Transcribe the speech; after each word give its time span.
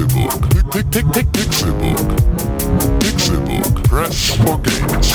Pixelbook. 0.00 0.48
Pixelbook. 1.34 2.08
Pixelbook. 3.00 3.84
Press 3.84 4.30
for 4.30 4.56
games. 4.60 5.10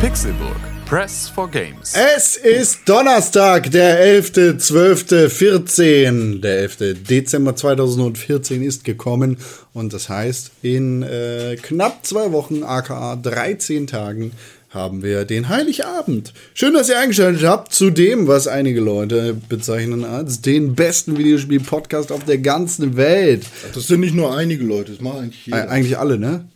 Pixelbook. 0.00 0.47
Press 0.88 1.28
for 1.28 1.50
games. 1.50 1.92
Es 1.92 2.36
ist 2.36 2.88
Donnerstag, 2.88 3.70
der 3.70 4.22
11.12.14. 4.22 6.40
Der 6.40 6.60
11. 6.60 7.02
Dezember 7.06 7.54
2014 7.54 8.62
ist 8.62 8.84
gekommen 8.84 9.36
und 9.74 9.92
das 9.92 10.08
heißt, 10.08 10.50
in 10.62 11.02
äh, 11.02 11.58
knapp 11.60 12.06
zwei 12.06 12.32
Wochen, 12.32 12.62
aka 12.62 13.16
13 13.16 13.86
Tagen, 13.86 14.32
haben 14.70 15.02
wir 15.02 15.26
den 15.26 15.50
Heiligabend. 15.50 16.32
Schön, 16.54 16.72
dass 16.72 16.88
ihr 16.88 16.98
eingeschaltet 16.98 17.44
habt 17.44 17.74
zu 17.74 17.90
dem, 17.90 18.26
was 18.26 18.46
einige 18.46 18.80
Leute 18.80 19.36
bezeichnen 19.46 20.06
als 20.06 20.40
den 20.40 20.74
besten 20.74 21.18
Videospiel-Podcast 21.18 22.12
auf 22.12 22.24
der 22.24 22.38
ganzen 22.38 22.96
Welt. 22.96 23.44
Das 23.74 23.88
sind 23.88 24.00
nicht 24.00 24.14
nur 24.14 24.34
einige 24.34 24.64
Leute, 24.64 24.92
das 24.92 25.02
machen 25.02 25.24
eigentlich 25.24 25.44
jeder. 25.44 25.68
eigentlich 25.68 25.98
alle, 25.98 26.18
ne? 26.18 26.46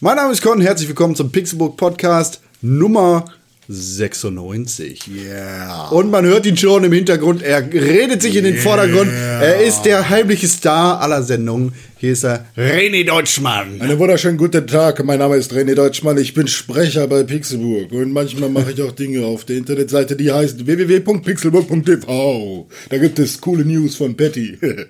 Mein 0.00 0.16
Name 0.16 0.32
ist 0.32 0.42
Con, 0.42 0.60
herzlich 0.60 0.88
willkommen 0.88 1.16
zum 1.16 1.32
Pixelbook 1.32 1.78
Podcast 1.78 2.42
Nummer 2.60 3.24
96. 3.68 5.08
Yeah. 5.08 5.88
Und 5.88 6.10
man 6.10 6.24
hört 6.24 6.46
ihn 6.46 6.56
schon 6.56 6.84
im 6.84 6.92
Hintergrund. 6.92 7.42
Er 7.42 7.60
redet 7.72 8.22
sich 8.22 8.36
in 8.36 8.44
den 8.44 8.56
Vordergrund. 8.56 9.10
Er 9.12 9.62
ist 9.62 9.82
der 9.82 10.08
heimliche 10.10 10.48
Star 10.48 11.00
aller 11.00 11.22
Sendungen. 11.22 11.72
Hier 11.96 12.14
ist 12.14 12.24
er, 12.24 12.46
René 12.56 13.06
Deutschmann. 13.06 13.80
Einen 13.80 13.96
wunderschönen 13.96 14.36
guten 14.36 14.66
Tag, 14.66 15.04
mein 15.04 15.20
Name 15.20 15.36
ist 15.36 15.52
René 15.52 15.76
Deutschmann, 15.76 16.18
ich 16.18 16.34
bin 16.34 16.48
Sprecher 16.48 17.06
bei 17.06 17.22
Pixelburg 17.22 17.92
und 17.92 18.10
manchmal 18.10 18.48
mache 18.48 18.72
ich 18.72 18.82
auch 18.82 18.90
Dinge 18.90 19.24
auf 19.24 19.44
der 19.44 19.58
Internetseite, 19.58 20.16
die 20.16 20.32
heißt 20.32 20.66
www.pixelburg.tv. 20.66 22.66
Da 22.90 22.98
gibt 22.98 23.20
es 23.20 23.40
coole 23.40 23.64
News 23.64 23.94
von 23.94 24.16
Patty. 24.16 24.58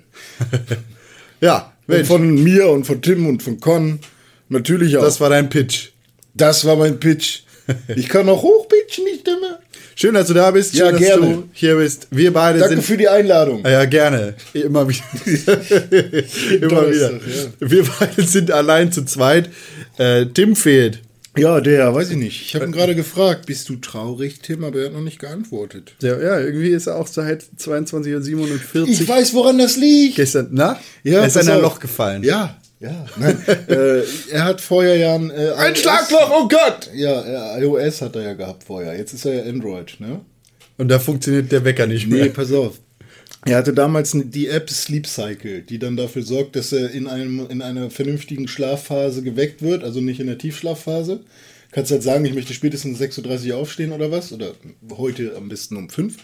Ja, 1.41 1.73
von 2.05 2.41
mir 2.41 2.69
und 2.69 2.85
von 2.85 3.01
Tim 3.01 3.27
und 3.27 3.43
von 3.43 3.59
Con. 3.59 3.99
Natürlich 4.47 4.95
auch. 4.95 5.01
das 5.01 5.19
war 5.19 5.29
dein 5.29 5.49
Pitch. 5.49 5.89
das 6.33 6.63
war 6.63 6.77
mein 6.77 7.01
Pitch. 7.01 7.41
Ich 7.95 8.07
kann 8.07 8.29
auch 8.29 8.43
hochpitchen, 8.93 9.05
die 9.13 9.19
Stimme. 9.19 9.59
Schön, 9.95 10.13
dass 10.15 10.27
du 10.27 10.33
da 10.33 10.51
bist. 10.51 10.71
Schön, 10.75 10.85
Ja, 10.85 10.91
dass 10.91 10.99
gerne. 11.01 11.21
du 11.27 11.43
hier 11.53 11.75
bist. 11.75 12.07
Wir 12.11 12.33
beide 12.33 12.59
Danke 12.59 12.75
sind. 12.75 12.83
für 12.83 12.97
die 12.97 13.07
Einladung. 13.07 13.65
Ah 13.65 13.69
Ja, 13.69 13.85
gerne. 13.85 14.35
Immer 14.53 14.87
wieder. 14.87 15.03
Immer 16.61 16.91
wieder. 16.91 17.19
Wir 17.59 17.85
beide 17.99 18.23
sind 18.23 18.51
allein 18.51 18.91
zu 18.91 19.05
zweit. 19.05 19.49
Äh, 19.97 20.25
Tim 20.27 20.55
fehlt. 20.55 20.99
Ja, 21.35 21.59
der, 21.61 21.93
weiß 21.95 22.11
ich 22.11 22.17
nicht. 22.17 22.41
Ich 22.45 22.53
habe 22.53 22.65
ihn 22.65 22.71
gerade 22.71 22.93
gefragt, 22.93 23.47
bist 23.47 23.67
du 23.67 23.77
traurig, 23.77 24.39
Tim? 24.41 24.63
Aber 24.63 24.77
er 24.79 24.85
hat 24.85 24.93
noch 24.93 25.01
nicht 25.01 25.17
geantwortet. 25.17 25.95
Ja, 26.01 26.19
ja, 26.21 26.39
irgendwie 26.39 26.69
ist 26.69 26.85
er 26.85 26.95
auch 26.95 27.07
seit 27.07 27.43
22.47 27.59 28.87
Ich 28.87 29.07
weiß, 29.07 29.33
woran 29.33 29.57
das 29.57 29.75
liegt. 29.77 30.17
gestern. 30.17 30.49
Na? 30.51 30.79
Ja, 31.03 31.21
er 31.21 31.25
ist 31.27 31.35
in 31.37 31.49
ein. 31.49 31.61
Loch 31.61 31.79
gefallen. 31.79 32.21
Ja, 32.23 32.55
ja. 32.83 33.05
Nein, 33.17 33.37
äh, 33.67 34.01
er 34.31 34.43
hat 34.45 34.61
vorher 34.61 34.95
ja 34.97 35.15
ein, 35.15 35.31
äh, 35.31 35.51
Ein 35.57 35.75
Schlagloch, 35.75 36.29
oh 36.31 36.47
Gott! 36.47 36.89
Ja, 36.93 37.57
iOS 37.57 38.01
hat 38.01 38.15
er 38.15 38.23
ja 38.23 38.33
gehabt 38.33 38.63
vorher. 38.63 38.97
Jetzt 38.97 39.13
ist 39.13 39.25
er 39.25 39.33
ja 39.35 39.49
Android, 39.49 39.99
ne? 39.99 40.21
Und 40.77 40.89
da 40.89 40.99
funktioniert 40.99 41.51
der 41.51 41.63
Wecker 41.63 41.87
nicht 41.87 42.07
mehr. 42.07 42.25
Nee, 42.25 42.29
pass 42.29 42.51
auf. 42.51 42.79
Er 43.45 43.57
hatte 43.57 43.73
damals 43.73 44.15
die 44.15 44.47
App 44.47 44.69
Sleep 44.69 45.05
Cycle, 45.05 45.61
die 45.61 45.79
dann 45.79 45.97
dafür 45.97 46.23
sorgt, 46.23 46.55
dass 46.55 46.71
er 46.71 46.91
in, 46.91 47.07
einem, 47.07 47.45
in 47.49 47.61
einer 47.61 47.89
vernünftigen 47.89 48.47
Schlafphase 48.47 49.21
geweckt 49.21 49.61
wird, 49.61 49.83
also 49.83 49.99
nicht 49.99 50.19
in 50.19 50.27
der 50.27 50.37
Tiefschlafphase. 50.37 51.21
Kannst 51.71 51.91
halt 51.91 52.03
sagen, 52.03 52.23
ich 52.23 52.33
möchte 52.33 52.53
spätestens 52.53 53.01
6.30 53.01 53.51
Uhr 53.51 53.57
aufstehen 53.57 53.91
oder 53.91 54.11
was, 54.11 54.31
oder 54.31 54.53
heute 54.97 55.35
am 55.35 55.49
besten 55.49 55.75
um 55.75 55.89
5. 55.89 56.17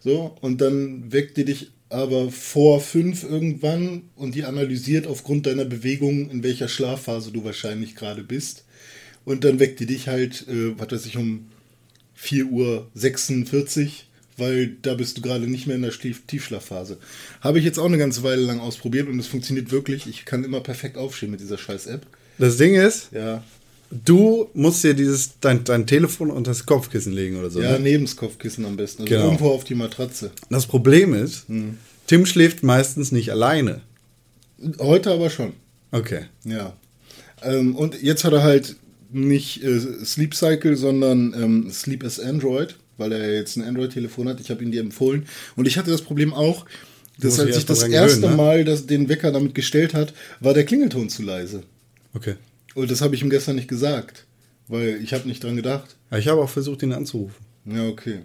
So, 0.00 0.36
und 0.40 0.60
dann 0.60 1.12
weckt 1.12 1.36
die 1.36 1.44
dich 1.44 1.70
aber 1.90 2.30
vor 2.30 2.80
5 2.80 3.24
irgendwann 3.24 4.02
und 4.16 4.34
die 4.34 4.44
analysiert 4.44 5.06
aufgrund 5.06 5.46
deiner 5.46 5.64
Bewegung, 5.64 6.30
in 6.30 6.42
welcher 6.42 6.68
Schlafphase 6.68 7.32
du 7.32 7.44
wahrscheinlich 7.44 7.94
gerade 7.94 8.22
bist. 8.22 8.64
Und 9.24 9.44
dann 9.44 9.58
weckt 9.58 9.80
die 9.80 9.86
dich 9.86 10.08
halt, 10.08 10.46
äh, 10.48 10.78
was 10.78 10.90
weiß 10.90 11.06
ich, 11.06 11.16
um 11.16 11.48
4.46 12.20 12.50
Uhr, 12.50 13.90
weil 14.36 14.76
da 14.82 14.94
bist 14.94 15.18
du 15.18 15.22
gerade 15.22 15.46
nicht 15.46 15.66
mehr 15.66 15.76
in 15.76 15.82
der 15.82 15.90
Stief 15.90 16.22
Tiefschlafphase. 16.26 16.98
Habe 17.40 17.58
ich 17.58 17.64
jetzt 17.64 17.78
auch 17.78 17.86
eine 17.86 17.98
ganze 17.98 18.22
Weile 18.22 18.42
lang 18.42 18.60
ausprobiert 18.60 19.08
und 19.08 19.18
es 19.18 19.26
funktioniert 19.26 19.70
wirklich. 19.70 20.06
Ich 20.06 20.24
kann 20.24 20.44
immer 20.44 20.60
perfekt 20.60 20.96
aufstehen 20.96 21.30
mit 21.30 21.40
dieser 21.40 21.58
scheiß 21.58 21.86
App. 21.86 22.06
Das 22.38 22.56
Ding 22.56 22.74
ist, 22.74 23.08
Ja, 23.12 23.42
du 23.90 24.48
musst 24.54 24.84
dir 24.84 24.94
dieses, 24.94 25.38
dein, 25.40 25.64
dein 25.64 25.86
Telefon 25.86 26.30
unter 26.30 26.50
das 26.50 26.66
Kopfkissen 26.66 27.12
legen 27.12 27.36
oder 27.38 27.50
so. 27.50 27.60
ja 27.60 27.72
ne? 27.72 27.80
neben 27.80 28.04
das 28.04 28.16
Kopfkissen 28.16 28.64
am 28.64 28.76
besten. 28.76 29.02
Also 29.02 29.14
Genau. 29.14 29.24
irgendwo 29.26 29.50
auf 29.50 29.64
die 29.64 29.74
Matratze. 29.74 30.30
Das 30.50 30.66
Problem 30.66 31.14
ist, 31.14 31.48
Hm. 31.48 31.78
Tim 32.06 32.24
schläft 32.26 32.62
meistens 32.62 33.12
nicht 33.12 33.30
alleine. 33.30 33.82
Heute 34.78 35.10
aber 35.12 35.28
schon. 35.30 35.52
Okay. 35.92 36.22
Ja. 36.44 36.74
Ähm, 37.42 37.76
und 37.76 38.02
jetzt 38.02 38.24
hat 38.24 38.32
er 38.32 38.42
halt 38.42 38.76
nicht 39.10 39.62
äh, 39.62 39.78
Sleep 40.04 40.34
Cycle, 40.34 40.76
sondern 40.76 41.34
ähm, 41.34 41.70
Sleep 41.70 42.04
as 42.04 42.18
Android, 42.18 42.76
weil 42.96 43.12
er 43.12 43.34
jetzt 43.34 43.56
ein 43.56 43.62
Android-Telefon 43.62 44.28
hat. 44.28 44.40
Ich 44.40 44.50
habe 44.50 44.64
ihn 44.64 44.72
dir 44.72 44.80
empfohlen. 44.80 45.26
Und 45.56 45.68
ich 45.68 45.78
hatte 45.78 45.90
das 45.90 46.02
Problem 46.02 46.32
auch, 46.34 46.64
dass 47.18 47.38
als 47.40 47.56
ich 47.56 47.66
das 47.66 47.82
erste 47.82 48.20
gewöhnen, 48.20 48.36
ne? 48.36 48.42
Mal 48.42 48.64
das, 48.64 48.86
den 48.86 49.08
Wecker 49.08 49.30
damit 49.32 49.54
gestellt 49.54 49.92
hat, 49.94 50.12
war 50.40 50.54
der 50.54 50.64
Klingelton 50.64 51.08
zu 51.08 51.22
leise. 51.22 51.62
Okay. 52.14 52.34
Und 52.78 52.92
das 52.92 53.00
habe 53.00 53.16
ich 53.16 53.22
ihm 53.22 53.28
gestern 53.28 53.56
nicht 53.56 53.66
gesagt, 53.66 54.24
weil 54.68 55.02
ich 55.02 55.12
habe 55.12 55.26
nicht 55.26 55.42
dran 55.42 55.56
gedacht. 55.56 55.96
Aber 56.10 56.20
ich 56.20 56.28
habe 56.28 56.40
auch 56.40 56.48
versucht, 56.48 56.80
ihn 56.84 56.92
anzurufen. 56.92 57.34
Ja, 57.64 57.88
okay. 57.88 58.20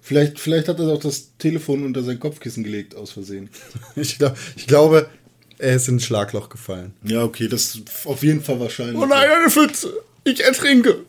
Vielleicht, 0.00 0.40
vielleicht 0.40 0.68
hat 0.68 0.78
er 0.78 0.88
auch 0.88 1.00
das 1.00 1.36
Telefon 1.36 1.84
unter 1.84 2.02
sein 2.02 2.18
Kopfkissen 2.18 2.64
gelegt, 2.64 2.94
aus 2.96 3.10
Versehen. 3.10 3.50
Ich, 3.96 4.16
glaub, 4.16 4.38
ich 4.56 4.66
glaube, 4.66 5.10
er 5.58 5.76
ist 5.76 5.86
in 5.88 5.96
ein 5.96 6.00
Schlagloch 6.00 6.48
gefallen. 6.48 6.94
Ja, 7.04 7.24
okay, 7.24 7.46
das 7.46 7.74
ist 7.74 8.06
auf 8.06 8.22
jeden 8.22 8.42
Fall 8.42 8.58
wahrscheinlich. 8.58 8.96
Oh 8.96 9.04
nein, 9.04 9.28
eine 9.28 9.50
Pfütze! 9.50 9.92
Ich 10.24 10.42
ertrinke! 10.42 11.04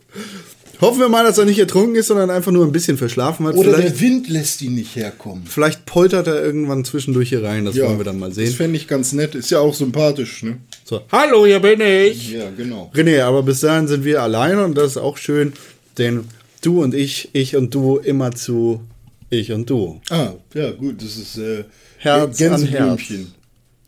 Hoffen 0.82 1.00
wir 1.00 1.10
mal, 1.10 1.24
dass 1.24 1.38
er 1.38 1.46
nicht 1.46 1.60
ertrunken 1.60 1.96
ist, 1.96 2.08
sondern 2.08 2.32
einfach 2.32 2.52
nur 2.52 2.66
ein 2.66 2.72
bisschen 2.72 2.98
verschlafen 2.98 3.46
hat. 3.46 3.54
Oder 3.56 3.76
vielleicht, 3.76 3.94
der 3.94 4.02
Wind 4.02 4.30
lässt 4.30 4.64
ihn 4.64 4.74
nicht 4.74 4.96
herkommen. 4.96 5.44
vielleicht 5.46 5.86
poltert 5.86 6.26
er 6.26 6.44
irgendwann 6.44 6.84
zwischendurch 6.84 7.30
hier 7.30 7.44
rein. 7.44 7.66
Das 7.66 7.80
wollen 7.80 8.00
wir 8.00 8.04
dann 8.04 8.18
mal 8.18 8.30
Das 8.30 8.36
sehen. 8.36 8.52
fände 8.52 8.78
ich 8.78 8.88
ganz 8.88 9.14
nett. 9.14 9.36
Ist 9.36 9.52
ja 9.52 9.60
auch 9.60 9.76
sympathisch, 9.76 10.42
ne? 10.42 10.58
So. 10.84 11.02
Hallo, 11.12 11.46
hier 11.46 11.60
bin 11.60 11.80
ich! 11.82 12.32
Ja, 12.32 12.50
genau. 12.50 12.92
René, 12.96 13.22
aber 13.22 13.44
bis 13.44 13.60
dahin 13.60 13.88
sind 13.88 14.04
wir 14.04 14.24
alleine 14.24 14.66
und 14.66 14.76
das 14.76 14.92
ist 14.92 14.98
auch 14.98 15.18
schön, 15.18 15.54
denn 16.00 16.26
du 16.62 16.82
und 16.82 16.96
ich, 16.96 17.30
ich 17.34 17.56
und 17.56 17.74
du 17.76 17.98
immer 17.98 18.32
zu 18.32 18.82
ich 19.30 19.52
und 19.52 19.70
du. 19.70 20.02
Ah, 20.10 20.34
ja, 20.56 20.72
gut, 20.72 21.02
das 21.02 21.16
ist 21.16 21.38
äh, 21.38 21.64
Herz 22.00 22.42
an 22.42 22.50
Gänseblümchen. 22.50 23.34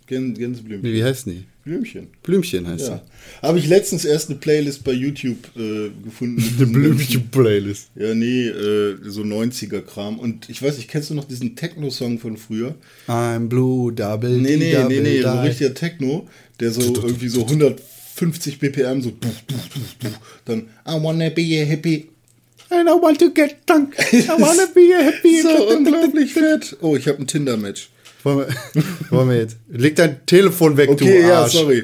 Gän 0.05 0.33
Gänseblümchen. 0.35 0.93
Wie 0.93 1.03
heißt 1.03 1.25
die? 1.25 1.45
Blümchen. 1.63 2.07
Blümchen 2.23 2.67
heißt 2.67 2.89
Ja. 2.89 3.01
Habe 3.41 3.57
ich 3.57 3.67
letztens 3.67 4.03
erst 4.03 4.29
eine 4.29 4.37
Playlist 4.37 4.83
bei 4.83 4.91
YouTube 4.91 5.37
äh, 5.55 5.91
gefunden. 6.03 6.41
sie. 6.41 6.49
diesem 6.57 6.73
Blümchen-Playlist. 6.73 7.89
Ja, 7.95 8.13
nee, 8.13 8.47
äh, 8.47 8.97
so 9.05 9.21
90er-Kram. 9.21 10.19
Und 10.19 10.49
ich 10.49 10.61
weiß 10.61 10.75
nicht, 10.77 10.89
kennst 10.89 11.09
du 11.09 11.13
noch 11.13 11.23
diesen 11.23 11.55
Techno-Song 11.55 12.19
von 12.19 12.35
früher? 12.35 12.75
I'm 13.07 13.47
blue, 13.47 13.93
double 13.93 14.37
Nee, 14.37 14.57
nee, 14.57 14.73
double 14.73 14.89
nee, 14.89 14.99
nee, 14.99 15.21
so 15.21 15.29
die. 15.31 15.47
richtiger 15.47 15.73
Techno, 15.73 16.27
der 16.59 16.71
so 16.71 16.81
irgendwie 16.81 17.29
so 17.29 17.43
150 17.43 18.59
BPM, 18.59 19.01
so 19.01 19.13
dann 20.45 20.67
I 20.85 21.01
wanna 21.01 21.29
be 21.29 21.61
a 21.61 21.65
hippie. 21.65 22.09
And 22.69 22.89
I 22.89 22.93
want 22.93 23.19
to 23.19 23.29
get 23.29 23.57
drunk. 23.67 23.95
I 24.11 24.27
wanna 24.29 24.67
be 24.73 24.93
a 24.95 25.03
happy. 25.03 25.41
So 25.43 25.69
unglaublich 25.69 26.33
fett. 26.33 26.75
Oh, 26.81 26.95
ich 26.95 27.07
habe 27.07 27.19
ein 27.19 27.27
Tinder-Match. 27.27 27.89
Wollen 28.23 28.39
wir, 28.73 28.83
wollen 29.11 29.29
wir 29.29 29.37
jetzt? 29.37 29.57
Leg 29.69 29.95
dein 29.95 30.25
Telefon 30.25 30.77
weg, 30.77 30.89
Okay, 30.89 31.21
du 31.21 31.27
ja, 31.27 31.41
Arsch. 31.43 31.53
sorry. 31.53 31.83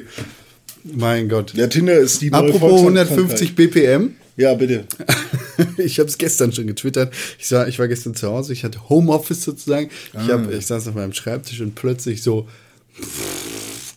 Mein 0.84 1.28
Gott. 1.28 1.52
Der 1.56 1.68
Tinder 1.68 1.98
ist 1.98 2.22
die 2.22 2.30
neue 2.30 2.48
Apropos 2.48 2.80
Volkskrankheit. 2.80 3.10
150 3.10 3.54
BPM. 3.54 4.14
Ja, 4.36 4.54
bitte. 4.54 4.84
ich 5.76 5.98
habe 5.98 6.08
es 6.08 6.16
gestern 6.16 6.52
schon 6.52 6.66
getwittert. 6.66 7.12
Ich 7.38 7.50
war, 7.52 7.68
ich 7.68 7.78
war 7.78 7.86
gestern 7.88 8.14
zu 8.14 8.28
Hause, 8.28 8.54
ich 8.54 8.64
hatte 8.64 8.88
Homeoffice 8.88 9.42
sozusagen. 9.42 9.90
Ich, 10.14 10.18
Ah. 10.18 10.28
hab, 10.28 10.50
ich 10.50 10.66
saß 10.66 10.88
auf 10.88 10.94
meinem 10.94 11.12
Schreibtisch 11.12 11.60
und 11.60 11.74
plötzlich 11.74 12.22
so 12.22 12.48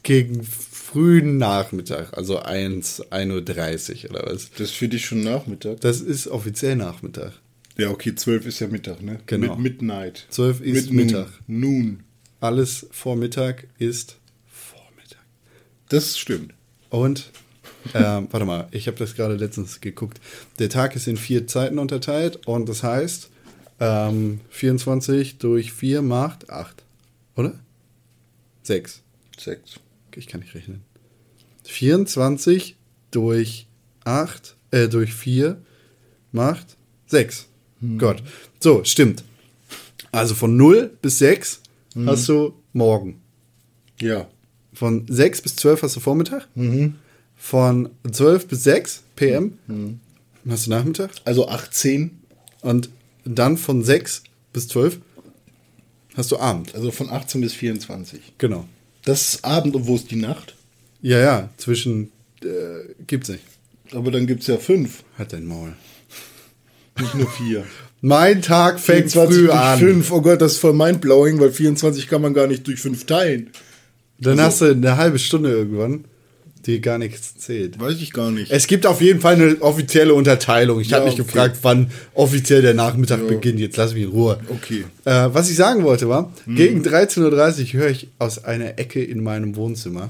gegen 0.04 0.44
frühen 0.44 1.38
Nachmittag, 1.38 2.16
also 2.18 2.40
1, 2.40 3.04
1.30 3.12 4.06
Uhr 4.06 4.12
oder 4.12 4.32
was. 4.34 4.50
Das 4.52 4.62
ist 4.70 4.72
für 4.72 4.88
dich 4.90 5.06
schon 5.06 5.24
Nachmittag? 5.24 5.80
Das 5.82 6.02
ist 6.02 6.28
offiziell 6.28 6.76
Nachmittag. 6.76 7.32
Ja, 7.78 7.90
okay, 7.90 8.14
12 8.14 8.46
ist 8.46 8.60
ja 8.60 8.68
Mittag, 8.68 9.02
ne? 9.02 9.20
Genau. 9.26 9.56
Mit 9.56 9.80
Midnight. 9.82 10.28
12 10.30 10.62
ist 10.62 10.92
Mit 10.92 11.06
Mittag. 11.08 11.28
Noon. 11.48 12.02
Alles 12.44 12.88
vor 12.92 13.16
Mittag 13.16 13.70
ist 13.78 14.18
Vormittag. 14.48 15.24
Das 15.88 16.20
stimmt. 16.20 16.54
Und, 16.90 17.32
ähm, 17.94 18.28
warte 18.32 18.46
mal, 18.46 18.68
ich 18.72 18.88
habe 18.88 18.98
das 18.98 19.16
gerade 19.16 19.36
letztens 19.36 19.80
geguckt. 19.80 20.20
Der 20.60 20.68
Tag 20.68 20.94
ist 20.98 21.08
in 21.08 21.16
vier 21.16 21.48
Zeiten 21.48 21.80
unterteilt 21.80 22.46
und 22.46 22.68
das 22.68 22.84
heißt, 22.84 23.30
ähm, 23.80 24.42
24 24.50 25.38
durch 25.38 25.72
4 25.72 26.02
macht 26.02 26.50
8. 26.50 26.84
Oder? 27.38 27.58
6. 28.64 29.02
Sechs. 29.40 29.80
Ich 30.14 30.28
kann 30.28 30.42
nicht 30.42 30.54
rechnen. 30.54 30.84
24 31.64 32.76
durch 33.12 33.68
8, 34.04 34.58
äh, 34.72 34.90
durch 34.90 35.14
4 35.14 35.62
macht 36.34 36.76
6. 37.06 37.48
Gott. 37.98 38.22
So, 38.60 38.84
stimmt. 38.84 39.24
Also 40.12 40.36
von 40.36 40.58
0 40.58 40.92
bis 41.02 41.20
6 41.20 41.63
hast 41.96 42.28
du 42.30 42.54
morgen. 42.74 43.22
Ja. 44.02 44.28
Von 44.74 45.06
6 45.08 45.42
bis 45.42 45.56
12 45.58 45.84
hast 45.84 45.96
du 45.96 46.00
Vormittag. 46.00 46.48
Von 47.36 47.90
12 48.10 48.48
bis 48.48 48.64
6 48.64 49.04
PM 49.16 49.58
hast 50.50 50.66
du 50.66 50.70
Nachmittag. 50.72 51.12
Also 51.26 51.48
18, 51.48 52.20
Und 52.62 52.90
dann 53.26 53.58
von 53.58 53.84
6 53.84 54.24
bis 54.52 54.68
12 54.68 55.00
hast 56.16 56.32
du 56.32 56.38
Abend. 56.38 56.74
also 56.76 56.92
von 56.92 57.10
18 57.10 57.42
bis 57.42 57.54
24. 57.54 58.34
Genau. 58.38 58.66
Das 59.06 59.34
ist 59.36 59.46
Abend 59.46 59.76
und 59.76 59.88
wo 59.88 59.96
ist 59.96 60.12
die 60.12 60.16
Nacht? 60.16 60.56
Ja, 61.02 61.20
ja, 61.20 61.50
zwischen 61.58 62.12
äh, 62.44 62.94
gibt's 63.08 63.30
nicht. 63.30 63.44
Aber 63.92 64.12
dann 64.12 64.26
gibt 64.28 64.42
es 64.42 64.48
ja 64.48 64.58
fünf, 64.58 65.04
Halt 65.18 65.34
dein 65.34 65.46
Maul. 65.46 65.74
nicht 67.00 67.16
nur 67.16 67.30
vier. 67.30 67.66
Mein 68.06 68.42
Tag 68.42 68.82
fängt 68.82 69.14
24 69.14 69.34
früh 69.38 69.46
durch 69.48 69.58
an. 69.58 69.80
5. 69.80 70.12
Oh 70.12 70.22
Gott, 70.22 70.42
das 70.42 70.54
ist 70.54 70.58
voll 70.58 70.74
mindblowing, 70.74 71.40
weil 71.40 71.54
24 71.54 72.10
kann 72.10 72.22
man 72.22 72.34
gar 72.34 72.48
nicht 72.48 72.68
durch 72.68 72.82
5 72.82 73.06
teilen. 73.06 73.52
Dann 74.20 74.42
hast 74.42 74.60
du 74.60 74.66
eine 74.66 74.98
halbe 74.98 75.18
Stunde 75.20 75.50
irgendwann, 75.52 76.04
die 76.66 76.82
gar 76.82 76.98
nichts 76.98 77.38
zählt. 77.38 77.80
Weiß 77.80 77.96
ich 78.02 78.12
gar 78.12 78.30
nicht. 78.30 78.52
Es 78.52 78.68
gibt 78.68 78.86
auf 78.86 79.00
jeden 79.00 79.22
Fall 79.22 79.36
eine 79.36 79.62
offizielle 79.62 80.14
Unterteilung. 80.14 80.82
Ich 80.82 80.90
Ja, 80.90 80.98
habe 80.98 81.06
mich 81.06 81.14
okay. 81.14 81.24
gefragt, 81.24 81.60
wann 81.62 81.92
offiziell 82.14 82.62
der 82.62 82.74
Nachmittag 82.74 83.26
beginnt. 83.26 83.62
Jetzt 83.62 83.78
lass 83.78 83.94
mich 83.94 84.04
in 84.04 84.10
Ruhe. 84.10 84.38
Okay. 84.50 84.84
Äh, 85.06 85.30
was 85.34 85.50
ich 85.50 85.56
sagen 85.56 85.84
wollte 85.84 86.10
war, 86.10 86.34
gegen 86.46 86.82
13.30 86.84 87.22
Uhr 87.76 87.80
höre 87.80 87.90
ich 87.90 88.10
aus 88.20 88.44
einer 88.44 88.78
Ecke 88.80 89.02
in 89.02 89.24
meinem 89.24 89.56
Wohnzimmer. 89.56 90.10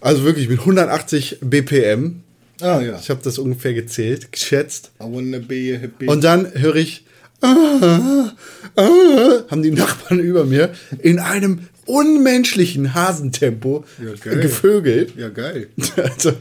Also 0.00 0.24
wirklich 0.24 0.48
mit 0.48 0.60
180 0.60 1.40
BPM. 1.42 2.22
Ah 2.60 2.80
ja. 2.80 2.98
Ich 3.00 3.10
habe 3.10 3.20
das 3.22 3.38
ungefähr 3.38 3.74
gezählt, 3.74 4.32
geschätzt. 4.32 4.90
I 5.00 5.04
wanna 5.04 5.38
be 5.38 5.74
a 5.76 5.80
happy. 5.80 6.06
Und 6.06 6.24
dann 6.24 6.52
höre 6.54 6.76
ich, 6.76 7.04
ah, 7.40 8.32
ah, 8.76 9.44
haben 9.50 9.62
die 9.62 9.70
Nachbarn 9.70 10.20
über 10.20 10.44
mir 10.44 10.72
in 11.00 11.18
einem 11.18 11.68
unmenschlichen 11.86 12.94
Hasentempo 12.94 13.84
Ja, 14.04 14.34
gevögelt. 14.34 15.14
ja, 15.16 15.28
geil. 15.28 15.68
Also, 15.96 16.32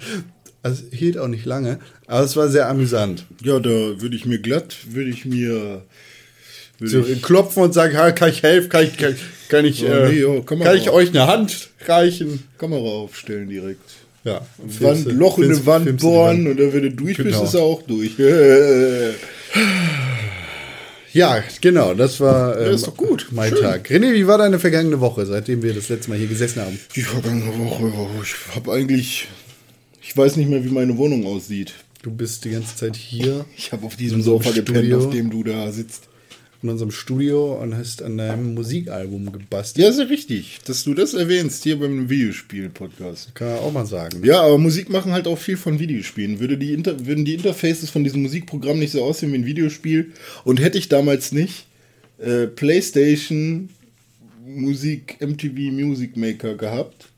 also 0.64 0.84
hielt 0.92 1.18
auch 1.18 1.28
nicht 1.30 1.46
lange, 1.46 1.80
aber 2.08 2.26
es 2.26 2.36
war 2.36 2.50
sehr 2.50 2.68
amüsant. 2.68 3.26
Ja, 3.44 3.60
da 3.60 3.70
würde 3.70 4.16
ich 4.16 4.26
mir 4.26 4.40
glatt, 4.40 4.76
würde 4.90 5.10
ich 5.10 5.26
mir. 5.26 5.84
So 6.80 7.02
klopfen 7.24 7.64
und 7.64 7.74
sagen, 7.74 7.98
"Ha, 7.98 8.12
kann 8.12 8.30
ich 8.30 8.44
helfen, 8.44 8.70
kann 8.70 8.84
ich, 8.84 8.98
kann, 9.50 9.66
ich, 9.66 9.84
Oh, 9.84 9.88
äh, 9.88 10.12
nee, 10.12 10.24
oh, 10.26 10.44
komm 10.46 10.60
mal 10.60 10.66
kann 10.66 10.78
ich 10.78 10.92
euch 10.92 11.10
eine 11.10 11.26
Hand 11.26 11.70
reichen? 11.88 12.44
Kamera 12.60 12.82
aufstellen 12.82 13.50
direkt. 13.50 13.82
Ja. 14.28 14.42
Wand, 14.80 15.06
Loch 15.06 15.38
in 15.40 15.46
eine 15.46 15.66
Wand 15.66 15.84
filmst 15.86 16.04
du 16.04 16.08
die 16.08 16.12
bohren 16.14 16.46
Wand. 16.46 16.48
und 16.50 16.60
dann, 16.60 16.74
wenn 16.74 16.82
du 16.84 16.92
durch 16.92 17.18
bist, 17.18 17.30
Genau. 17.30 17.44
ist 17.44 17.54
er 17.54 17.62
auch 17.62 17.82
durch. 17.84 18.12
Ja, 21.14 21.44
genau, 21.62 21.94
das 21.94 22.20
war 22.20 22.60
ähm, 22.60 22.74
ist 22.76 22.86
doch 22.86 22.96
gut. 22.98 23.28
mein 23.32 23.50
Schön. 23.54 23.62
Tag. 23.62 23.90
René, 23.90 24.14
wie 24.14 24.28
war 24.28 24.38
deine 24.38 24.60
vergangene 24.60 25.00
Woche, 25.00 25.26
seitdem 25.26 25.64
wir 25.64 25.74
das 25.74 25.90
letzte 25.90 26.10
Mal 26.12 26.20
hier 26.20 26.28
gesessen 26.28 26.62
haben? 26.62 26.78
Die 26.96 27.02
vergangene 27.02 27.58
Woche, 27.58 27.92
ich 28.24 28.56
habe 28.56 28.72
eigentlich. 28.74 29.28
Ich 30.02 30.16
weiß 30.16 30.36
nicht 30.38 30.50
mehr, 30.50 30.64
wie 30.64 30.70
meine 30.70 30.98
Wohnung 30.98 31.26
aussieht. 31.26 31.74
Du 32.04 32.12
bist 32.12 32.46
die 32.46 32.52
ganze 32.52 32.76
Zeit 32.76 32.96
hier 32.96 33.46
Ich 33.58 33.72
habe 33.72 33.86
auf 33.86 33.96
diesem 33.96 34.22
Sofa 34.22 34.52
gepennt, 34.52 34.94
auf 34.94 35.10
dem 35.10 35.30
du 35.30 35.44
da 35.44 35.72
sitzt. 35.72 36.04
In 36.64 36.70
unserem 36.70 36.92
Studio 36.92 37.62
und 37.62 37.76
hast 37.76 38.02
an 38.02 38.18
deinem 38.18 38.54
Musikalbum 38.54 39.32
gebastelt. 39.32 39.86
Ja, 39.86 39.92
sehr 39.92 40.10
richtig, 40.10 40.60
dass 40.66 40.84
du 40.84 40.94
das 40.94 41.14
erwähnst 41.14 41.64
hier 41.64 41.80
beim 41.80 42.10
Videospiel-Podcast. 42.10 43.36
Kann 43.36 43.50
man 43.50 43.60
auch 43.60 43.72
mal 43.72 43.86
sagen. 43.86 44.24
Ja, 44.24 44.42
aber 44.42 44.58
Musik 44.58 44.90
machen 44.90 45.12
halt 45.12 45.28
auch 45.28 45.38
viel 45.38 45.58
von 45.58 45.80
Videospielen. 45.80 46.40
Würde 46.40 46.58
die 46.58 46.74
Inter 46.74 47.06
würden 47.06 47.26
die 47.26 47.36
Interfaces 47.36 47.90
von 47.90 48.04
diesem 48.04 48.24
Musikprogramm 48.24 48.80
nicht 48.80 48.92
so 48.92 49.04
aussehen 49.04 49.32
wie 49.34 49.38
ein 49.38 49.46
Videospiel 49.46 50.14
und 50.44 50.60
hätte 50.60 50.78
ich 50.78 50.90
damals 50.90 51.32
nicht 51.32 51.68
äh, 52.20 52.48
PlayStation 52.48 53.70
Musik, 54.48 55.18
MTV 55.20 55.72
Music 55.72 56.18
Maker 56.18 56.56
gehabt 56.56 57.10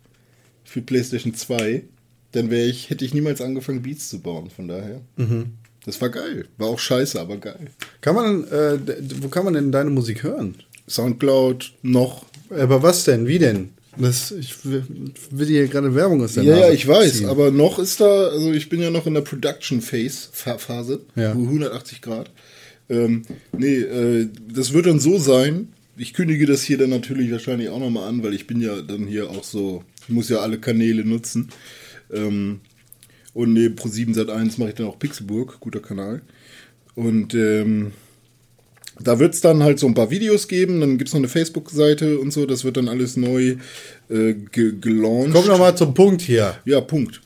für 0.63 0.81
PlayStation 0.81 1.33
2, 1.33 1.83
dann 2.31 2.50
wäre 2.50 2.68
ich, 2.68 2.89
hätte 2.89 3.06
ich 3.06 3.13
niemals 3.13 3.42
angefangen, 3.42 3.81
Beats 3.81 4.09
zu 4.09 4.19
bauen. 4.19 4.50
Von 4.50 4.68
daher. 4.68 5.01
Das 5.89 6.00
war 6.01 6.09
geil. 6.09 6.45
War 6.57 6.68
auch 6.68 6.80
scheiße, 6.80 7.19
aber 7.19 7.38
geil. 7.38 7.68
Kann 8.01 8.15
man, 8.15 8.44
äh, 8.47 8.77
wo 9.21 9.27
kann 9.30 9.44
man 9.45 9.56
denn 9.56 9.71
deine 9.71 9.89
Musik 9.89 10.24
hören? 10.24 10.56
Soundcloud 10.88 11.71
noch. 11.81 12.25
Aber 12.50 12.83
was 12.83 13.03
denn? 13.06 13.27
Wie 13.27 13.39
denn? 13.39 13.69
Das, 13.97 14.31
ich 14.31 14.56
will, 14.65 14.83
hier 15.47 15.68
gerade 15.68 15.94
Werbung 15.95 16.21
aus 16.24 16.33
der 16.33 16.44
Ja, 16.44 16.57
ja, 16.57 16.71
ich 16.71 16.88
weiß, 16.88 17.18
ziehen. 17.18 17.30
aber 17.30 17.51
noch 17.51 17.80
ist 17.80 18.00
da, 18.00 18.27
also 18.27 18.53
ich 18.53 18.69
bin 18.69 18.81
ja 18.81 18.91
noch 18.91 19.07
in 19.07 19.13
der 19.13 19.21
Production 19.21 19.81
Phase, 19.81 20.30
Phase, 20.31 21.01
Ja. 21.15 21.31
180 21.31 22.01
Grad. 22.01 22.30
Ähm, 22.89 23.24
nee, 23.57 23.77
äh, 23.77 24.27
das 24.53 24.74
wird 24.74 24.85
dann 24.85 25.00
so 25.00 25.18
sein, 25.18 25.69
ich 25.97 26.13
kündige 26.13 26.45
das 26.45 26.62
hier 26.63 26.77
dann 26.77 26.92
natürlich 26.92 27.31
wahrscheinlich 27.31 27.69
auch 27.69 27.80
nochmal 27.80 28.07
an, 28.07 28.24
weil 28.24 28.33
ich 28.33 28.47
bin 28.47 28.62
ja 28.62 28.81
dann 28.81 29.06
hier 29.06 29.30
auch 29.31 29.44
so, 29.44 29.83
ich 30.07 30.13
muss 30.13 30.30
ja 30.30 30.38
alle 30.38 30.59
Kanäle 30.59 31.03
nutzen. 31.03 31.50
Ähm, 32.12 32.62
und 33.34 33.54
neben 33.54 33.76
Pro7 33.76 34.16
Sat1 34.16 34.60
mache 34.60 34.70
ich 34.70 34.76
dann 34.76 34.88
auch 34.88 35.00
Pixelburg, 35.00 35.60
guter 35.60 35.80
Kanal. 35.80 36.22
Und 36.96 37.34
ähm, 37.34 37.92
da 39.02 39.20
wird 39.20 39.34
es 39.34 39.42
dann 39.42 39.64
halt 39.64 39.80
so 39.80 39.88
ein 39.88 39.94
paar 39.94 40.12
Videos 40.12 40.48
geben, 40.48 40.81
dann 40.81 40.98
gibt 40.98 41.08
es 41.08 41.14
noch 41.14 41.20
eine 41.22 41.30
Facebook-Seite 41.30 42.20
und 42.20 42.31
so, 42.34 42.46
das 42.46 42.64
wird 42.66 42.76
dann 42.78 42.90
alles 42.90 43.16
neu 43.16 43.56
äh, 44.10 44.34
ge 44.52 44.74
gelauncht. 44.80 45.31
Komm 45.34 45.48
noch 45.48 45.60
mal 45.60 45.76
zum 45.78 45.94
Punkt 45.94 46.22
hier. 46.22 46.56
Ja, 46.66 46.81
Punkt. 46.81 47.22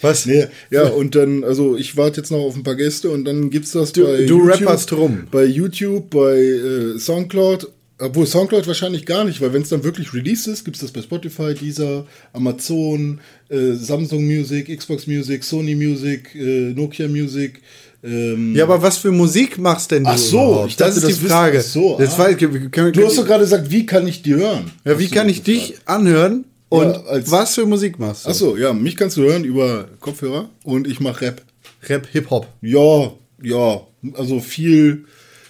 Was? 0.00 0.26
Nee, 0.26 0.46
ja, 0.70 0.88
und 0.88 1.14
dann, 1.14 1.44
also 1.44 1.76
ich 1.76 1.96
warte 1.96 2.20
jetzt 2.20 2.30
noch 2.30 2.38
auf 2.38 2.54
ein 2.56 2.62
paar 2.62 2.76
Gäste 2.76 3.10
und 3.10 3.24
dann 3.24 3.50
gibt's 3.50 3.72
das 3.72 3.92
Du- 3.92 4.04
bei 4.04 4.24
du 4.26 4.38
rapperst 4.46 4.92
rum. 4.92 5.26
Bei 5.30 5.44
YouTube, 5.44 6.10
bei 6.10 6.36
äh, 6.38 6.98
Soundcloud, 6.98 7.68
obwohl 8.00 8.26
Soundcloud 8.26 8.66
wahrscheinlich 8.66 9.06
gar 9.06 9.24
nicht, 9.24 9.40
weil 9.40 9.52
wenn 9.52 9.62
es 9.62 9.68
dann 9.68 9.82
wirklich 9.82 10.14
released 10.14 10.46
ist, 10.46 10.64
gibt's 10.64 10.80
das 10.80 10.92
bei 10.92 11.02
Spotify, 11.02 11.54
Deezer, 11.54 12.06
Amazon, 12.32 13.20
äh, 13.48 13.72
Samsung 13.72 14.24
Music, 14.24 14.76
Xbox 14.76 15.06
Music, 15.06 15.42
Sony 15.42 15.74
Music, 15.74 16.34
äh, 16.34 16.72
Nokia 16.74 17.08
Music. 17.08 17.60
Ähm, 18.04 18.54
Ja, 18.54 18.64
aber 18.64 18.80
was 18.80 18.98
für 18.98 19.10
Musik 19.10 19.58
machst 19.58 19.90
denn 19.90 20.04
du? 20.04 20.10
Ach 20.10 20.18
so, 20.18 20.36
überhaupt? 20.36 20.70
ich 20.70 20.76
dachte, 20.76 20.94
das 20.94 21.04
ist 21.04 21.10
das 21.10 21.20
die 21.20 21.26
Frage. 21.26 21.58
ach 21.58 21.64
so, 21.64 21.98
ah. 21.98 22.18
weiß, 22.18 22.36
können, 22.36 22.70
können, 22.70 22.92
du 22.92 23.04
hast 23.04 23.18
doch 23.18 23.26
gerade 23.26 23.42
gesagt, 23.42 23.70
wie 23.70 23.84
kann 23.84 24.06
ich 24.06 24.22
die 24.22 24.34
hören? 24.34 24.70
ja, 24.84 24.98
wie 24.98 25.08
kann 25.08 25.28
ich 25.28 25.42
dich 25.42 25.74
anhören 25.84 26.44
und 26.68 26.92
Ja, 26.92 27.02
was 27.26 27.56
für 27.56 27.66
Musik 27.66 27.98
machst 27.98 28.26
du? 28.26 28.30
Achso, 28.30 28.56
ja, 28.56 28.72
mich 28.72 28.94
kannst 28.94 29.16
du 29.16 29.22
hören 29.22 29.42
über 29.42 29.88
Kopfhörer 29.98 30.50
und 30.62 30.86
ich 30.86 31.00
mache 31.00 31.22
Rap. 31.22 31.42
Rap, 31.88 32.06
Hip-Hop. 32.12 32.46
Ja, 32.60 33.12
ja, 33.42 33.80
also 34.14 34.40
viel, 34.40 35.04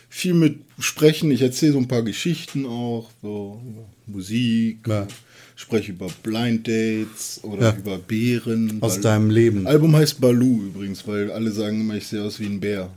viel 0.08 0.34
mit 0.34 0.67
Sprechen. 0.78 1.30
Ich 1.30 1.42
erzähle 1.42 1.72
so 1.72 1.78
ein 1.78 1.88
paar 1.88 2.02
Geschichten 2.02 2.66
auch, 2.66 3.10
so 3.22 3.60
über 3.66 3.84
Musik, 4.06 4.86
Ja. 4.86 5.06
spreche 5.56 5.92
über 5.92 6.08
Blind 6.22 6.66
Dates 6.68 7.40
oder 7.42 7.62
Ja. 7.72 7.76
über 7.76 7.98
Bären. 7.98 8.78
Aus 8.80 8.94
Bal- 8.94 9.02
deinem 9.02 9.30
Leben. 9.30 9.66
Album 9.66 9.94
heißt 9.96 10.20
Baloo 10.20 10.62
übrigens, 10.66 11.06
weil 11.06 11.30
alle 11.32 11.50
sagen 11.50 11.80
immer, 11.80 11.94
ich 11.96 12.06
sehe 12.06 12.22
aus 12.22 12.38
wie 12.40 12.46
ein 12.46 12.60
Bär. 12.60 12.90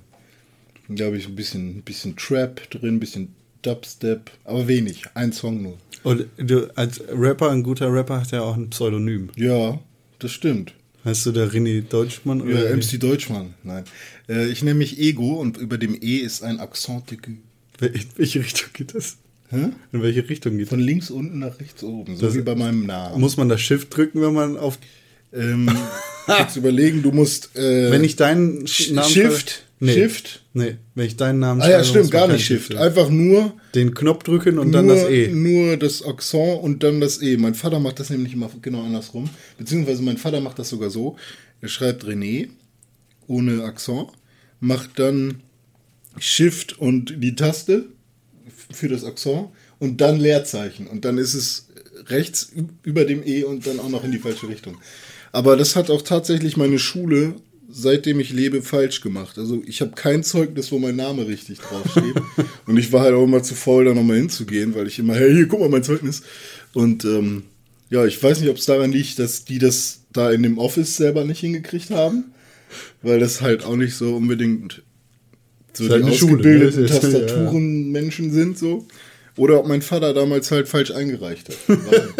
Da 0.90 1.06
habe 1.06 1.18
ich 1.18 1.28
ein 1.28 1.36
bisschen, 1.36 1.78
ein 1.78 1.82
bisschen 1.84 2.16
Trap 2.18 2.70
drin, 2.70 2.96
ein 2.96 3.00
bisschen 3.00 3.30
Dubstep, 3.62 4.30
aber 4.44 4.68
wenig, 4.68 5.04
ein 5.14 5.32
Song 5.32 5.62
nur. 5.62 5.78
Und 6.04 6.26
du, 6.38 6.68
als 6.76 7.00
Rapper, 7.12 7.52
ein 7.52 7.64
guter 7.64 7.92
Rapper 7.94 8.22
hat 8.22 8.32
ja 8.32 8.42
auch 8.42 8.56
ein 8.58 8.70
Pseudonym. 8.72 9.30
Ja, 9.36 9.80
das 10.20 10.32
stimmt. 10.32 10.74
Heißt 11.06 11.26
du 11.26 11.32
der 11.32 11.52
René 11.52 11.82
Deutschmann? 11.82 12.40
Ja, 12.40 12.46
Oder 12.60 12.76
MC 12.76 13.00
Deutschmann, 13.00 13.54
nein. 13.64 13.86
Äh, 14.30 14.50
ich 14.50 14.62
nenne 14.64 14.78
mich 14.80 15.00
Ego 15.00 15.36
und 15.40 15.58
über 15.58 15.78
dem 15.78 15.96
E 16.00 16.18
ist 16.18 16.44
ein 16.44 16.60
Accent 16.60 17.12
aigu. 17.12 17.32
In 17.82 18.06
welche 18.18 18.40
Richtung 18.40 18.70
geht 18.74 18.96
das? 18.96 19.18
Hä? 19.50 19.70
In 19.92 20.02
welche 20.02 20.28
Richtung 20.30 20.58
geht 20.58 20.70
Von 20.70 20.80
das? 20.80 20.86
links 20.86 21.10
unten 21.10 21.40
nach 21.40 21.60
rechts 21.60 21.84
oben, 21.84 22.16
so 22.16 22.26
Das- 22.28 22.36
wie 22.36 22.42
bei 22.42 22.56
meinem 22.56 22.86
Namen. 22.86 23.20
Muss 23.20 23.38
man 23.38 23.50
das 23.50 23.60
Shift 23.62 23.96
drücken, 23.96 24.22
wenn 24.22 24.34
man 24.34 24.56
auf. 24.58 24.78
ähm, 25.34 25.70
jetzt 26.40 26.56
überlegen, 26.56 27.02
du 27.04 27.12
musst. 27.12 27.56
Äh, 27.56 27.92
Wenn 27.92 28.04
ich 28.04 28.16
deinen 28.16 28.66
Sh- 28.66 28.94
Namen. 28.94 29.10
Shift? 29.10 29.64
Nee. 29.84 29.94
Shift? 29.94 30.44
Nee, 30.54 30.76
wenn 30.94 31.08
ich 31.08 31.16
deinen 31.16 31.40
Namen 31.40 31.60
Ah 31.62 31.70
ja, 31.70 31.84
schreibe, 31.84 31.88
stimmt, 32.00 32.12
gar 32.12 32.28
nicht 32.28 32.46
Shift. 32.46 32.70
drücken. 32.70 32.82
Einfach 32.84 33.10
nur, 33.10 33.54
Den 33.74 33.96
Knopf 33.96 34.22
drücken 34.24 34.60
und 34.60 34.68
nur, 34.68 34.74
dann 34.74 34.88
das 34.88 35.10
E. 35.10 35.30
nur 35.30 35.76
das 35.78 36.04
Accent 36.04 36.62
und 36.62 36.84
dann 36.84 37.02
das 37.02 37.20
E. 37.22 37.36
Mein 37.38 37.56
Vater 37.56 37.80
macht 37.80 38.00
das 38.00 38.12
nämlich 38.12 38.34
immer 38.34 38.52
genau 38.62 38.84
andersrum. 38.84 39.28
Beziehungsweise 39.58 40.04
mein 40.04 40.18
Vater 40.18 40.40
macht 40.40 40.60
das 40.60 40.70
sogar 40.70 40.92
so. 40.92 41.16
Er 41.62 41.68
schreibt 41.70 42.04
René 42.06 42.50
ohne 43.26 43.64
Accent, 43.64 44.10
macht 44.60 45.00
dann 45.00 45.42
Shift 46.20 46.78
und 46.80 47.16
die 47.18 47.36
Taste 47.36 47.86
für 48.72 48.88
das 48.88 49.04
Accent 49.04 49.50
und 49.80 50.02
dann 50.02 50.20
Leerzeichen. 50.20 50.88
Und 50.88 51.06
dann 51.06 51.18
ist 51.18 51.34
es 51.34 51.68
rechts 52.08 52.52
über 52.84 53.06
dem 53.06 53.26
E 53.26 53.44
und 53.44 53.66
dann 53.68 53.80
auch 53.80 53.90
noch 53.90 54.04
in 54.04 54.12
die 54.12 54.20
falsche 54.20 54.48
Richtung. 54.48 54.78
Aber 55.32 55.56
das 55.56 55.76
hat 55.76 55.90
auch 55.90 56.02
tatsächlich 56.02 56.58
meine 56.58 56.80
Schule, 56.80 57.36
seitdem 57.70 58.20
ich 58.20 58.32
lebe, 58.32 58.62
falsch 58.62 59.02
gemacht. 59.02 59.38
Also 59.38 59.62
ich 59.66 59.80
habe 59.82 59.92
kein 59.96 60.24
Zeugnis, 60.24 60.72
wo 60.72 60.80
mein 60.80 60.98
Name 60.98 61.28
richtig 61.28 61.60
draufsteht. 61.60 62.16
und 62.66 62.78
ich 62.78 62.92
war 62.92 63.02
halt 63.02 63.14
auch 63.14 63.24
immer 63.24 63.44
zu 63.44 63.56
faul, 63.56 63.86
da 63.86 63.94
nochmal 63.94 64.18
hinzugehen, 64.18 64.76
weil 64.76 64.88
ich 64.88 65.00
immer, 65.00 65.16
hey, 65.16 65.34
hier, 65.34 65.48
guck 65.48 65.62
mal 65.62 65.70
mein 65.70 65.84
Zeugnis. 65.84 66.22
Und 66.74 67.06
ähm, 67.06 67.44
Ja, 67.90 68.06
ich 68.06 68.22
weiß 68.22 68.40
nicht, 68.40 68.50
ob 68.50 68.58
es 68.58 68.66
daran 68.66 68.92
liegt, 68.92 69.20
dass 69.20 69.44
die 69.46 69.60
das 69.60 70.02
da 70.14 70.32
in 70.32 70.44
dem 70.44 70.58
Office 70.58 70.96
selber 70.98 71.26
nicht 71.26 71.40
hingekriegt 71.40 71.92
haben, 71.92 72.34
weil 73.02 73.20
das 73.20 73.42
halt 73.42 73.64
auch 73.64 73.76
nicht 73.76 73.96
so 73.96 74.16
unbedingt 74.16 74.82
so 75.74 75.84
Ist 75.84 75.90
die 75.90 75.94
halt 75.94 76.04
eine 76.06 76.14
Schule, 76.14 76.32
ausgebildeten 76.34 76.82
ne? 76.84 76.88
Tastaturenmenschen 76.90 78.32
sind 78.32 78.58
so. 78.58 78.86
Oder 79.38 79.60
ob 79.60 79.68
mein 79.68 79.82
Vater 79.82 80.14
damals 80.14 80.52
halt 80.52 80.68
falsch 80.68 80.92
eingereicht 80.92 81.48
hat. 81.50 81.58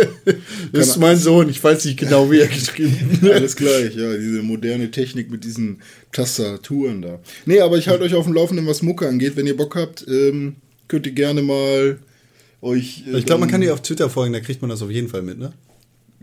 Das 0.72 0.88
ist 0.88 0.98
mein 0.98 1.18
Sohn, 1.18 1.50
ich 1.50 1.62
weiß 1.62 1.84
nicht 1.86 2.00
genau, 2.00 2.32
wie 2.32 2.40
er 2.40 2.48
geschrieben 2.48 2.96
hat. 3.22 3.32
Alles 3.34 3.56
gleich, 3.58 3.94
ja, 3.96 4.16
diese 4.16 4.42
moderne 4.44 4.90
Technik 4.92 5.30
mit 5.30 5.44
diesen 5.44 5.82
Tastaturen 6.14 7.02
da. 7.02 7.20
Nee, 7.46 7.60
aber 7.60 7.78
ich 7.78 7.90
halte 7.90 8.04
euch 8.06 8.14
auf 8.16 8.26
dem 8.26 8.34
Laufenden, 8.34 8.66
was 8.68 8.82
Mucke 8.82 9.08
angeht. 9.08 9.36
Wenn 9.36 9.48
ihr 9.48 9.58
Bock 9.58 9.76
habt, 9.76 10.06
ähm, 10.08 10.56
könnt 10.88 11.06
ihr 11.06 11.12
gerne 11.12 11.42
mal 11.42 12.00
euch. 12.62 13.04
äh, 13.12 13.18
Ich 13.18 13.26
glaube, 13.26 13.42
man 13.42 13.50
kann 13.50 13.60
dann- 13.60 13.68
dir 13.68 13.74
auf 13.74 13.82
Twitter 13.82 14.10
folgen, 14.10 14.32
da 14.34 14.40
kriegt 14.40 14.62
man 14.62 14.70
das 14.70 14.82
auf 14.82 14.90
jeden 14.92 15.10
Fall 15.10 15.22
mit, 15.24 15.38
ne? 15.38 15.52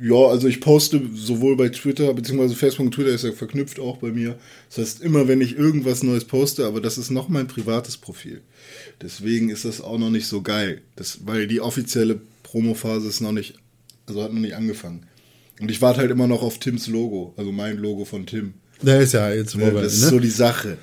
Ja, 0.01 0.29
also 0.29 0.47
ich 0.47 0.61
poste 0.61 1.01
sowohl 1.15 1.57
bei 1.57 1.71
Twitter, 1.71 2.15
beziehungsweise 2.15 2.55
Facebook 2.55 2.87
und 2.87 2.95
Twitter 2.95 3.11
ist 3.11 3.25
ja 3.25 3.33
verknüpft 3.33 3.81
auch 3.81 3.97
bei 3.97 4.13
mir. 4.13 4.39
Das 4.69 4.79
heißt, 4.79 5.01
immer 5.03 5.27
wenn 5.27 5.41
ich 5.41 5.57
irgendwas 5.59 6.03
Neues 6.05 6.25
poste, 6.25 6.67
aber 6.67 6.81
das 6.81 6.99
ist 6.99 7.11
noch 7.11 7.29
mein 7.29 7.49
privates 7.49 7.97
Profil. 7.97 8.43
Deswegen 9.03 9.49
ist 9.51 9.65
das 9.65 9.81
auch 9.81 9.99
noch 9.99 10.11
nicht 10.11 10.27
so 10.29 10.43
geil. 10.43 10.83
Das, 10.95 11.27
weil 11.27 11.49
die 11.49 11.61
offizielle 11.61 12.21
Promophase 12.45 13.09
ist 13.09 13.21
noch 13.21 13.33
nicht, 13.33 13.55
also 14.07 14.23
hat 14.23 14.33
noch 14.33 14.41
nicht 14.41 14.55
angefangen. 14.55 15.07
Und 15.61 15.71
ich 15.71 15.83
warte 15.83 16.01
halt 16.01 16.11
immer 16.13 16.29
noch 16.29 16.43
auf 16.43 16.59
Tims 16.59 16.87
Logo, 16.87 17.35
also 17.37 17.51
mein 17.51 17.79
Logo 17.79 18.05
von 18.05 18.25
Tim. 18.25 18.55
Der 18.81 19.01
ist 19.01 19.15
ja 19.15 19.33
jetzt 19.33 19.55
Ja, 19.55 19.61
vorbei, 19.61 19.83
das 19.83 19.95
ist 19.95 20.03
ne? 20.03 20.09
so 20.11 20.21
die 20.21 20.29
Sache. 20.31 20.79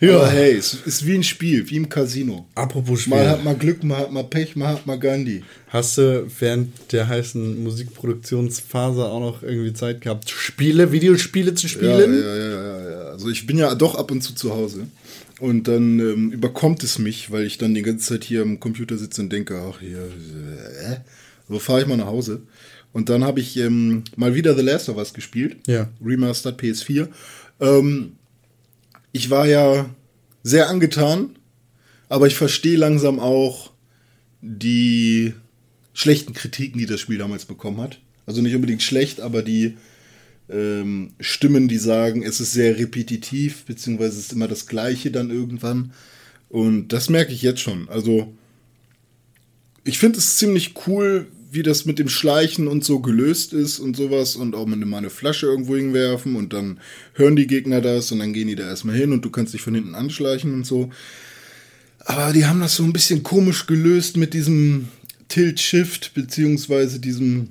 Ja. 0.00 0.16
Aber 0.16 0.30
hey, 0.30 0.54
es 0.54 0.72
ist 0.72 1.06
wie 1.06 1.14
ein 1.14 1.22
Spiel, 1.22 1.68
wie 1.68 1.76
im 1.76 1.88
Casino. 1.88 2.46
Apropos 2.54 3.02
Spiel. 3.02 3.16
Mal 3.16 3.28
hat 3.28 3.44
man 3.44 3.58
Glück, 3.58 3.84
mal 3.84 3.98
hat 3.98 4.10
man 4.12 4.30
Pech, 4.30 4.56
mal 4.56 4.68
hat 4.68 4.86
man 4.86 4.98
Gandhi. 4.98 5.42
Hast 5.68 5.98
du 5.98 6.26
während 6.38 6.72
der 6.92 7.06
heißen 7.06 7.62
Musikproduktionsphase 7.62 9.04
auch 9.04 9.20
noch 9.20 9.42
irgendwie 9.42 9.72
Zeit 9.74 10.00
gehabt, 10.00 10.30
Spiele, 10.30 10.90
Videospiele 10.92 11.54
zu 11.54 11.66
Ja, 11.66 11.72
spielen? 11.72 12.14
ja, 12.18 12.36
ja, 12.36 12.50
ja, 12.50 12.90
ja. 12.90 13.00
Also 13.10 13.28
ich 13.28 13.46
bin 13.46 13.58
ja 13.58 13.74
doch 13.74 13.94
ab 13.94 14.10
und 14.10 14.22
zu 14.22 14.34
zu 14.34 14.52
Hause. 14.54 14.86
Und 15.38 15.68
dann 15.68 15.98
ähm, 16.00 16.32
überkommt 16.32 16.82
es 16.82 16.98
mich, 16.98 17.30
weil 17.30 17.44
ich 17.46 17.56
dann 17.58 17.74
die 17.74 17.82
ganze 17.82 18.08
Zeit 18.14 18.24
hier 18.24 18.42
am 18.42 18.60
Computer 18.60 18.96
sitze 18.98 19.22
und 19.22 19.30
denke, 19.32 19.58
ach 19.58 19.80
hier, 19.80 19.98
äh, 19.98 20.96
so 21.48 21.58
fahre 21.58 21.82
ich 21.82 21.86
mal 21.86 21.96
nach 21.96 22.06
Hause. 22.06 22.42
Und 22.92 23.08
dann 23.08 23.24
habe 23.24 23.40
ich 23.40 23.56
ähm, 23.56 24.04
mal 24.16 24.34
wieder 24.34 24.54
The 24.56 24.62
Last 24.62 24.88
of 24.88 24.96
Us 24.96 25.14
gespielt. 25.14 25.56
Ja. 25.66 25.88
Remastered 26.04 26.60
PS4. 26.60 27.08
Ähm, 27.60 28.12
ich 29.12 29.30
war 29.30 29.46
ja 29.46 29.88
sehr 30.42 30.68
angetan, 30.68 31.36
aber 32.08 32.26
ich 32.26 32.34
verstehe 32.34 32.76
langsam 32.76 33.20
auch 33.20 33.70
die 34.40 35.34
schlechten 35.92 36.32
Kritiken, 36.32 36.78
die 36.78 36.86
das 36.86 37.00
Spiel 37.00 37.18
damals 37.18 37.44
bekommen 37.44 37.80
hat. 37.80 38.00
Also 38.26 38.42
nicht 38.42 38.54
unbedingt 38.54 38.82
schlecht, 38.82 39.20
aber 39.20 39.42
die 39.42 39.76
ähm, 40.48 41.12
Stimmen, 41.20 41.68
die 41.68 41.78
sagen, 41.78 42.22
es 42.22 42.40
ist 42.40 42.52
sehr 42.52 42.78
repetitiv, 42.78 43.64
beziehungsweise 43.64 44.18
es 44.18 44.26
ist 44.26 44.32
immer 44.32 44.48
das 44.48 44.66
Gleiche 44.66 45.10
dann 45.10 45.30
irgendwann. 45.30 45.92
Und 46.48 46.88
das 46.88 47.08
merke 47.08 47.32
ich 47.32 47.42
jetzt 47.42 47.60
schon. 47.60 47.88
Also, 47.88 48.34
ich 49.84 49.98
finde 49.98 50.18
es 50.18 50.36
ziemlich 50.36 50.74
cool, 50.86 51.28
wie 51.52 51.62
das 51.62 51.84
mit 51.84 51.98
dem 51.98 52.08
Schleichen 52.08 52.68
und 52.68 52.84
so 52.84 53.00
gelöst 53.00 53.52
ist 53.52 53.80
und 53.80 53.96
sowas 53.96 54.36
und 54.36 54.54
auch 54.54 54.66
mal 54.66 54.96
eine 54.98 55.10
Flasche 55.10 55.46
irgendwo 55.46 55.76
hinwerfen 55.76 56.36
und 56.36 56.52
dann 56.52 56.78
hören 57.14 57.34
die 57.36 57.46
Gegner 57.46 57.80
das 57.80 58.12
und 58.12 58.20
dann 58.20 58.32
gehen 58.32 58.48
die 58.48 58.54
da 58.54 58.68
erstmal 58.68 58.96
hin 58.96 59.12
und 59.12 59.24
du 59.24 59.30
kannst 59.30 59.52
dich 59.54 59.60
von 59.62 59.74
hinten 59.74 59.94
anschleichen 59.94 60.54
und 60.54 60.64
so. 60.66 60.90
Aber 62.00 62.32
die 62.32 62.46
haben 62.46 62.60
das 62.60 62.76
so 62.76 62.84
ein 62.84 62.92
bisschen 62.92 63.22
komisch 63.22 63.66
gelöst 63.66 64.16
mit 64.16 64.32
diesem 64.32 64.88
Tilt-Shift, 65.28 66.14
beziehungsweise 66.14 66.98
diesem, 67.00 67.48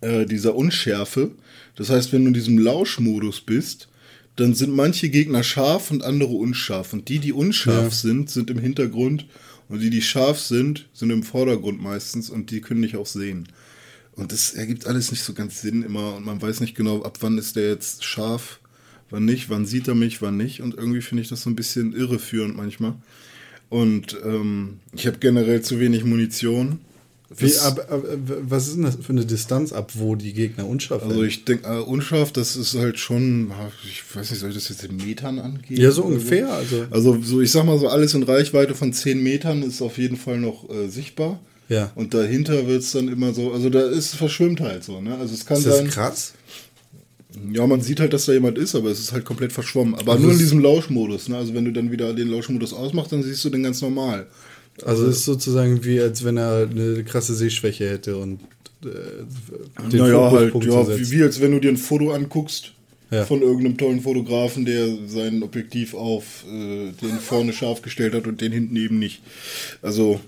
äh, 0.00 0.26
dieser 0.26 0.54
Unschärfe. 0.54 1.30
Das 1.76 1.90
heißt, 1.90 2.12
wenn 2.12 2.22
du 2.22 2.28
in 2.28 2.34
diesem 2.34 2.58
Lauschmodus 2.58 3.40
bist, 3.40 3.88
dann 4.36 4.54
sind 4.54 4.74
manche 4.74 5.08
Gegner 5.08 5.42
scharf 5.42 5.90
und 5.90 6.04
andere 6.04 6.30
unscharf. 6.32 6.92
Und 6.92 7.08
die, 7.08 7.18
die 7.18 7.32
unscharf 7.32 7.84
Ja. 7.86 7.90
sind, 7.90 8.30
sind 8.30 8.50
im 8.50 8.58
Hintergrund. 8.58 9.26
Und 9.68 9.80
die, 9.80 9.90
die 9.90 10.02
scharf 10.02 10.40
sind, 10.40 10.88
sind 10.92 11.10
im 11.10 11.22
Vordergrund 11.22 11.80
meistens 11.82 12.30
und 12.30 12.50
die 12.50 12.60
können 12.60 12.82
dich 12.82 12.96
auch 12.96 13.06
sehen. 13.06 13.48
Und 14.12 14.32
das 14.32 14.54
ergibt 14.54 14.86
alles 14.86 15.10
nicht 15.10 15.22
so 15.22 15.32
ganz 15.34 15.60
Sinn 15.60 15.82
immer 15.82 16.16
und 16.16 16.24
man 16.24 16.42
weiß 16.42 16.60
nicht 16.60 16.74
genau, 16.74 17.02
ab 17.02 17.18
wann 17.20 17.38
ist 17.38 17.56
der 17.56 17.68
jetzt 17.68 18.04
scharf, 18.04 18.60
wann 19.10 19.24
nicht, 19.24 19.48
wann 19.50 19.66
sieht 19.66 19.86
er 19.88 19.94
mich, 19.94 20.22
wann 20.22 20.36
nicht. 20.36 20.60
Und 20.60 20.74
irgendwie 20.74 21.02
finde 21.02 21.22
ich 21.22 21.28
das 21.28 21.42
so 21.42 21.50
ein 21.50 21.56
bisschen 21.56 21.92
irreführend 21.92 22.56
manchmal. 22.56 22.94
Und 23.68 24.16
ähm, 24.24 24.80
ich 24.92 25.06
habe 25.06 25.18
generell 25.18 25.62
zu 25.62 25.78
wenig 25.78 26.04
Munition. 26.04 26.80
Wie, 27.36 27.44
Was- 27.44 27.58
ab, 27.58 27.86
ab, 27.90 28.02
was 28.42 28.68
ist 28.68 28.76
denn 28.76 28.84
das 28.84 28.96
für 29.02 29.10
eine 29.12 29.26
Distanz, 29.26 29.72
ab 29.74 29.92
wo 29.96 30.14
die 30.16 30.32
Gegner 30.32 30.66
unscharf 30.66 31.02
also 31.02 31.16
werden? 31.16 31.28
ich 31.28 31.44
denke, 31.44 31.68
äh, 31.68 31.78
unscharf, 31.80 32.32
das 32.32 32.56
ist 32.56 32.74
halt 32.74 32.98
schon, 32.98 33.52
ich 33.84 34.02
weiß 34.16 34.30
nicht, 34.30 34.40
soll 34.40 34.48
ich 34.48 34.54
das 34.54 34.70
jetzt 34.70 34.82
in 34.84 34.96
Metern 34.96 35.38
angehen? 35.38 35.78
Ja, 35.78 35.90
so 35.90 36.04
ungefähr, 36.04 36.50
also- 36.50 36.86
Also 36.90 37.20
so, 37.22 37.42
ich 37.42 37.50
sag 37.50 37.64
mal 37.66 37.78
so, 37.78 37.88
alles 37.88 38.14
in 38.14 38.22
Reichweite 38.22 38.74
von 38.74 38.94
10 38.94 39.22
Metern 39.22 39.62
ist 39.62 39.82
auf 39.82 39.98
jeden 39.98 40.16
Fall 40.16 40.38
noch 40.38 40.70
äh, 40.70 40.88
sichtbar. 40.88 41.38
Ja. 41.68 41.92
Und 41.96 42.14
dahinter 42.14 42.66
wird 42.66 42.82
es 42.82 42.92
dann 42.92 43.08
immer 43.08 43.34
so, 43.34 43.52
also 43.52 43.68
da 43.68 43.80
ist 43.82 44.14
verschwimmt 44.14 44.60
halt 44.62 44.82
so, 44.84 45.02
ne? 45.02 45.18
Also 45.18 45.34
es 45.34 45.44
kann 45.44 45.58
ist 45.58 45.66
das 45.66 45.76
sein. 45.76 45.88
krass? 45.90 46.32
Ja, 47.52 47.66
man 47.66 47.82
sieht 47.82 48.00
halt, 48.00 48.14
dass 48.14 48.24
da 48.24 48.32
jemand 48.32 48.56
ist, 48.56 48.74
aber 48.74 48.90
es 48.90 48.98
ist 49.00 49.12
halt 49.12 49.26
komplett 49.26 49.52
verschwommen. 49.52 49.94
Aber 49.94 50.12
Also 50.12 50.22
nur 50.22 50.30
in 50.32 50.36
es- 50.38 50.42
diesem 50.44 50.60
Lauschmodus, 50.60 51.28
ne? 51.28 51.36
Also 51.36 51.52
wenn 51.52 51.66
du 51.66 51.72
dann 51.72 51.92
wieder 51.92 52.14
den 52.14 52.28
Lauschmodus 52.28 52.72
ausmachst, 52.72 53.12
dann 53.12 53.22
siehst 53.22 53.44
du 53.44 53.50
den 53.50 53.62
ganz 53.62 53.82
normal. 53.82 54.26
Also 54.84 55.06
es 55.06 55.18
ist 55.18 55.24
sozusagen 55.24 55.84
wie, 55.84 56.00
als 56.00 56.24
wenn 56.24 56.36
er 56.36 56.68
eine 56.70 57.02
krasse 57.04 57.34
Sehschwäche 57.34 57.88
hätte 57.88 58.16
und 58.16 58.40
äh, 58.84 58.88
den 59.90 59.98
naja, 60.00 60.30
halt, 60.30 60.54
ja, 60.64 60.84
setzt. 60.84 61.10
wie, 61.12 61.18
wie 61.18 61.22
als 61.22 61.40
wenn 61.40 61.52
du 61.52 61.58
dir 61.60 61.70
ein 61.70 61.76
Foto 61.76 62.12
anguckst 62.12 62.72
Ja. 63.10 63.24
von 63.24 63.42
irgendeinem 63.42 63.76
tollen 63.76 64.00
Fotografen, 64.02 64.64
der 64.64 64.86
sein 65.08 65.42
Objektiv 65.42 65.94
auf 65.94 66.44
äh, 66.48 66.92
den 67.02 67.18
vorne 67.20 67.52
scharf 67.52 67.82
gestellt 67.82 68.14
hat 68.14 68.26
und 68.26 68.40
den 68.40 68.52
hinten 68.52 68.76
eben 68.76 68.98
nicht. 68.98 69.20
Also, 69.82 70.20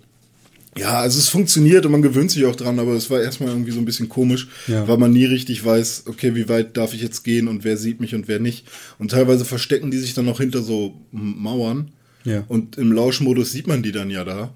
ja, 0.78 1.00
also 1.00 1.18
es 1.18 1.28
funktioniert 1.28 1.84
und 1.86 1.92
man 1.92 2.02
gewöhnt 2.02 2.30
sich 2.30 2.44
auch 2.46 2.56
dran, 2.56 2.78
aber 2.78 2.92
es 2.94 3.10
war 3.10 3.20
erstmal 3.20 3.50
irgendwie 3.50 3.72
so 3.72 3.78
ein 3.80 3.84
bisschen 3.84 4.08
komisch, 4.08 4.48
Ja. 4.68 4.86
weil 4.88 4.98
man 4.98 5.12
nie 5.12 5.24
richtig 5.26 5.64
weiß, 5.64 6.04
okay, 6.06 6.34
wie 6.34 6.48
weit 6.48 6.76
darf 6.76 6.94
ich 6.94 7.02
jetzt 7.02 7.22
gehen 7.24 7.48
und 7.48 7.64
wer 7.64 7.76
sieht 7.76 8.00
mich 8.00 8.14
und 8.14 8.28
wer 8.28 8.38
nicht. 8.40 8.66
Und 8.98 9.10
teilweise 9.12 9.44
verstecken 9.44 9.90
die 9.90 9.98
sich 9.98 10.14
dann 10.14 10.24
noch 10.26 10.40
hinter 10.40 10.62
so 10.62 10.94
Mauern. 11.12 11.90
Ja. 12.24 12.44
Und 12.48 12.76
im 12.78 12.92
Lauschmodus 12.92 13.52
sieht 13.52 13.66
man 13.66 13.82
die 13.82 13.92
dann 13.92 14.10
ja 14.10 14.24
da. 14.24 14.52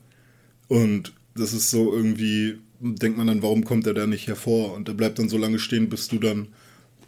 Und 0.68 1.12
das 1.36 1.52
ist 1.52 1.70
so 1.70 1.92
irgendwie, 1.94 2.56
denkt 2.80 3.16
man 3.18 3.26
dann, 3.26 3.42
warum 3.42 3.64
kommt 3.64 3.86
er 3.86 3.94
da 3.94 4.06
nicht 4.06 4.26
hervor? 4.26 4.74
Und 4.74 4.88
er 4.88 4.94
bleibt 4.94 5.18
dann 5.18 5.28
so 5.28 5.38
lange 5.38 5.58
stehen, 5.58 5.88
bis 5.88 6.08
du 6.08 6.18
dann 6.18 6.48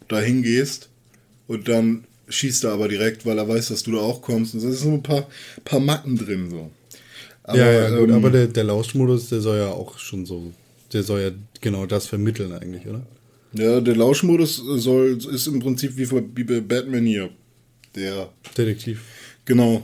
dahin 0.07 0.41
gehst. 0.43 0.89
Und 1.47 1.67
dann 1.67 2.03
schießt 2.29 2.65
er 2.65 2.71
aber 2.71 2.87
direkt, 2.87 3.25
weil 3.25 3.37
er 3.37 3.47
weiß, 3.47 3.69
dass 3.69 3.83
du 3.83 3.93
da 3.93 3.99
auch 3.99 4.21
kommst. 4.21 4.53
Und 4.53 4.63
da 4.63 4.69
sind 4.69 4.77
so 4.79 4.91
ein 4.93 5.03
paar, 5.03 5.27
paar 5.63 5.79
Macken 5.79 6.17
drin 6.17 6.49
so. 6.49 6.71
Aber, 7.43 7.57
ja, 7.57 7.71
ja, 7.89 7.97
gut, 7.97 8.09
ähm, 8.09 8.15
aber 8.15 8.29
der, 8.29 8.47
der 8.47 8.65
Lauschmodus, 8.65 9.29
der 9.29 9.39
soll 9.39 9.57
ja 9.57 9.67
auch 9.69 9.97
schon 9.99 10.25
so, 10.25 10.51
der 10.91 11.03
soll 11.03 11.21
ja 11.21 11.31
genau 11.61 11.85
das 11.85 12.05
vermitteln 12.07 12.51
eigentlich, 12.51 12.85
oder? 12.87 13.05
ja, 13.53 13.79
der 13.79 13.95
Lauschmodus 13.95 14.57
soll, 14.57 15.17
ist 15.31 15.47
im 15.47 15.59
Prinzip 15.59 15.95
wie, 15.95 16.05
für- 16.05 16.25
wie 16.35 16.43
bei 16.43 16.59
Batman 16.59 17.05
hier. 17.05 17.29
Der 17.95 18.29
Detektiv. 18.57 19.01
Genau. 19.45 19.83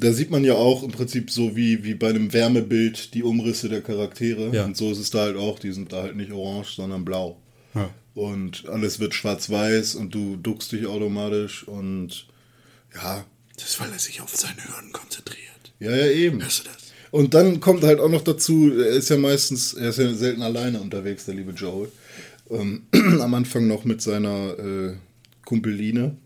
Da 0.00 0.12
sieht 0.12 0.30
man 0.30 0.44
ja 0.44 0.54
auch 0.54 0.82
im 0.82 0.92
Prinzip 0.92 1.30
so 1.30 1.56
wie, 1.56 1.82
wie 1.84 1.94
bei 1.94 2.08
einem 2.08 2.32
Wärmebild 2.32 3.14
die 3.14 3.22
Umrisse 3.24 3.68
der 3.68 3.82
Charaktere. 3.82 4.54
Ja. 4.54 4.64
Und 4.64 4.76
so 4.76 4.92
ist 4.92 4.98
es 4.98 5.10
da 5.10 5.22
halt 5.22 5.36
auch. 5.36 5.58
Die 5.58 5.72
sind 5.72 5.92
da 5.92 6.02
halt 6.02 6.16
nicht 6.16 6.30
orange, 6.32 6.74
sondern 6.76 7.04
blau. 7.04 7.40
Ja. 7.74 7.90
Und 8.14 8.68
alles 8.68 9.00
wird 9.00 9.14
schwarz-weiß 9.14 9.96
und 9.96 10.14
du 10.14 10.36
duckst 10.36 10.72
dich 10.72 10.86
automatisch 10.86 11.66
und 11.66 12.26
ja, 12.94 13.24
Das 13.56 13.70
ist, 13.70 13.80
weil 13.80 13.90
er 13.92 13.98
sich 13.98 14.20
auf 14.20 14.34
seine 14.34 14.56
Hürden 14.64 14.92
konzentriert. 14.92 15.72
ja, 15.80 15.94
ja, 15.94 16.06
eben. 16.06 16.40
Hörst 16.42 16.60
du 16.60 16.64
das? 16.64 16.88
Und 17.10 17.34
dann 17.34 17.60
kommt 17.60 17.84
halt 17.84 18.00
auch 18.00 18.10
noch 18.10 18.22
dazu, 18.22 18.70
er 18.72 18.88
ist 18.90 19.08
ja 19.08 19.16
meistens, 19.16 19.72
er 19.74 19.90
ist 19.90 19.98
ja 19.98 20.12
selten 20.14 20.42
alleine 20.42 20.80
unterwegs, 20.80 21.24
der 21.24 21.34
liebe 21.34 21.52
Joel. 21.52 21.90
Ähm, 22.50 22.82
am 23.20 23.34
Anfang 23.34 23.66
noch 23.66 23.84
mit 23.84 24.02
seiner 24.02 24.58
äh, 24.58 24.96
Kumpeline. 25.44 26.16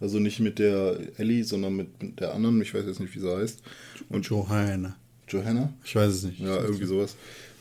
Also 0.00 0.18
nicht 0.18 0.40
mit 0.40 0.58
der 0.58 0.98
Ellie, 1.16 1.44
sondern 1.44 1.76
mit, 1.76 1.88
der 2.20 2.34
anderen, 2.34 2.60
ich 2.62 2.72
weiß 2.72 2.84
jetzt 2.86 3.00
nicht, 3.00 3.14
wie 3.14 3.20
sie 3.20 3.36
heißt. 3.36 3.62
Und 4.08 4.26
Johanna. 4.26 4.96
Johanna? 5.28 5.72
Ich 5.84 5.94
weiß 5.94 6.14
es 6.14 6.22
nicht. 6.22 6.40
Ja, 6.40 6.60
irgendwie 6.60 6.86
sowas. 6.86 7.16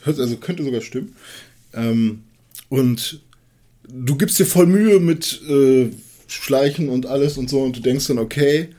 Also 0.06 0.38
könnte 0.38 0.64
sogar 0.64 0.82
stimmen. 0.82 1.16
Ähm, 1.74 2.24
und 2.70 3.22
du 3.88 4.16
gibst 4.16 4.40
dir 4.40 4.46
voll 4.46 4.68
Mühe 4.68 5.00
mit 5.00 5.42
äh, 5.50 5.90
Schleichen 6.28 6.90
und 6.90 7.06
alles 7.06 7.38
und 7.38 7.50
so 7.50 7.62
und 7.62 7.78
du 7.78 7.82
denkst 7.82 8.08
dann, 8.08 8.20
okay, 8.20 8.70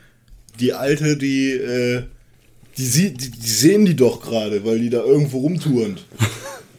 die 0.59 0.73
Alte, 0.73 1.17
die, 1.17 1.51
äh, 1.51 2.03
die, 2.77 2.85
sie, 2.85 3.13
die, 3.13 3.31
die 3.31 3.49
sehen 3.49 3.85
die 3.85 3.95
doch 3.95 4.21
gerade, 4.21 4.63
weil 4.65 4.79
die 4.79 4.89
da 4.89 5.03
irgendwo 5.03 5.39
rumturnt. 5.39 6.05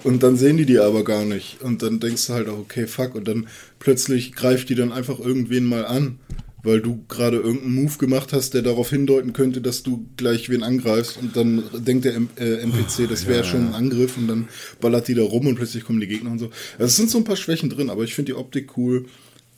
Und 0.03 0.23
dann 0.23 0.37
sehen 0.37 0.57
die 0.57 0.65
die 0.65 0.79
aber 0.79 1.05
gar 1.05 1.27
nicht. 1.27 1.61
Und 1.61 1.83
dann 1.83 2.01
denkst 2.01 2.27
du 2.27 2.33
halt 2.33 2.49
auch, 2.49 2.59
okay, 2.59 2.87
fuck. 2.87 3.15
Und 3.15 3.29
dann 3.29 3.49
plötzlich 3.79 4.33
greift 4.33 4.71
die 4.71 4.75
dann 4.75 4.93
einfach 4.93 5.19
irgendwen 5.19 5.67
mal 5.67 5.85
an. 5.85 6.19
Weil 6.63 6.81
du 6.81 7.05
gerade 7.09 7.39
irgendeinen 7.39 7.75
Move 7.75 7.99
gemacht 7.99 8.33
hast, 8.33 8.55
der 8.55 8.63
darauf 8.63 8.91
hindeuten 8.91 9.33
könnte, 9.33 9.61
dass 9.61 9.83
du 9.83 10.07
gleich 10.17 10.49
wen 10.51 10.63
angreifst 10.63 11.19
und 11.19 11.37
dann 11.37 11.65
denkt 11.75 12.05
der 12.05 12.15
M 12.15 12.29
äh, 12.37 12.57
NPC, 12.57 13.09
das 13.09 13.27
wäre 13.27 13.45
schon 13.45 13.69
ein 13.69 13.75
Angriff 13.75 14.17
und 14.17 14.29
dann 14.29 14.49
ballert 14.81 15.09
die 15.09 15.15
da 15.15 15.23
rum 15.23 15.47
und 15.47 15.57
plötzlich 15.57 15.85
kommen 15.85 16.01
die 16.01 16.07
Gegner 16.07 16.31
und 16.31 16.39
so. 16.39 16.51
Also 16.79 16.87
es 16.87 16.97
sind 16.97 17.11
so 17.11 17.19
ein 17.19 17.25
paar 17.25 17.37
Schwächen 17.37 17.71
drin, 17.71 17.91
aber 17.91 18.05
ich 18.05 18.15
finde 18.15 18.33
die 18.33 18.39
Optik 18.39 18.77
cool. 18.77 19.07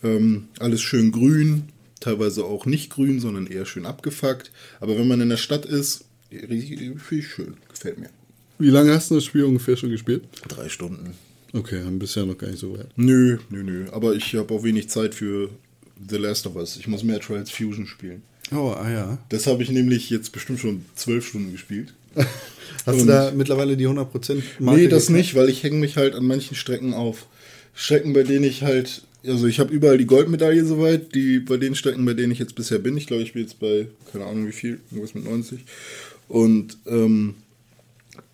Ähm, 0.04 0.48
alles 0.58 0.82
schön 0.82 1.12
grün, 1.12 1.64
teilweise 2.00 2.44
auch 2.44 2.66
nicht 2.66 2.90
grün, 2.90 3.20
sondern 3.20 3.46
eher 3.46 3.66
schön 3.66 3.86
abgefuckt. 3.86 4.50
Aber 4.80 4.98
wenn 4.98 5.06
man 5.06 5.20
in 5.20 5.28
der 5.28 5.36
Stadt 5.36 5.64
ist, 5.64 6.04
richtig, 6.32 6.80
richtig 6.80 7.28
schön. 7.28 7.54
Gefällt 7.70 7.98
mir. 7.98 8.10
Wie 8.58 8.70
lange 8.70 8.92
hast 8.92 9.10
du 9.10 9.16
das 9.16 9.24
Spiel 9.24 9.44
ungefähr 9.44 9.76
schon 9.76 9.90
gespielt? 9.90 10.24
Drei 10.48 10.68
Stunden. 10.68 11.14
Okay, 11.52 11.80
dann 11.84 11.98
bist 11.98 12.16
du 12.16 12.20
ja 12.20 12.26
noch 12.26 12.38
gar 12.38 12.48
nicht 12.48 12.60
so 12.60 12.76
weit. 12.76 12.88
Nö, 12.96 13.38
nö, 13.50 13.62
nö. 13.62 13.86
Aber 13.92 14.14
ich 14.14 14.34
habe 14.34 14.54
auch 14.54 14.62
wenig 14.62 14.88
Zeit 14.88 15.14
für 15.14 15.50
The 16.08 16.16
Last 16.16 16.46
of 16.46 16.56
Us. 16.56 16.76
Ich 16.76 16.86
muss 16.86 17.02
mehr 17.02 17.20
Trials 17.20 17.50
Fusion 17.50 17.86
spielen. 17.86 18.22
Oh, 18.52 18.74
ah 18.76 18.90
ja. 18.90 19.18
Das 19.30 19.46
habe 19.46 19.62
ich 19.62 19.70
nämlich 19.70 20.10
jetzt 20.10 20.32
bestimmt 20.32 20.60
schon 20.60 20.84
zwölf 20.94 21.26
Stunden 21.26 21.52
gespielt. 21.52 21.94
Hast 22.86 22.96
du 22.98 23.02
Und- 23.02 23.06
da 23.08 23.30
mittlerweile 23.34 23.76
die 23.76 23.86
100% 23.86 24.42
Marke 24.58 24.80
Nee, 24.80 24.88
das 24.88 25.06
geknackt? 25.06 25.10
nicht, 25.10 25.34
weil 25.34 25.48
ich 25.48 25.62
hänge 25.62 25.76
mich 25.76 25.96
halt 25.96 26.14
an 26.14 26.24
manchen 26.26 26.54
Strecken 26.56 26.92
auf. 26.94 27.26
Strecken, 27.74 28.12
bei 28.12 28.22
denen 28.22 28.44
ich 28.44 28.62
halt, 28.62 29.02
also 29.26 29.46
ich 29.46 29.58
habe 29.60 29.72
überall 29.72 29.96
die 29.96 30.04
Goldmedaille 30.06 30.64
soweit, 30.66 31.14
die 31.14 31.38
bei 31.38 31.56
den 31.56 31.74
Strecken, 31.74 32.04
bei 32.04 32.12
denen 32.14 32.32
ich 32.32 32.38
jetzt 32.38 32.54
bisher 32.54 32.78
bin. 32.78 32.96
Ich 32.96 33.06
glaube, 33.06 33.22
ich 33.22 33.32
bin 33.32 33.42
jetzt 33.42 33.58
bei, 33.60 33.86
keine 34.12 34.26
Ahnung 34.26 34.46
wie 34.46 34.52
viel, 34.52 34.80
irgendwas 34.90 35.14
mit 35.14 35.24
90. 35.24 35.60
Und 36.28 36.76
ähm, 36.86 37.36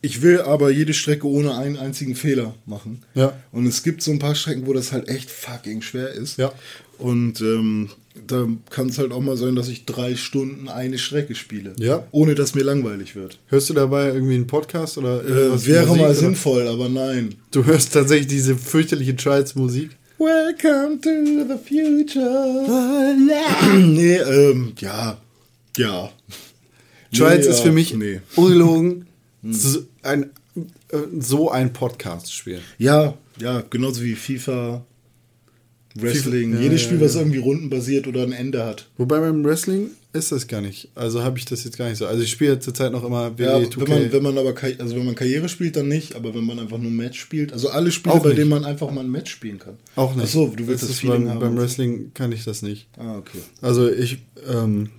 ich 0.00 0.22
will 0.22 0.40
aber 0.40 0.70
jede 0.70 0.94
Strecke 0.94 1.28
ohne 1.28 1.56
einen 1.56 1.76
einzigen 1.76 2.14
Fehler 2.16 2.54
machen. 2.66 3.02
Ja. 3.14 3.38
Und 3.52 3.66
es 3.66 3.82
gibt 3.84 4.02
so 4.02 4.10
ein 4.10 4.18
paar 4.18 4.34
Strecken, 4.34 4.66
wo 4.66 4.72
das 4.72 4.90
halt 4.92 5.08
echt 5.08 5.30
fucking 5.30 5.82
schwer 5.82 6.10
ist. 6.10 6.38
Ja. 6.38 6.52
Und 6.98 7.40
ähm, 7.40 7.88
da 8.26 8.46
kann 8.70 8.88
es 8.88 8.98
halt 8.98 9.12
auch 9.12 9.20
mal 9.20 9.36
sein, 9.36 9.54
dass 9.54 9.68
ich 9.68 9.84
drei 9.86 10.16
Stunden 10.16 10.68
eine 10.68 10.98
Strecke 10.98 11.34
spiele. 11.34 11.74
Ja. 11.78 12.04
Ohne 12.10 12.34
dass 12.34 12.54
mir 12.54 12.62
langweilig 12.64 13.14
wird. 13.14 13.38
Hörst 13.46 13.70
du 13.70 13.74
dabei 13.74 14.08
irgendwie 14.08 14.34
einen 14.34 14.46
Podcast 14.46 14.98
oder 14.98 15.24
Äh, 15.24 15.64
wäre 15.66 15.86
Musik, 15.86 16.00
mal 16.02 16.10
oder? 16.10 16.14
sinnvoll, 16.14 16.66
aber 16.66 16.88
nein. 16.88 17.34
Du 17.52 17.64
hörst 17.64 17.92
tatsächlich 17.92 18.26
diese 18.26 18.56
fürchterliche 18.56 19.14
Trials-Musik. 19.16 19.90
Welcome 20.18 21.00
to 21.00 21.10
the 21.46 21.58
future. 21.64 23.14
nee, 23.78 24.16
ähm, 24.16 24.72
ja. 24.80 25.16
Ja. 25.76 26.10
Trials 27.14 27.46
Nee, 27.46 27.52
ist 27.52 27.60
für 27.60 27.72
mich 27.72 27.94
Nee. 27.94 28.20
ungelogen 28.34 29.06
so 29.48 29.84
ein, 30.02 30.30
äh, 30.90 30.96
so 31.20 31.50
ein 31.52 31.72
Podcast-Spiel. 31.72 32.60
Ja, 32.78 33.14
ja, 33.40 33.62
genauso 33.70 34.02
wie 34.02 34.16
FIFA, 34.16 34.84
Wrestling. 35.94 36.54
Ja, 36.54 36.60
Jedes 36.60 36.82
ja, 36.82 36.86
Spiel, 36.88 37.00
was 37.00 37.14
ja. 37.14 37.20
irgendwie 37.20 37.38
rundenbasiert 37.38 38.06
oder 38.06 38.22
ein 38.22 38.32
Ende 38.32 38.64
hat. 38.64 38.88
Wobei 38.96 39.18
beim 39.20 39.44
Wrestling 39.44 39.90
ist 40.12 40.32
das 40.32 40.46
gar 40.46 40.60
nicht. 40.60 40.88
Also 40.94 41.22
habe 41.22 41.38
ich 41.38 41.44
das 41.44 41.64
jetzt 41.64 41.76
gar 41.76 41.88
nicht 41.88 41.98
so. 41.98 42.06
Also 42.06 42.22
ich 42.22 42.30
spiele 42.30 42.58
zurzeit 42.58 42.92
noch 42.92 43.04
immer 43.04 43.38
WWE 43.38 43.44
Ja, 43.44 43.56
2K. 43.58 43.80
wenn 43.80 43.88
man, 43.88 44.12
wenn 44.12 44.22
man 44.22 44.38
aber 44.38 44.54
also 44.78 44.96
wenn 44.96 45.04
man 45.04 45.14
Karriere 45.14 45.48
spielt, 45.48 45.76
dann 45.76 45.88
nicht, 45.88 46.14
aber 46.14 46.34
wenn 46.34 46.44
man 46.44 46.58
einfach 46.58 46.78
nur 46.78 46.90
Match 46.90 47.20
spielt, 47.20 47.52
also 47.52 47.68
alle 47.68 47.90
Spiele, 47.90 48.14
Auch 48.14 48.22
bei 48.22 48.30
nicht. 48.30 48.38
denen 48.38 48.50
man 48.50 48.64
einfach 48.64 48.90
mal 48.90 49.04
ein 49.04 49.10
Match 49.10 49.30
spielen 49.30 49.58
kann. 49.58 49.74
auch 49.96 50.14
nicht. 50.14 50.24
Ach 50.26 50.30
so, 50.30 50.46
du 50.54 50.66
willst 50.66 50.82
das, 50.82 50.90
ist 50.90 51.00
Feeling 51.00 51.24
beim, 51.24 51.30
haben. 51.30 51.40
beim 51.40 51.56
Wrestling 51.58 52.12
kann 52.14 52.32
ich 52.32 52.44
das 52.44 52.62
nicht. 52.62 52.88
Ah, 52.96 53.18
okay. 53.18 53.38
Also 53.60 53.90
ich 53.90 54.18
ähm, 54.48 54.90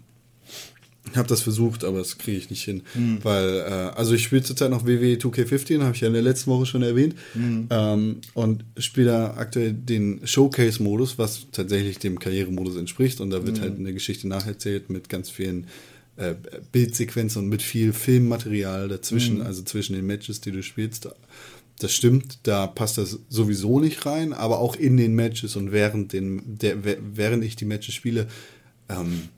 habe 1.16 1.28
das 1.28 1.42
versucht, 1.42 1.84
aber 1.84 2.00
das 2.00 2.18
kriege 2.18 2.38
ich 2.38 2.50
nicht 2.50 2.64
hin. 2.64 2.84
Hm. 2.94 3.20
Weil, 3.24 3.58
äh, 3.60 3.72
also 3.96 4.14
ich 4.14 4.24
spiele 4.24 4.44
zurzeit 4.44 4.70
noch 4.70 4.86
WWE 4.86 5.18
2K15, 5.18 5.82
habe 5.82 5.96
ich 5.96 6.02
ja 6.02 6.08
in 6.08 6.14
der 6.14 6.22
letzten 6.22 6.52
Woche 6.52 6.66
schon 6.66 6.82
erwähnt. 6.82 7.16
Hm. 7.34 7.68
Ähm, 7.70 8.18
und 8.34 8.66
spiele 8.78 9.08
da 9.08 9.34
aktuell 9.38 9.74
den 9.74 10.22
Showcase-Modus, 10.26 11.18
was 11.18 11.48
tatsächlich 11.52 12.00
dem 12.00 12.20
Karrieremodus 12.20 12.76
entspricht. 12.78 13.22
Und 13.22 13.30
da 13.32 13.46
wird 13.46 13.62
halt 13.62 13.78
eine 13.78 13.94
Geschichte 13.94 14.28
nacherzählt 14.28 14.90
mit 14.90 15.10
ganz 15.10 15.30
vielen 15.30 15.68
äh, 16.18 16.36
Bildsequenzen 16.72 17.44
und 17.44 17.50
mit 17.50 17.62
viel 17.62 17.94
Filmmaterial 17.94 18.90
dazwischen, 18.90 19.40
Hm. 19.40 19.46
also 19.46 19.64
zwischen 19.64 19.96
den 19.96 20.06
Matches, 20.06 20.42
die 20.42 20.52
du 20.52 20.62
spielst. 20.64 21.08
Das 21.80 21.94
stimmt, 21.94 22.40
da 22.44 22.68
passt 22.68 22.98
das 22.98 23.20
sowieso 23.30 23.80
nicht 23.80 24.06
rein, 24.06 24.34
aber 24.34 24.60
auch 24.60 24.76
in 24.76 24.98
den 24.98 25.16
Matches 25.16 25.56
und 25.56 25.72
während, 25.72 26.12
den, 26.12 26.58
der, 26.58 26.76
während 26.84 27.44
ich 27.46 27.56
die 27.56 27.64
Matches 27.64 27.96
spiele, 27.96 28.28
ähm, 28.90 29.30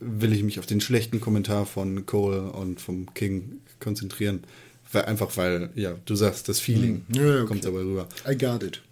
will 0.00 0.32
ich 0.32 0.42
mich 0.42 0.58
auf 0.58 0.66
den 0.66 0.80
schlechten 0.80 1.20
Kommentar 1.20 1.66
von 1.66 2.06
Cole 2.06 2.50
und 2.52 2.80
vom 2.80 3.12
King 3.14 3.60
konzentrieren. 3.78 4.44
Weil, 4.92 5.04
einfach 5.04 5.36
weil, 5.36 5.70
ja, 5.76 5.96
du 6.04 6.16
sagst, 6.16 6.48
das 6.48 6.58
Feeling 6.58 7.02
Ja, 7.12 7.22
ja, 7.22 7.34
okay. 7.36 7.46
kommt 7.46 7.64
dabei 7.64 7.80
rüber. 7.80 8.08
I 8.28 8.36
got 8.36 8.62
it. 8.62 8.82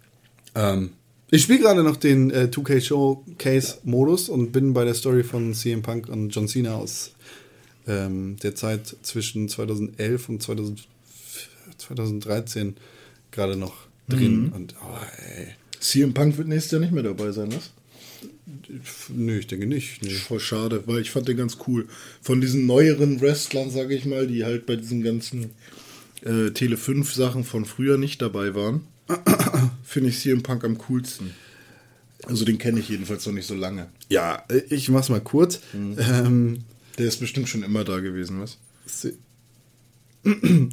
Ähm, 0.55 0.91
ich 1.29 1.43
spiele 1.43 1.59
gerade 1.59 1.83
noch 1.83 1.97
den 1.97 2.31
äh, 2.31 2.49
2K 2.51 2.81
Showcase-Modus 2.81 4.29
und 4.29 4.51
bin 4.51 4.73
bei 4.73 4.85
der 4.85 4.93
Story 4.93 5.23
von 5.23 5.53
CM 5.53 5.81
Punk 5.81 6.07
und 6.07 6.29
John 6.29 6.47
Cena 6.47 6.75
aus 6.75 7.11
ähm, 7.87 8.37
der 8.41 8.55
Zeit 8.55 8.95
zwischen 9.01 9.49
2011 9.49 10.29
und 10.29 10.41
2000, 10.41 10.87
2013 11.77 12.77
gerade 13.31 13.57
noch 13.57 13.75
drin. 14.07 14.47
Mhm. 14.47 14.53
Und, 14.53 14.75
oh. 14.81 14.97
CM 15.79 16.13
Punk 16.13 16.37
wird 16.37 16.47
nächstes 16.47 16.71
Jahr 16.71 16.81
nicht 16.81 16.93
mehr 16.93 17.03
dabei 17.03 17.31
sein, 17.31 17.53
was? 17.53 17.71
Nö, 19.09 19.37
ich 19.39 19.47
denke 19.47 19.65
nicht. 19.67 20.01
Nee. 20.03 20.09
Voll 20.09 20.39
schade, 20.39 20.83
weil 20.87 21.01
ich 21.01 21.11
fand 21.11 21.27
den 21.27 21.37
ganz 21.37 21.57
cool. 21.67 21.87
Von 22.21 22.41
diesen 22.41 22.65
neueren 22.65 23.21
Wrestlern, 23.21 23.69
sage 23.71 23.95
ich 23.95 24.05
mal, 24.05 24.27
die 24.27 24.43
halt 24.45 24.65
bei 24.65 24.75
diesen 24.75 25.01
ganzen 25.03 25.51
äh, 26.23 26.51
Tele 26.51 26.77
5 26.77 27.13
Sachen 27.13 27.43
von 27.43 27.65
früher 27.65 27.97
nicht 27.97 28.21
dabei 28.21 28.55
waren, 28.55 28.81
finde 29.83 30.09
ich 30.09 30.19
CM 30.19 30.43
Punk 30.43 30.63
am 30.63 30.77
coolsten. 30.79 31.31
Also 32.25 32.43
den 32.45 32.57
kenne 32.57 32.79
ich 32.81 32.89
jedenfalls 32.89 33.25
noch 33.25 33.33
nicht 33.33 33.47
so 33.47 33.55
lange. 33.55 33.87
Ja, 34.09 34.43
äh, 34.49 34.61
ich 34.69 34.89
mach's 34.89 35.09
mal 35.09 35.21
kurz. 35.21 35.61
Mhm. 35.73 35.95
Ähm, 35.99 36.57
Der 36.97 37.07
ist 37.07 37.19
bestimmt 37.19 37.47
schon 37.49 37.63
immer 37.63 37.83
da 37.85 37.99
gewesen, 37.99 38.41
was? 38.41 38.57
C- 38.85 39.13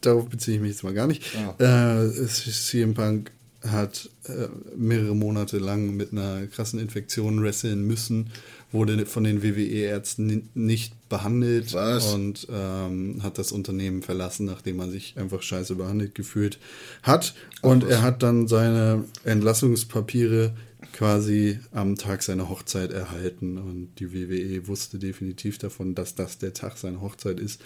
Darauf 0.00 0.28
beziehe 0.30 0.56
ich 0.56 0.62
mich 0.62 0.70
jetzt 0.72 0.82
mal 0.82 0.94
gar 0.94 1.06
nicht. 1.06 1.22
Ah. 1.58 2.02
Äh, 2.04 2.26
CM 2.26 2.94
Punk 2.94 3.30
hat 3.66 4.08
äh, 4.24 4.48
mehrere 4.76 5.14
Monate 5.14 5.58
lang 5.58 5.96
mit 5.96 6.12
einer 6.12 6.46
krassen 6.46 6.80
Infektion 6.80 7.42
wresteln 7.42 7.86
müssen, 7.86 8.30
wurde 8.72 9.04
von 9.04 9.24
den 9.24 9.42
WWE-Ärzten 9.42 10.26
ni- 10.26 10.42
nicht 10.54 11.08
behandelt 11.08 11.74
Was? 11.74 12.14
und 12.14 12.46
ähm, 12.50 13.22
hat 13.22 13.36
das 13.38 13.52
Unternehmen 13.52 14.02
verlassen, 14.02 14.46
nachdem 14.46 14.78
er 14.80 14.88
sich 14.90 15.18
einfach 15.18 15.42
scheiße 15.42 15.74
behandelt 15.74 16.14
gefühlt 16.14 16.58
hat. 17.02 17.34
Und 17.62 17.84
er 17.84 18.02
hat 18.02 18.22
dann 18.22 18.46
seine 18.48 19.04
Entlassungspapiere 19.24 20.54
quasi 20.92 21.58
am 21.72 21.96
Tag 21.96 22.22
seiner 22.22 22.48
Hochzeit 22.48 22.92
erhalten 22.92 23.58
und 23.58 23.90
die 23.98 24.12
WWE 24.12 24.66
wusste 24.68 24.98
definitiv 24.98 25.58
davon, 25.58 25.94
dass 25.94 26.14
das 26.14 26.38
der 26.38 26.54
Tag 26.54 26.78
seiner 26.78 27.00
Hochzeit 27.00 27.38
ist. 27.40 27.60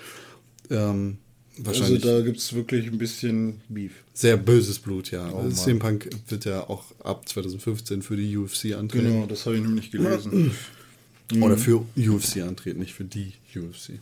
Ähm, 0.70 1.18
Also 1.58 1.66
wahrscheinlich 1.66 2.02
da 2.02 2.20
gibt 2.20 2.38
es 2.38 2.52
wirklich 2.52 2.86
ein 2.86 2.98
bisschen 2.98 3.60
Beef. 3.68 3.92
sehr 4.12 4.36
böses 4.36 4.78
Blut, 4.78 5.10
ja. 5.10 5.30
Oh 5.32 5.38
Also. 5.38 5.64
CM 5.64 5.78
Punk 5.78 6.08
wird 6.28 6.44
ja 6.46 6.68
auch 6.68 6.84
ab 7.02 7.28
2015 7.28 8.02
für 8.02 8.16
die 8.16 8.36
UFC 8.36 8.74
antreten. 8.76 9.04
Genau, 9.06 9.26
das 9.26 9.46
habe 9.46 9.56
ich 9.56 9.62
nämlich 9.62 9.90
gelesen. 9.90 10.52
Oder 11.40 11.56
für 11.56 11.84
UFC 11.96 12.38
antreten, 12.38 12.80
nicht 12.80 12.92
für 12.94 13.04
die 13.04 13.32
UFC. 13.54 13.98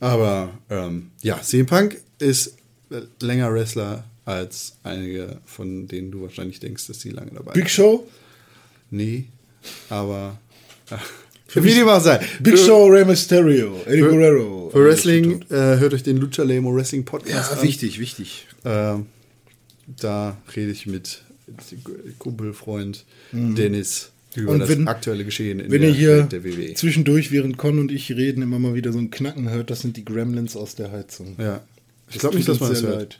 Aber 0.00 0.56
ähm, 0.70 1.10
ja, 1.22 1.40
CM 1.40 1.66
Punk 1.66 2.00
ist 2.18 2.56
äh, 2.90 3.00
länger 3.20 3.52
Wrestler 3.52 4.04
als 4.24 4.76
einige, 4.82 5.40
von 5.46 5.88
denen 5.88 6.10
du 6.10 6.22
wahrscheinlich 6.22 6.60
denkst, 6.60 6.86
dass 6.86 6.98
die 6.98 7.10
lange 7.10 7.30
dabei 7.32 7.52
Big 7.52 7.70
Show? 7.70 8.06
Nee, 8.90 9.24
aber 9.88 10.38
äh, 11.54 11.62
wie 11.64 11.74
dem 11.74 11.88
auch 11.88 12.00
sei. 12.00 12.20
Big 12.40 12.58
für, 12.58 12.66
Show, 12.66 12.86
Rey 12.86 13.04
Mysterio, 13.04 13.80
Eddie 13.86 14.00
Guerrero. 14.02 14.70
Für 14.72 14.84
Wrestling 14.84 15.42
äh, 15.50 15.54
hört 15.78 15.94
euch 15.94 16.02
den 16.02 16.18
Lucha 16.18 16.42
Lemo 16.42 16.74
Wrestling 16.74 17.04
Podcast 17.04 17.52
Ja, 17.52 17.58
an. 17.58 17.62
wichtig, 17.66 17.98
wichtig. 18.00 18.46
Ähm, 18.64 19.06
da 20.00 20.36
rede 20.54 20.70
ich 20.72 20.86
mit 20.86 21.22
Kumpel, 22.18 22.52
Freund 22.52 23.04
Dennis 23.32 24.10
über 24.34 24.42
Mhm. 24.42 24.48
Und 24.54 24.58
das 24.60 24.68
wenn- 24.68 24.88
aktuelle 24.88 25.24
Geschehen 25.24 25.58
in 25.60 25.70
Wenn 25.70 25.80
der, 25.80 25.90
ihr 25.90 25.96
hier 25.96 26.22
der. 26.24 26.44
WWE. 26.44 26.74
zwischendurch, 26.74 27.32
während 27.32 27.56
Con 27.56 27.78
und 27.78 27.90
ich 27.90 28.10
reden, 28.12 28.42
immer 28.42 28.58
mal 28.58 28.74
wieder 28.74 28.92
so 28.92 28.98
ein 28.98 29.10
Knacken 29.10 29.48
hört, 29.50 29.70
das 29.70 29.80
sind 29.80 29.96
die 29.96 30.04
Gremlins 30.04 30.54
aus 30.54 30.74
der 30.74 30.92
Heizung. 30.92 31.34
Ja. 31.38 31.62
Ich 32.10 32.18
glaube 32.18 32.36
nicht, 32.36 32.48
dass 32.48 32.60
man 32.60 32.70
das 32.70 32.82
hört. 32.82 32.94
leid. 32.98 33.18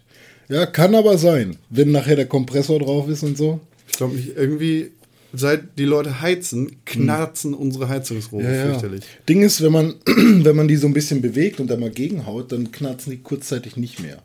Ja, 0.51 0.67
kann 0.67 0.95
aber 0.95 1.17
sein, 1.19 1.57
wenn 1.71 1.91
nachher 1.93 2.17
der 2.17 2.27
Kompressor 2.27 2.79
drauf 2.79 3.09
ist 3.09 3.23
und 3.23 3.37
so. 3.39 3.61
Ich 3.89 3.97
glaube 3.97 4.15
nicht, 4.17 4.37
irgendwie, 4.37 4.91
seit 5.33 5.79
die 5.79 5.85
Leute 5.85 6.21
heizen, 6.21 6.85
knarzen 6.85 7.55
unsere 7.55 7.89
Heizungsrohre 7.89 8.45
Ja, 8.45 8.53
ja. 8.53 8.65
fürchterlich. 8.71 9.05
Ding 9.29 9.43
ist, 9.43 9.63
wenn 9.63 9.73
man, 9.73 9.95
wenn 10.07 10.57
man 10.57 10.69
die 10.69 10.77
so 10.77 10.87
ein 10.87 10.95
bisschen 10.95 11.21
bewegt 11.21 11.61
und 11.61 11.69
da 11.69 11.77
mal 11.77 11.91
gegenhaut, 11.91 12.53
dann 12.53 12.73
knarzen 12.73 13.11
die 13.11 13.19
kurzzeitig 13.19 13.77
nicht 13.77 14.01
mehr. 14.01 14.23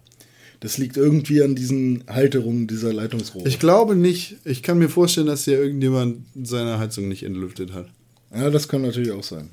Das 0.62 0.78
liegt 0.78 0.96
irgendwie 0.96 1.44
an 1.44 1.56
diesen 1.56 2.06
Halterungen 2.08 2.68
dieser 2.68 2.94
Leitungsrohre. 2.94 3.48
Ich 3.50 3.60
glaube 3.60 3.98
nicht. 3.98 4.38
Ich 4.46 4.64
kann 4.64 4.78
mir 4.78 4.88
vorstellen, 4.88 5.28
dass 5.28 5.44
hier 5.44 5.60
irgendjemand 5.60 6.20
seine 6.42 6.80
Heizung 6.80 7.10
nicht 7.10 7.24
entlüftet 7.24 7.74
hat. 7.74 7.88
ja, 8.34 8.50
das 8.50 8.70
kann 8.70 8.82
natürlich 8.82 9.12
auch 9.12 9.24
sein. 9.24 9.50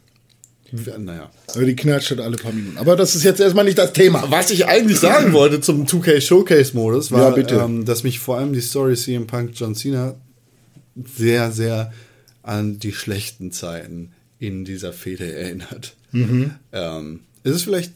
Naja. 0.98 1.30
Aber 1.52 1.64
die 1.64 1.74
knatscht 1.74 2.10
halt 2.10 2.20
alle 2.20 2.36
paar 2.36 2.52
Minuten. 2.52 2.78
Aber 2.78 2.94
das 2.94 3.16
ist 3.16 3.24
jetzt 3.24 3.40
erstmal 3.40 3.64
nicht 3.64 3.78
das 3.78 3.92
Thema. 3.92 4.26
Was 4.30 4.52
ich 4.52 4.66
eigentlich 4.66 5.00
sagen 5.00 5.32
wollte 5.32 5.60
zum 5.60 5.84
2K 5.84 6.20
Showcase 6.20 6.76
Modus 6.76 7.10
war, 7.10 7.30
Ja, 7.30 7.30
bitte. 7.30 7.56
Ähm, 7.56 7.84
dass 7.84 8.04
mich 8.04 8.20
vor 8.20 8.38
allem 8.38 8.52
die 8.52 8.60
Story 8.60 8.94
CM 8.94 9.26
Punk 9.26 9.50
John 9.54 9.74
Cena 9.74 10.14
sehr, 11.06 11.52
sehr 11.52 11.92
an 12.42 12.78
die 12.78 12.92
schlechten 12.92 13.52
Zeiten 13.52 14.12
in 14.38 14.64
dieser 14.64 14.92
Fehde 14.92 15.32
erinnert. 15.32 15.96
Mhm. 16.12 16.52
Ähm, 16.72 17.20
es 17.44 17.54
ist 17.56 17.62
vielleicht 17.62 17.92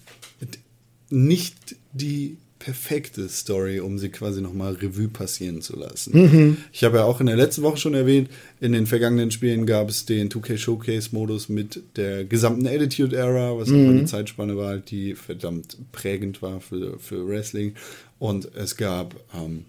nicht 1.11 1.77
die 1.93 2.37
perfekte 2.59 3.29
Story, 3.29 3.81
um 3.81 3.99
sie 3.99 4.09
quasi 4.09 4.41
nochmal 4.41 4.73
Revue 4.75 5.09
passieren 5.09 5.61
zu 5.61 5.77
lassen. 5.77 6.19
Mhm. 6.19 6.57
Ich 6.73 6.83
habe 6.83 6.97
ja 6.99 7.05
auch 7.05 7.21
in 7.21 7.27
der 7.27 7.37
letzten 7.37 7.61
Woche 7.63 7.77
schon 7.77 7.93
erwähnt, 7.93 8.31
in 8.59 8.73
den 8.73 8.87
vergangenen 8.87 9.31
Spielen 9.31 9.67
gab 9.67 9.91
es 9.91 10.07
den 10.07 10.31
2K 10.31 10.57
Showcase-Modus 10.57 11.51
mit 11.51 11.83
der 11.97 12.25
gesamten 12.25 12.67
Attitude-Era, 12.67 13.59
was 13.59 13.69
Mhm. 13.69 13.85
auch 13.87 13.91
eine 13.91 14.05
Zeitspanne 14.07 14.57
war, 14.57 14.79
die 14.79 15.15
verdammt 15.15 15.77
prägend 15.93 16.41
war 16.41 16.61
für, 16.61 16.99
für 16.99 17.27
Wrestling. 17.29 17.75
Und 18.19 18.49
es 18.55 18.77
gab 18.77 19.15
ähm, 19.35 19.67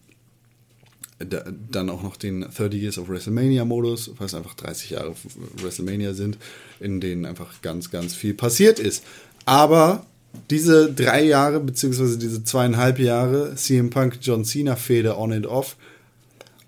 dann 1.19 1.89
auch 1.89 2.03
noch 2.03 2.17
den 2.17 2.41
30 2.41 2.81
Years 2.81 2.97
of 2.97 3.07
WrestleMania-Modus, 3.07 4.11
was 4.17 4.33
einfach 4.33 4.53
30 4.53 4.91
Jahre 4.91 5.15
WrestleMania 5.61 6.13
sind, 6.13 6.37
in 6.79 6.99
denen 6.99 7.25
einfach 7.25 7.61
ganz, 7.61 7.89
ganz 7.89 8.13
viel 8.13 8.33
passiert 8.33 8.79
ist. 8.79 9.03
Aber 9.45 10.05
diese 10.49 10.91
drei 10.91 11.23
Jahre, 11.23 11.61
beziehungsweise 11.61 12.17
diese 12.17 12.43
zweieinhalb 12.43 12.99
Jahre 12.99 13.55
CM 13.55 13.89
Punk 13.89 14.19
John 14.21 14.43
Cena 14.43 14.75
Fehde 14.75 15.17
on 15.17 15.31
and 15.31 15.47
off, 15.47 15.77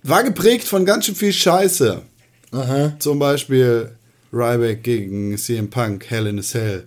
war 0.03 0.23
geprägt 0.23 0.63
von 0.63 0.85
ganz 0.85 1.05
schön 1.05 1.15
viel 1.15 1.33
Scheiße. 1.33 2.01
Aha. 2.51 2.95
Zum 2.99 3.19
Beispiel 3.19 3.91
Ryback 4.31 4.83
gegen 4.83 5.37
CM 5.37 5.69
Punk, 5.69 6.09
Hell 6.09 6.27
in 6.27 6.39
a 6.39 6.41
Cell. 6.41 6.85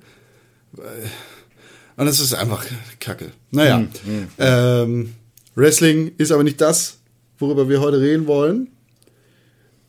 Und 1.96 2.06
das 2.06 2.20
ist 2.20 2.32
einfach 2.34 2.64
Kacke. 2.98 3.32
Naja, 3.50 3.84
ähm, 4.38 5.14
Wrestling 5.54 6.12
ist 6.16 6.32
aber 6.32 6.44
nicht 6.44 6.60
das, 6.60 6.99
worüber 7.40 7.68
wir 7.68 7.80
heute 7.80 8.00
reden 8.00 8.26
wollen. 8.26 8.68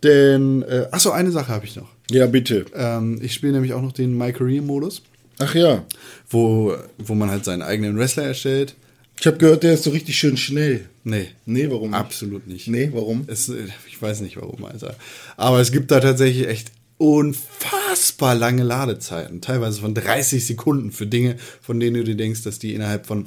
Denn, 0.04 0.64
äh, 0.64 0.88
achso, 0.92 1.12
eine 1.12 1.32
Sache 1.32 1.50
habe 1.50 1.66
ich 1.66 1.76
noch. 1.76 1.90
Ja, 2.10 2.26
bitte. 2.26 2.66
Ähm, 2.76 3.20
ich 3.22 3.34
spiele 3.34 3.54
nämlich 3.54 3.74
auch 3.74 3.82
noch 3.82 3.92
den 3.92 4.18
My 4.18 4.34
Career 4.34 4.62
Modus, 4.62 5.04
Ach 5.38 5.54
ja. 5.54 5.86
wo, 6.30 6.76
wo 6.98 7.14
man 7.14 7.30
halt 7.30 7.46
seinen 7.46 7.62
eigenen 7.62 7.98
Wrestler 7.98 8.24
erstellt. 8.24 8.76
Ich 9.20 9.28
habe 9.28 9.38
gehört, 9.38 9.62
der 9.62 9.74
ist 9.76 9.84
so 9.84 9.92
richtig 9.92 10.18
schön 10.18 10.38
schnell. 10.38 10.90
Nee. 11.04 11.28
Nee, 11.46 11.70
warum? 11.70 11.94
Absolut 11.94 12.48
nicht. 12.48 12.68
Nee, 12.68 12.90
warum? 12.94 13.26
Es, 13.28 13.50
äh, 13.50 13.68
ich 13.88 14.02
weiß 14.02 14.22
nicht 14.22 14.38
warum, 14.38 14.66
Alter. 14.66 14.96
Aber 15.38 15.60
es 15.60 15.72
gibt 15.72 15.92
da 15.92 16.00
tatsächlich 16.00 16.48
echt 16.48 16.72
unfassbar 16.98 18.36
lange 18.36 18.64
Ladezeiten. 18.64 19.42
Teilweise 19.42 19.82
von 19.82 19.94
30 19.94 20.46
Sekunden 20.46 20.92
für 20.92 21.08
Dinge, 21.08 21.36
von 21.62 21.80
denen 21.80 21.96
du 21.98 22.04
dir 22.04 22.16
denkst, 22.16 22.44
dass 22.44 22.60
die 22.60 22.74
innerhalb 22.74 23.06
von 23.06 23.26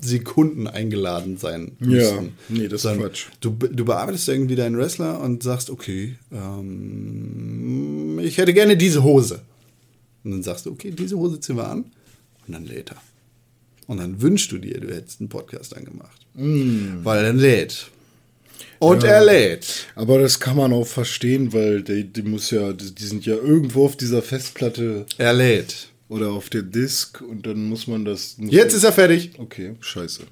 Sekunden 0.00 0.66
eingeladen 0.66 1.36
sein 1.36 1.72
müssen. 1.78 2.34
nee, 2.48 2.64
das 2.68 2.74
ist 2.74 2.82
Sondern 2.82 3.08
Quatsch. 3.08 3.26
Du, 3.40 3.50
du 3.50 3.84
bearbeitest 3.84 4.28
irgendwie 4.28 4.56
deinen 4.56 4.78
Wrestler 4.78 5.20
und 5.20 5.42
sagst, 5.42 5.70
okay, 5.70 6.16
ähm, 6.32 8.18
ich 8.22 8.38
hätte 8.38 8.54
gerne 8.54 8.76
diese 8.76 9.02
Hose. 9.02 9.42
Und 10.24 10.32
dann 10.32 10.42
sagst 10.42 10.66
du, 10.66 10.72
okay, 10.72 10.90
diese 10.90 11.16
Hose 11.16 11.40
ziehen 11.40 11.56
wir 11.56 11.68
an. 11.68 11.84
Und 12.46 12.54
dann 12.54 12.66
lädt 12.66 12.90
er. 12.90 13.02
Und 13.86 13.98
dann 13.98 14.20
wünschst 14.20 14.52
du 14.52 14.58
dir, 14.58 14.80
du 14.80 14.94
hättest 14.94 15.20
einen 15.20 15.28
Podcast 15.28 15.76
angemacht. 15.76 16.26
Mm. 16.34 17.04
Weil 17.04 17.24
er 17.24 17.32
lädt. 17.32 17.90
Und 18.78 19.02
er 19.02 19.24
lädt. 19.24 19.86
Aber 19.96 20.18
das 20.18 20.38
kann 20.38 20.56
man 20.56 20.72
auch 20.72 20.86
verstehen, 20.86 21.52
weil 21.52 21.82
die, 21.82 22.04
die 22.04 22.22
muss 22.22 22.50
ja, 22.50 22.72
die, 22.72 22.94
die 22.94 23.04
sind 23.04 23.26
ja 23.26 23.34
irgendwo 23.34 23.86
auf 23.86 23.96
dieser 23.96 24.22
Festplatte 24.22 25.06
Er 25.16 25.32
lädt. 25.32 25.88
Oder 26.08 26.30
auf 26.30 26.48
der 26.50 26.62
Disk 26.62 27.20
und 27.20 27.46
dann 27.46 27.64
muss 27.68 27.86
man 27.86 28.04
das. 28.04 28.36
Jetzt 28.38 28.74
ist 28.74 28.84
er 28.84 28.92
fertig. 28.92 29.32
Okay, 29.38 29.76
scheiße. 29.80 30.22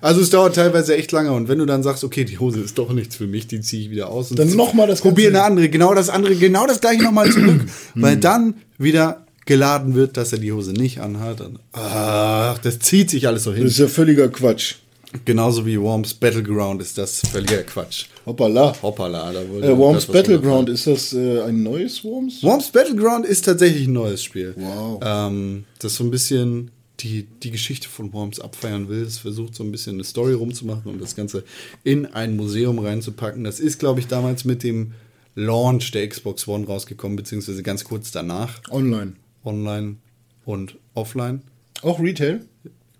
Also 0.00 0.20
es 0.20 0.30
dauert 0.30 0.54
teilweise 0.54 0.96
echt 0.96 1.10
lange 1.10 1.32
und 1.32 1.48
wenn 1.48 1.58
du 1.58 1.66
dann 1.66 1.82
sagst, 1.82 2.04
okay, 2.04 2.24
die 2.24 2.38
Hose 2.38 2.60
ist 2.60 2.78
doch 2.78 2.92
nichts 2.92 3.16
für 3.16 3.26
mich, 3.26 3.48
die 3.48 3.60
ziehe 3.60 3.82
ich 3.82 3.90
wieder 3.90 4.08
aus 4.08 4.30
und 4.30 4.38
Dann 4.38 4.54
noch 4.54 4.72
mal 4.72 4.86
das 4.86 5.00
probier 5.00 5.28
eine 5.28 5.42
andere, 5.42 5.68
genau 5.68 5.94
das 5.94 6.08
andere, 6.08 6.36
genau 6.36 6.66
das 6.66 6.80
gleiche 6.80 7.02
nochmal 7.02 7.30
zurück, 7.30 7.62
Hm. 7.94 8.02
weil 8.02 8.16
dann 8.16 8.54
wieder 8.78 9.26
geladen 9.46 9.94
wird, 9.96 10.16
dass 10.16 10.32
er 10.32 10.38
die 10.38 10.52
Hose 10.52 10.72
nicht 10.72 11.00
anhat. 11.00 11.40
Und, 11.40 11.58
ach, 11.72 12.58
das 12.58 12.78
zieht 12.78 13.10
sich 13.10 13.26
alles 13.26 13.42
so 13.42 13.50
Das 13.50 13.58
hin. 13.58 13.66
ist 13.66 13.78
ja 13.78 13.88
völliger 13.88 14.28
Quatsch. 14.28 14.76
Genauso 15.24 15.66
wie 15.66 15.80
Worms 15.80 16.14
Battleground 16.14 16.80
ist 16.80 16.96
das 16.96 17.20
völliger 17.20 17.62
Quatsch. 17.64 18.06
Hoppala. 18.26 18.74
Hoppala, 18.80 19.32
da 19.32 19.48
wurde 19.48 19.68
Äh, 19.68 19.76
Worms 19.76 20.06
Battleground, 20.06 20.68
ist 20.68 20.86
das 20.86 21.12
äh, 21.12 21.42
ein 21.42 21.62
neues 21.62 22.04
Worms? 22.04 22.42
Worms 22.42 22.70
Battleground 22.70 23.26
ist 23.26 23.44
tatsächlich 23.44 23.88
ein 23.88 23.92
neues 23.92 24.22
Spiel. 24.22 24.54
Wow. 24.56 25.00
Ähm, 25.02 25.64
das 25.80 25.96
so 25.96 26.04
ein 26.04 26.10
bisschen 26.10 26.70
die, 27.00 27.26
die 27.42 27.50
Geschichte 27.50 27.88
von 27.88 28.12
Worms 28.12 28.38
abfeiern 28.40 28.88
will. 28.88 29.02
Es 29.02 29.18
versucht 29.18 29.54
so 29.54 29.64
ein 29.64 29.72
bisschen 29.72 29.94
eine 29.94 30.04
Story 30.04 30.34
rumzumachen 30.34 30.92
und 30.92 31.00
das 31.00 31.16
Ganze 31.16 31.44
in 31.82 32.06
ein 32.06 32.36
Museum 32.36 32.78
reinzupacken. 32.78 33.42
Das 33.42 33.58
ist, 33.58 33.78
glaube 33.78 34.00
ich, 34.00 34.06
damals 34.06 34.44
mit 34.44 34.62
dem 34.62 34.92
Launch 35.34 35.90
der 35.92 36.08
Xbox 36.08 36.46
One 36.46 36.66
rausgekommen, 36.66 37.16
beziehungsweise 37.16 37.62
ganz 37.62 37.84
kurz 37.84 38.10
danach. 38.10 38.60
Online. 38.70 39.14
Online 39.44 39.96
und 40.44 40.76
offline. 40.94 41.42
Auch 41.82 41.98
Retail? 41.98 42.44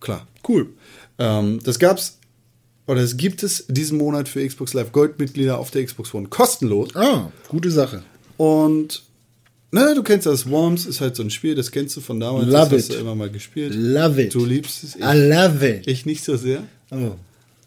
Klar. 0.01 0.27
Cool. 0.49 0.70
Ähm, 1.20 1.61
das 1.62 1.78
gab's, 1.78 2.18
oder 2.87 3.02
es 3.02 3.16
gibt 3.16 3.44
es 3.44 3.66
diesen 3.68 3.98
Monat 3.98 4.28
für 4.28 4.44
Xbox 4.44 4.74
Live 4.74 4.90
Gold-Mitglieder 4.90 5.59
auf 5.59 5.70
der 5.70 5.85
Xbox 5.85 6.12
One 6.14 6.28
kostenlos. 6.28 6.96
Ah, 6.96 7.30
gute 7.48 7.70
Sache. 7.70 8.02
Und 8.37 9.02
na, 9.70 9.94
du 9.94 10.02
kennst 10.02 10.26
das. 10.26 10.50
Worms 10.50 10.87
ist 10.87 11.00
halt 11.00 11.14
so 11.14 11.22
ein 11.22 11.30
Spiel, 11.30 11.54
das 11.54 11.70
kennst 11.70 11.96
du 11.96 12.00
von 12.00 12.18
damals. 12.18 12.46
Love 12.46 12.70
das 12.70 12.72
hast 12.72 12.88
it. 12.88 12.96
du 12.96 13.00
immer 13.00 13.14
mal 13.14 13.30
gespielt. 13.30 13.74
Love 13.74 14.22
it. 14.22 14.35
Du 14.35 14.44
liebst 14.44 14.83
es. 14.83 14.96
Ich, 14.96 15.02
I 15.02 15.28
love 15.28 15.68
it. 15.68 15.87
ich 15.87 16.06
nicht 16.06 16.24
so 16.24 16.37
sehr. 16.37 16.64
Oh. 16.90 17.12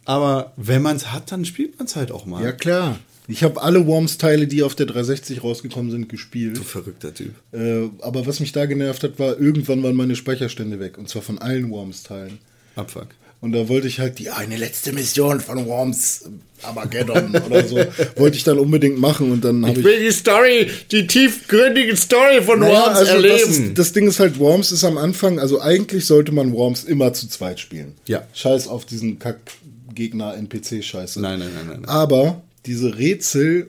Aber 0.05 0.51
wenn 0.57 0.81
man 0.81 0.97
es 0.97 1.13
hat, 1.13 1.31
dann 1.31 1.45
spielt 1.45 1.77
man 1.77 1.85
es 1.85 1.95
halt 1.95 2.11
auch 2.11 2.25
mal. 2.25 2.43
Ja, 2.43 2.51
klar. 2.51 2.99
Ich 3.29 3.43
habe 3.43 3.61
alle 3.61 3.87
Worms-Teile, 3.87 4.47
die 4.47 4.63
auf 4.63 4.75
der 4.75 4.85
360 4.85 5.43
rausgekommen 5.43 5.91
sind, 5.91 6.09
gespielt. 6.09 6.57
Du 6.57 6.63
verrückter 6.63 7.13
Typ. 7.13 7.33
Äh, 7.53 7.89
aber 8.01 8.25
was 8.27 8.41
mich 8.41 8.51
da 8.51 8.65
genervt 8.65 9.03
hat, 9.03 9.17
war, 9.17 9.39
irgendwann 9.39 9.81
waren 9.81 9.95
meine 9.95 10.17
Speicherstände 10.17 10.81
weg. 10.81 10.97
Und 10.97 11.07
zwar 11.07 11.21
von 11.21 11.37
allen 11.37 11.69
Worms-Teilen. 11.69 12.39
Abfuck. 12.75 13.07
Und 13.43 13.51
da 13.51 13.67
wollte 13.67 13.89
ich 13.89 13.99
halt 13.99 14.19
die 14.19 14.29
eine 14.29 14.56
letzte 14.56 14.93
Mission 14.93 15.41
von 15.41 15.65
Worms 15.65 16.23
Armageddon 16.62 17.36
oder 17.36 17.67
so, 17.67 17.75
wollte 18.15 18.38
ich 18.38 18.45
dann 18.45 18.58
unbedingt 18.58 18.97
machen. 18.97 19.34
Und 19.34 19.43
dann 19.43 19.65
habe 19.65 19.82
ich. 19.82 19.86
die 19.86 20.12
Story, 20.12 20.69
die 20.91 21.08
tiefgründige 21.08 21.97
Story 21.97 22.41
von 22.41 22.62
Naja, 22.62 22.86
also 22.86 23.21
das, 23.21 23.41
ist, 23.41 23.77
das 23.77 23.91
Ding 23.91 24.08
ist 24.08 24.21
halt, 24.21 24.39
Worms 24.39 24.71
ist 24.71 24.86
am 24.86 24.97
Anfang, 24.97 25.39
also 25.39 25.60
eigentlich 25.60 26.06
sollte 26.06 26.32
man 26.32 26.53
Worms 26.53 26.86
immer 26.86 27.12
zu 27.12 27.27
zweit 27.27 27.60
spielen. 27.60 27.95
Ja. 28.08 28.25
Scheiß 28.34 28.69
auf 28.69 28.86
diesen 28.86 29.19
Kack-Gegner-NPC-Scheiße. 29.19 31.19
Nein, 31.19 31.39
nein, 31.39 31.49
nein, 31.53 31.67
nein, 31.67 31.82
nein. 31.82 31.89
Aber 31.89 32.41
diese 32.65 32.97
Rätsel 32.97 33.67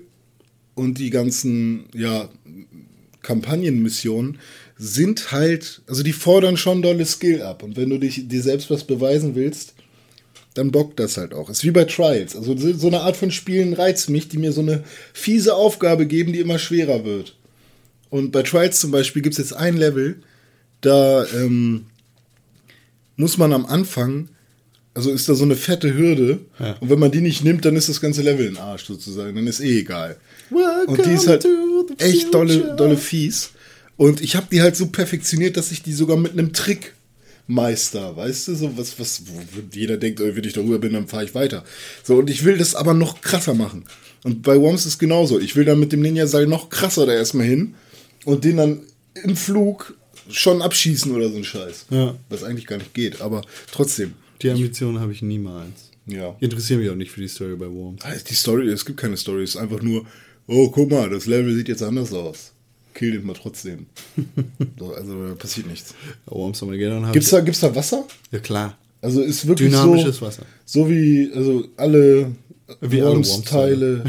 und 0.76 1.00
die 1.00 1.10
ganzen, 1.10 1.86
ja, 1.92 2.28
Kampagnenmissionen 3.22 4.38
sind 4.76 5.30
halt, 5.32 5.82
also 5.86 6.02
die 6.02 6.12
fordern 6.12 6.56
schon 6.56 6.82
dolle 6.82 7.06
Skill 7.06 7.42
ab. 7.42 7.62
Und 7.62 7.76
wenn 7.76 7.90
du 7.90 7.98
dich 7.98 8.26
dir 8.28 8.42
selbst 8.42 8.70
was 8.70 8.84
beweisen 8.84 9.34
willst, 9.34 9.74
dann 10.54 10.70
bockt 10.70 11.00
das 11.00 11.16
halt 11.16 11.34
auch. 11.34 11.50
Ist 11.50 11.64
wie 11.64 11.70
bei 11.70 11.84
Trials. 11.84 12.36
Also 12.36 12.56
so 12.56 12.86
eine 12.88 13.00
Art 13.00 13.16
von 13.16 13.30
Spielen 13.30 13.72
reizt 13.74 14.08
mich, 14.10 14.28
die 14.28 14.38
mir 14.38 14.52
so 14.52 14.60
eine 14.60 14.84
fiese 15.12 15.54
Aufgabe 15.54 16.06
geben, 16.06 16.32
die 16.32 16.38
immer 16.40 16.58
schwerer 16.58 17.04
wird. 17.04 17.36
Und 18.10 18.30
bei 18.30 18.42
Trials 18.42 18.78
zum 18.80 18.90
Beispiel 18.92 19.22
gibt 19.22 19.34
es 19.34 19.38
jetzt 19.38 19.52
ein 19.52 19.76
Level, 19.76 20.16
da 20.80 21.26
ähm, 21.34 21.86
muss 23.16 23.38
man 23.38 23.52
am 23.52 23.66
Anfang, 23.66 24.28
also 24.92 25.10
ist 25.10 25.28
da 25.28 25.34
so 25.34 25.44
eine 25.44 25.56
fette 25.56 25.92
Hürde, 25.96 26.40
Ja. 26.60 26.74
und 26.80 26.90
wenn 26.90 26.98
man 27.00 27.10
die 27.10 27.20
nicht 27.20 27.42
nimmt, 27.42 27.64
dann 27.64 27.74
ist 27.74 27.88
das 27.88 28.00
ganze 28.00 28.22
Level 28.22 28.46
in 28.46 28.56
Arsch 28.56 28.84
sozusagen, 28.84 29.34
dann 29.34 29.46
ist 29.48 29.60
eh 29.60 29.80
egal. 29.80 30.16
Welcome 30.50 30.86
und 30.98 31.04
die 31.06 31.10
ist 31.12 31.26
halt 31.26 31.44
echt 31.98 32.32
dolle, 32.32 32.74
dolle 32.76 32.96
fies. 32.96 33.50
Und 33.96 34.20
ich 34.20 34.36
habe 34.36 34.46
die 34.50 34.62
halt 34.62 34.76
so 34.76 34.86
perfektioniert, 34.86 35.56
dass 35.56 35.70
ich 35.70 35.82
die 35.82 35.92
sogar 35.92 36.16
mit 36.16 36.32
einem 36.32 36.52
Trick 36.52 36.94
meister, 37.46 38.16
weißt 38.16 38.48
du, 38.48 38.54
so 38.54 38.76
was, 38.76 38.98
was, 38.98 39.22
wo 39.26 39.40
jeder 39.72 39.96
denkt, 39.96 40.20
wenn 40.20 40.44
ich 40.44 40.54
darüber 40.54 40.78
bin, 40.78 40.94
dann 40.94 41.08
fahre 41.08 41.24
ich 41.24 41.34
weiter. 41.34 41.64
So, 42.02 42.16
und 42.16 42.30
ich 42.30 42.44
will 42.44 42.56
das 42.56 42.74
aber 42.74 42.94
noch 42.94 43.20
krasser 43.20 43.54
machen. 43.54 43.84
Und 44.24 44.42
bei 44.42 44.58
Worms 44.58 44.86
ist 44.86 44.98
genauso. 44.98 45.38
Ich 45.38 45.54
will 45.54 45.66
dann 45.66 45.78
mit 45.78 45.92
dem 45.92 46.00
Ninja-Seil 46.00 46.46
noch 46.46 46.70
krasser 46.70 47.06
da 47.06 47.12
erstmal 47.12 47.46
hin 47.46 47.74
und 48.24 48.44
den 48.44 48.56
dann 48.56 48.80
im 49.22 49.36
Flug 49.36 49.94
schon 50.30 50.62
abschießen 50.62 51.12
oder 51.12 51.28
so 51.28 51.36
ein 51.36 51.44
Scheiß. 51.44 51.86
Ja. 51.90 52.16
Was 52.30 52.42
eigentlich 52.42 52.66
gar 52.66 52.78
nicht 52.78 52.94
geht, 52.94 53.20
aber 53.20 53.42
trotzdem. 53.70 54.14
Die 54.40 54.50
Ambition 54.50 54.98
habe 54.98 55.12
ich 55.12 55.20
niemals. 55.20 55.90
Ja. 56.06 56.34
Ich 56.38 56.44
interessiere 56.44 56.80
mich 56.80 56.90
auch 56.90 56.94
nicht 56.94 57.10
für 57.10 57.20
die 57.20 57.28
Story 57.28 57.56
bei 57.56 57.66
Worms. 57.66 58.02
Die 58.28 58.34
Story, 58.34 58.68
es 58.68 58.84
gibt 58.84 58.98
keine 58.98 59.16
Story, 59.18 59.42
es 59.42 59.50
ist 59.50 59.56
einfach 59.56 59.82
nur, 59.82 60.06
oh, 60.46 60.70
guck 60.70 60.90
mal, 60.90 61.10
das 61.10 61.26
Level 61.26 61.54
sieht 61.54 61.68
jetzt 61.68 61.82
anders 61.82 62.12
aus. 62.12 62.53
Kill 62.94 63.12
den 63.12 63.26
mal 63.26 63.34
trotzdem. 63.34 63.86
so, 64.78 64.94
also 64.94 65.28
da 65.28 65.34
passiert 65.34 65.66
nichts. 65.66 65.94
Worms 66.26 66.60
Gibt's 67.12 67.30
da, 67.30 67.40
gibt's 67.40 67.60
da 67.60 67.74
Wasser? 67.74 68.06
Ja, 68.30 68.38
klar. 68.38 68.78
Also 69.02 69.20
ist 69.20 69.46
wirklich 69.46 69.70
Dynamisches 69.70 70.16
so, 70.16 70.26
Wasser. 70.26 70.42
so 70.64 70.88
wie 70.88 71.30
also 71.34 71.64
alle 71.76 72.32
Wie 72.80 73.02
Worms-Teile. 73.02 74.04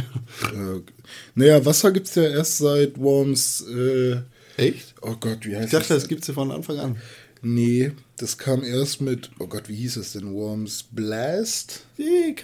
äh, 0.54 0.82
naja, 1.36 1.65
Wasser 1.65 1.91
gibt's 1.91 2.15
ja 2.15 2.24
erst 2.24 2.60
seit 2.60 2.98
Worms. 2.98 3.65
Äh, 3.67 4.17
Echt? 4.58 4.93
oh 5.02 5.15
Gott, 5.19 5.39
wie 5.45 5.56
heißt 5.56 5.65
Ich 5.65 5.71
dachte, 5.71 5.93
das? 5.93 6.04
das 6.04 6.08
gibt 6.08 6.21
es 6.21 6.28
ja 6.30 6.34
von 6.34 6.52
Anfang 6.52 6.78
an. 6.80 6.95
Nee, 7.41 7.91
das 8.17 8.38
kam 8.38 8.63
erst 8.63 9.02
mit. 9.02 9.30
Oh 9.39 9.48
Gott, 9.48 9.67
wie 9.67 9.76
hieß 9.76 9.98
es 9.98 10.13
denn? 10.13 10.34
Worms 10.34 10.84
Blast? 10.91 11.82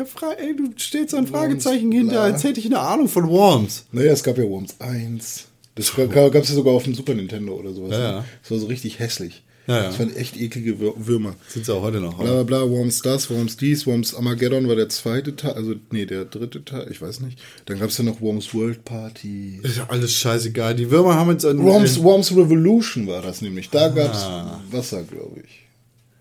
Fra- 0.05 0.33
ey, 0.33 0.55
du 0.55 0.71
stellst 0.77 1.11
so 1.11 1.17
ein 1.17 1.27
Fragezeichen 1.27 1.85
Worms, 1.85 1.95
hinter, 1.95 2.11
bla. 2.15 2.23
als 2.23 2.43
hätte 2.43 2.59
ich 2.59 2.65
eine 2.65 2.79
Ahnung 2.79 3.07
von 3.07 3.27
Worms. 3.29 3.85
Naja, 3.91 4.11
es 4.11 4.21
gab 4.23 4.37
ja 4.37 4.43
Worms 4.43 4.75
1, 4.79 5.45
Das 5.75 5.95
gab 5.95 6.35
es 6.35 6.49
ja 6.49 6.55
sogar 6.55 6.73
auf 6.73 6.83
dem 6.83 6.93
Super 6.95 7.13
Nintendo 7.13 7.53
oder 7.53 7.71
sowas. 7.73 7.91
Ja, 7.91 7.97
ne? 7.97 8.03
ja. 8.03 8.25
Das 8.41 8.51
war 8.51 8.59
so 8.59 8.65
richtig 8.67 8.99
hässlich. 8.99 9.43
Ja. 9.67 9.83
Das 9.83 9.99
waren 9.99 10.13
echt 10.15 10.37
eklige 10.41 10.73
Wür- 10.73 10.95
Würmer. 10.97 11.35
Sind 11.47 11.65
sie 11.65 11.73
auch 11.73 11.83
heute 11.83 11.99
noch. 12.01 12.15
Bla 12.17 12.41
bla 12.41 12.43
bla, 12.43 12.69
Worms 12.69 13.03
das, 13.03 13.29
Worms 13.29 13.57
dies, 13.57 13.85
Worms 13.85 14.15
Armageddon 14.15 14.67
war 14.67 14.75
der 14.75 14.89
zweite 14.89 15.35
Teil, 15.35 15.53
also 15.53 15.75
nee, 15.91 16.05
der 16.07 16.25
dritte 16.25 16.65
Teil, 16.65 16.87
ich 16.91 16.99
weiß 16.99 17.19
nicht. 17.21 17.39
Dann 17.65 17.79
gab 17.79 17.89
es 17.89 17.97
ja 17.97 18.03
noch 18.03 18.19
Worms 18.21 18.53
World 18.55 18.83
Party. 18.83 19.59
Ist 19.61 19.77
ja 19.77 19.85
alles 19.87 20.13
scheißegal. 20.13 20.75
Die 20.75 20.89
Würmer 20.89 21.13
haben 21.15 21.29
jetzt 21.31 21.45
einen. 21.45 21.63
Worms, 21.63 22.01
Worms 22.01 22.31
Revolution 22.35 23.05
war 23.07 23.21
das 23.21 23.41
nämlich. 23.41 23.69
Da 23.69 23.89
gab 23.89 24.11
es 24.13 24.21
Ah. 24.23 24.59
Wasser, 24.71 25.03
glaube 25.03 25.41
ich. 25.45 25.61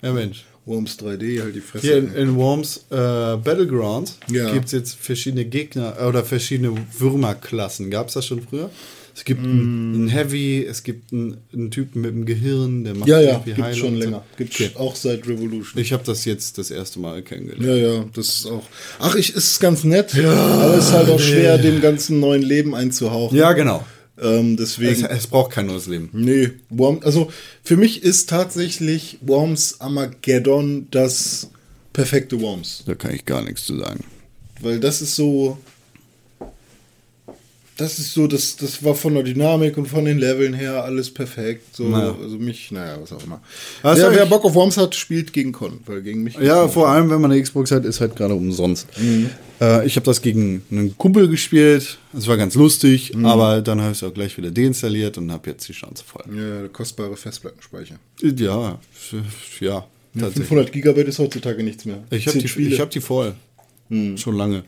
ja, 0.03 0.13
Mensch. 0.13 0.45
Worms 0.67 0.99
3D, 0.99 1.41
halt 1.43 1.57
die 1.57 1.61
Fresse. 1.63 1.87
Hier 1.87 1.97
in, 1.97 2.13
in 2.15 2.37
Worms 2.37 2.85
äh, 2.91 2.95
Battlegrounds 3.39 4.19
Ja. 4.31 4.53
gibt 4.53 4.67
es 4.67 4.73
jetzt 4.73 4.95
verschiedene 4.95 5.47
Gegner 5.47 5.97
äh, 5.99 6.05
oder 6.05 6.23
verschiedene 6.25 6.75
Würmerklassen. 6.99 7.91
Gab 7.91 8.09
es 8.09 8.15
das 8.15 8.27
schon 8.27 8.43
früher? 8.43 8.71
Es 9.21 9.25
gibt 9.27 9.43
Mm. 9.43 9.95
einen, 9.95 10.09
Heavy, 10.09 10.65
es 10.65 10.83
gibt 10.83 11.13
einen, 11.13 11.37
einen 11.53 11.71
Typen 11.71 12.01
mit 12.01 12.13
einem 12.13 12.25
Gehirn, 12.25 12.85
der 12.85 12.95
macht 12.95 13.07
ja, 13.07 13.21
ja, 13.21 13.39
gibt 13.45 13.59
Heilung 13.59 13.79
schon 13.79 13.89
und 13.91 13.95
so. 13.97 14.01
länger. 14.07 14.25
Gibt 14.39 14.55
Okay. 14.55 14.71
auch 14.77 14.97
seit 14.97 15.29
Revolution. 15.29 15.79
Ich 15.83 15.93
habe 15.93 16.03
das 16.07 16.25
jetzt 16.25 16.57
das 16.57 16.71
erste 16.71 17.01
Mal 17.01 17.21
kennengelernt. 17.21 17.63
Ja, 17.67 17.75
ja, 17.97 18.05
das 18.15 18.29
ist 18.29 18.47
auch. 18.47 18.63
Ach, 18.99 19.15
ich 19.17 19.35
ist 19.35 19.61
ganz 19.61 19.85
nett, 19.85 20.15
aber 20.19 20.75
es 20.79 20.87
ist 20.87 20.93
halt 20.93 21.11
auch 21.11 21.21
schwer, 21.21 21.59
dem 21.59 21.83
ganzen 21.83 22.19
neuen 22.19 22.41
Leben 22.41 22.75
einzuhauchen. 22.75 23.37
Ja, 23.37 23.53
genau. 23.53 23.85
Ähm, 24.19 24.53
Es, 24.59 24.77
deswegen. 24.77 25.05
es 25.05 25.27
braucht 25.27 25.51
kein 25.53 25.67
neues 25.67 25.87
Leben. 25.87 26.09
Nee, 26.15 26.53
Worm, 26.71 27.01
also 27.05 27.31
für 27.63 27.77
mich 27.77 28.03
ist 28.03 28.31
tatsächlich 28.31 29.19
Worms 29.21 29.83
Armageddon 29.83 30.87
das 30.91 31.51
perfekte 31.93 32.41
Worms. 32.41 32.85
Da 32.87 32.95
kann 32.95 33.15
ich 33.15 33.27
gar 33.27 33.43
nichts 33.45 33.67
zu 33.67 33.77
sagen. 33.79 34.03
Weil 34.63 34.81
das 34.81 35.03
ist 35.03 35.15
so. 35.15 35.59
Das 37.81 37.99
ist 37.99 38.13
so, 38.15 38.27
das, 38.27 38.57
das 38.57 38.85
war 38.85 38.95
von 38.95 39.15
der 39.15 39.23
Dynamik 39.23 39.77
und 39.79 39.87
von 39.87 40.05
den 40.05 40.19
Leveln 40.19 40.55
her 40.55 40.85
alles 40.85 41.11
perfekt. 41.13 41.75
So, 41.77 41.85
Naja. 41.89 42.15
Also 42.23 42.39
mich, 42.39 42.71
naja, 42.71 42.99
was 43.01 43.13
auch 43.13 43.25
immer. 43.25 43.41
Was 43.83 43.99
wer, 43.99 44.13
wer 44.15 44.27
Bock 44.27 44.45
auf 44.45 44.55
Worms 44.55 44.77
hat, 44.77 44.95
spielt 44.95 45.33
gegen 45.33 45.53
Con, 45.53 45.81
weil 45.87 46.03
gegen 46.03 46.23
mich. 46.23 46.37
Ja, 46.37 46.69
vor 46.69 46.89
allem, 46.89 47.11
wenn 47.11 47.21
man 47.21 47.33
eine 47.33 47.43
Xbox 47.43 47.71
hat, 47.73 47.85
ist 47.85 48.01
halt 48.01 48.15
gerade 48.17 48.35
umsonst. 48.35 48.87
Mhm. 48.99 49.31
Äh, 49.61 49.87
ich 49.87 49.97
habe 49.97 50.05
das 50.07 50.23
gegen 50.23 50.63
einen 50.71 50.97
Kumpel 50.97 51.29
gespielt. 51.29 51.99
Es 52.17 52.27
war 52.29 52.37
ganz 52.37 52.55
lustig, 52.55 53.15
Mhm. 53.15 53.27
aber 53.27 53.61
dann 53.63 53.81
habe 53.81 53.93
ich 53.93 53.99
es 53.99 54.05
auch 54.09 54.15
gleich 54.15 54.37
wieder 54.37 54.51
deinstalliert 54.51 55.19
und 55.19 55.33
habe 55.33 55.51
jetzt 55.51 55.69
die 55.69 55.73
Chance 55.73 56.05
voll. 56.07 56.25
Ja, 56.37 56.69
kostbare 56.69 57.17
Festplattenspeicher. 57.17 57.97
Ja, 58.23 58.79
f- 58.95 59.61
ja, 59.61 59.69
Ja, 59.69 59.85
tatsächlich. 60.15 60.49
500 60.49 60.73
Gigabyte 60.73 61.09
ist 61.09 61.19
heutzutage 61.19 61.63
nichts 61.63 61.85
mehr. 61.85 62.03
Ich 62.11 62.27
habe 62.27 62.39
die. 62.39 62.47
Mhm. 62.61 62.73
ich 62.73 62.81
hab 62.81 62.91
die 62.91 63.01
voll. 63.01 63.35
Schon 64.17 64.37
lange. 64.37 64.63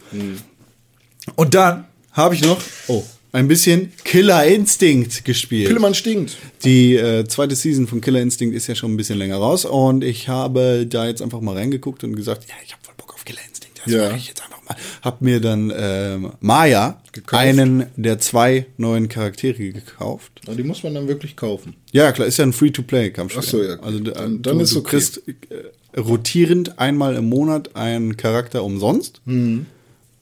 Und 1.36 1.54
dann 1.54 1.84
habe 2.12 2.34
ich 2.34 2.42
noch 2.42 2.60
oh, 2.88 3.02
ein 3.32 3.48
bisschen 3.48 3.92
Killer 4.04 4.44
Instinct 4.46 5.24
gespielt. 5.24 5.68
Pillemann 5.68 5.94
stinkt. 5.94 6.36
Die 6.64 6.94
äh, 6.96 7.24
zweite 7.26 7.54
Season 7.56 7.86
von 7.86 8.00
Killer 8.00 8.20
Instinct 8.20 8.54
ist 8.54 8.66
ja 8.66 8.74
schon 8.74 8.92
ein 8.92 8.96
bisschen 8.96 9.18
länger 9.18 9.36
raus 9.36 9.64
und 9.64 10.04
ich 10.04 10.28
habe 10.28 10.86
da 10.88 11.06
jetzt 11.06 11.22
einfach 11.22 11.40
mal 11.40 11.56
reingeguckt 11.56 12.04
und 12.04 12.14
gesagt, 12.14 12.46
ja, 12.48 12.54
ich 12.64 12.72
habe 12.72 12.82
voll 12.84 12.94
Bock 12.96 13.14
auf 13.14 13.24
Killer 13.24 13.40
Instinct. 13.48 13.80
Das 13.84 13.92
Ja. 13.92 14.08
mache 14.08 14.18
ich 14.18 14.28
jetzt 14.28 14.42
einfach 14.42 14.62
mal. 14.68 14.76
Hab 15.02 15.22
mir 15.22 15.40
dann 15.40 15.72
ähm, 15.76 16.32
Maya, 16.40 17.00
Gekauft. 17.12 17.42
einen 17.42 17.86
der 17.96 18.18
zwei 18.20 18.66
neuen 18.76 19.08
Charaktere 19.08 19.70
gekauft. 19.72 20.32
Aber 20.46 20.54
die 20.54 20.62
muss 20.62 20.82
man 20.84 20.94
dann 20.94 21.08
wirklich 21.08 21.34
kaufen. 21.34 21.74
Ja, 21.90 22.12
klar, 22.12 22.28
ist 22.28 22.36
ja 22.36 22.44
ein 22.44 22.52
Free-to-Play-Kampfspiel. 22.52 23.42
Ach 23.44 23.48
so, 23.48 23.62
ja. 23.62 23.80
Also 23.80 23.98
d- 23.98 24.12
Dann- 24.12 24.40
dann 24.42 24.58
du, 24.58 24.64
ist 24.64 24.74
du 24.74 24.80
okay. 24.80 24.90
kriegst 24.90 25.22
äh, 25.26 25.98
rotierend 25.98 26.78
einmal 26.78 27.16
im 27.16 27.28
Monat 27.28 27.74
einen 27.74 28.16
Charakter 28.16 28.62
umsonst. 28.62 29.20
Mhm. 29.24 29.66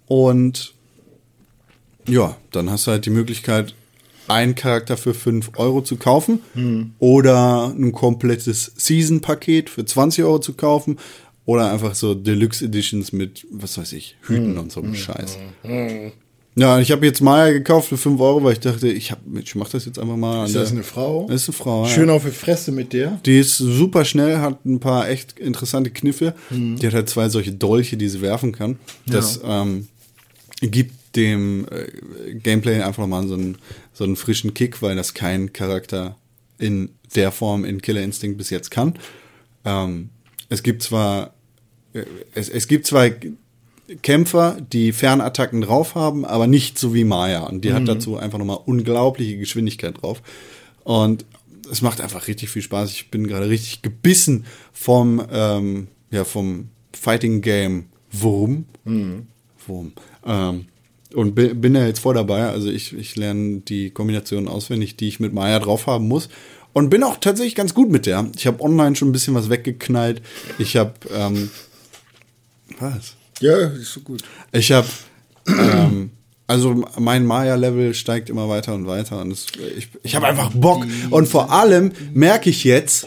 Und 0.07 0.75
ja, 2.09 2.37
dann 2.53 2.71
hast 2.71 2.87
du 2.87 2.91
halt 2.93 3.07
die 3.07 3.11
Möglichkeit, 3.11 3.75
einen 4.29 4.55
Charakter 4.55 4.97
für 4.97 5.13
5 5.15 5.53
Euro 5.57 5.83
zu 5.83 5.97
kaufen 5.97 6.41
Mhm. 6.55 6.93
oder 7.01 7.75
ein 7.77 7.93
komplettes 7.93 8.73
Season-Paket 8.77 9.69
für 9.71 9.85
20 9.85 10.23
Euro 10.25 10.39
zu 10.39 10.53
kaufen 10.55 10.99
oder 11.47 11.71
einfach 11.73 11.95
so 11.97 12.15
Deluxe 12.15 12.65
Editions 12.65 13.13
mit, 13.13 13.45
was 13.51 13.77
weiß 13.77 13.93
ich, 13.95 14.17
Hüten 14.23 14.53
Mhm. 14.53 14.59
und 14.59 14.73
so 14.73 14.83
einem 14.83 14.95
Scheiß. 14.95 15.37
Ja, 16.57 16.81
ich 16.81 16.91
habe 16.91 17.07
jetzt 17.07 17.21
Maya 17.23 17.53
gekauft 17.53 17.89
für 17.89 17.97
5 17.97 18.21
Euro, 18.21 18.43
weil 18.43 18.55
ich 18.55 18.61
dachte, 18.61 18.89
ich, 18.89 19.13
hab, 19.13 19.21
ich 19.41 19.55
mach 19.55 19.69
das 19.69 19.85
jetzt 19.87 19.99
einfach 19.99 20.17
mal. 20.17 20.45
Ist 20.47 20.57
an 20.57 20.63
das 20.63 20.73
eine 20.73 20.83
Frau? 20.83 21.27
Das 21.29 21.43
ist 21.43 21.49
eine 21.49 21.57
Frau, 21.57 21.85
ja. 21.85 21.91
Schön 21.91 22.11
auf 22.11 22.25
die 22.25 22.33
Fresse 22.33 22.73
mit 22.73 22.93
der. 22.93 23.21
Die 23.25 23.39
ist 23.39 23.57
super 23.57 24.05
schnell, 24.05 24.39
hat 24.39 24.65
ein 24.67 24.81
paar 24.81 25.09
echt 25.09 25.39
interessante 25.39 25.91
Kniffe. 25.91 26.35
Mhm. 26.51 26.77
Die 26.77 26.87
hat 26.87 26.95
halt 26.95 27.09
zwei 27.09 27.29
solche 27.29 27.53
Dolche, 27.53 27.97
die 27.97 28.09
sie 28.09 28.21
werfen 28.21 28.53
kann. 28.53 28.79
Das 29.07 29.41
ähm, 29.45 29.87
gibt 30.61 30.95
dem 31.17 31.67
äh, 31.71 32.35
Gameplay 32.35 32.81
einfach 32.81 33.03
nochmal 33.03 33.27
so 33.27 33.35
einen, 33.35 33.59
so 33.93 34.05
einen 34.05 34.17
frischen 34.17 34.55
Kick, 34.55 34.83
weil 34.83 34.97
das 34.97 35.15
kein 35.15 35.53
Charakter 35.53 36.17
in 36.59 36.91
der 37.15 37.33
Form 37.33 37.65
in 37.65 37.83
Killer 37.83 38.03
Instinct 38.03 38.39
bis 38.39 38.51
jetzt 38.51 38.71
kann. 38.71 38.95
Ähm, 39.65 40.11
es 40.49 40.63
gibt 40.63 40.83
zwar 40.83 41.35
äh, 41.93 42.05
es, 42.35 42.49
es 42.49 42.69
gibt 42.69 42.87
zwei 42.87 43.17
Kämpfer, 44.03 44.59
die 44.73 44.93
Fernattacken 44.93 45.63
drauf 45.63 45.95
haben, 45.95 46.25
aber 46.25 46.47
nicht 46.47 46.79
so 46.79 46.95
wie 46.95 47.05
Maya. 47.05 47.45
Und 47.45 47.65
die 47.65 47.73
hat 47.73 47.89
dazu 47.89 48.17
einfach 48.17 48.39
nochmal 48.39 48.61
unglaubliche 48.65 49.37
Geschwindigkeit 49.37 50.01
drauf. 50.01 50.23
Und 50.85 51.25
es 51.71 51.83
macht 51.83 52.01
einfach 52.01 52.29
richtig 52.29 52.51
viel 52.51 52.63
Spaß. 52.63 52.93
Ich 52.93 53.11
bin 53.11 53.27
gerade 53.27 53.49
richtig 53.49 53.83
gebissen 53.83 54.45
vom, 54.73 55.25
ähm, 55.33 55.89
ja, 56.11 56.25
vom 56.25 56.69
Fighting 56.93 57.43
Game 57.43 57.87
Wurm. 58.13 58.65
Wurm. 59.67 59.93
Ähm, 60.25 60.67
und 61.15 61.35
bin, 61.35 61.75
da 61.75 61.87
jetzt 61.87 62.01
voll 62.01 62.15
dabei. 62.15 62.49
Also 62.49 62.71
ich, 62.71 62.97
ich 62.97 63.17
lerne 63.17 63.61
die 63.61 63.91
Kombinationen 63.91 64.49
auswendig, 64.49 64.97
die 64.97 65.09
ich 65.09 65.21
mit 65.21 65.33
Maya 65.33 65.59
drauf 65.59 65.87
haben 65.87 66.09
muss. 66.09 66.29
Und 66.73 66.89
bin 66.89 67.03
auch 67.03 67.17
tatsächlich 67.17 67.57
ganz 67.57 67.75
gut 67.75 67.91
mit 67.91 68.07
der. 68.07 68.31
Ich 68.37 68.47
habe 68.47 68.63
online 68.63 68.95
schon 68.95 69.09
ein 69.09 69.13
bisschen 69.13 69.35
was 69.35 69.51
weggeknallt. 69.51 70.23
Ich 70.59 70.77
habe 70.77 70.95
ähm, 71.13 71.51
was? 72.79 73.17
Ja, 73.41 73.57
ist 73.57 73.93
so 73.93 74.01
gut. 74.01 74.23
Ich 74.53 74.71
habe 74.71 74.87
ähm, 75.49 76.11
also 76.51 76.85
mein 76.99 77.27
Maya-Level 77.27 77.95
steigt 77.95 78.29
immer 78.29 78.49
weiter 78.49 78.75
und 78.75 78.87
weiter 78.87 79.21
und 79.21 79.31
es, 79.31 79.47
ich, 79.77 79.89
ich 80.03 80.17
habe 80.17 80.27
einfach 80.27 80.51
Bock 80.53 80.85
und 81.11 81.29
vor 81.29 81.53
allem 81.53 81.93
merke 82.13 82.51
ich 82.51 82.65
jetzt, 82.65 83.07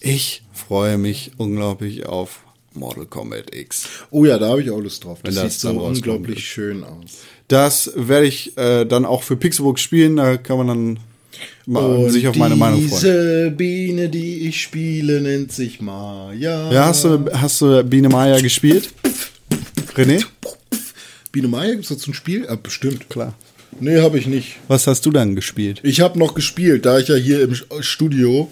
ich 0.00 0.42
freue 0.52 0.98
mich 0.98 1.32
unglaublich 1.38 2.04
auf 2.04 2.45
Mortal 2.76 3.06
Kombat 3.06 3.54
X. 3.54 3.88
Oh 4.10 4.24
ja, 4.24 4.38
da 4.38 4.48
habe 4.48 4.62
ich 4.62 4.70
auch 4.70 4.80
Lust 4.80 5.04
drauf. 5.04 5.20
Das, 5.22 5.34
das 5.34 5.60
sieht 5.60 5.60
so 5.60 5.70
unglaublich 5.70 6.46
schön 6.46 6.84
aus. 6.84 7.18
Das 7.48 7.92
werde 7.94 8.26
ich 8.26 8.56
äh, 8.56 8.84
dann 8.84 9.04
auch 9.04 9.22
für 9.22 9.36
Pixelbook 9.36 9.78
spielen, 9.78 10.16
da 10.16 10.36
kann 10.36 10.58
man 10.58 10.66
dann 10.66 10.98
mal 11.66 12.10
sich 12.10 12.26
auf 12.28 12.36
meine 12.36 12.56
Meinung 12.56 12.80
freuen. 12.88 13.00
Diese 13.00 13.50
Biene, 13.56 14.08
die 14.08 14.48
ich 14.48 14.60
spiele, 14.60 15.20
nennt 15.20 15.52
sich 15.52 15.80
Maya. 15.80 16.72
Ja, 16.72 16.86
hast 16.86 17.04
du, 17.04 17.26
hast 17.32 17.60
du 17.60 17.84
Biene 17.84 18.08
Maya 18.08 18.40
gespielt? 18.40 18.90
René? 19.94 20.24
Biene 21.32 21.48
Maya, 21.48 21.72
gibt 21.72 21.84
es 21.84 21.90
dazu 21.90 22.10
ein 22.10 22.14
Spiel? 22.14 22.46
Ah, 22.48 22.56
bestimmt. 22.56 23.08
Klar. 23.10 23.34
Nee, 23.78 24.00
habe 24.00 24.18
ich 24.18 24.26
nicht. 24.26 24.56
Was 24.68 24.86
hast 24.86 25.04
du 25.04 25.10
dann 25.10 25.34
gespielt? 25.34 25.80
Ich 25.82 26.00
habe 26.00 26.18
noch 26.18 26.34
gespielt, 26.34 26.86
da 26.86 26.98
ich 26.98 27.08
ja 27.08 27.14
hier 27.14 27.42
im 27.42 27.54
Studio 27.80 28.50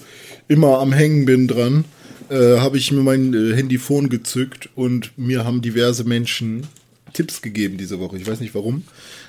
immer 0.48 0.80
am 0.80 0.92
Hängen 0.92 1.24
bin 1.24 1.48
dran, 1.48 1.84
äh, 2.30 2.58
habe 2.58 2.78
ich 2.78 2.92
mir 2.92 3.02
mein 3.02 3.34
äh, 3.34 3.54
Handyphone 3.54 4.08
gezückt 4.08 4.68
und 4.74 5.16
mir 5.16 5.44
haben 5.44 5.62
diverse 5.62 6.04
Menschen 6.04 6.66
Tipps 7.12 7.42
gegeben 7.42 7.76
diese 7.78 8.00
Woche. 8.00 8.16
Ich 8.16 8.26
weiß 8.26 8.40
nicht 8.40 8.54
warum, 8.54 8.84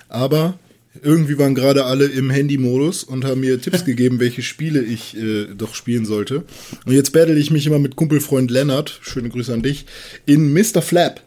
aber 0.10 0.58
irgendwie 1.01 1.38
waren 1.38 1.55
gerade 1.55 1.86
alle 1.86 2.05
im 2.05 2.29
Handy-Modus 2.29 3.03
und 3.03 3.25
haben 3.25 3.41
mir 3.41 3.62
Tipps 3.62 3.86
gegeben, 3.86 4.19
welche 4.19 4.41
Spiele 4.41 4.81
ich 4.81 5.15
äh, 5.17 5.47
doch 5.55 5.75
spielen 5.75 6.05
sollte. 6.05 6.43
Und 6.86 6.93
jetzt 6.93 7.12
battle 7.13 7.38
ich 7.38 7.51
mich 7.51 7.67
immer 7.67 7.79
mit 7.79 7.95
Kumpelfreund 7.95 8.51
Lennart, 8.51 8.99
schöne 9.01 9.29
Grüße 9.29 9.53
an 9.53 9.62
dich, 9.62 9.86
in 10.25 10.53
Mr. 10.53 10.81
Flap. 10.81 11.21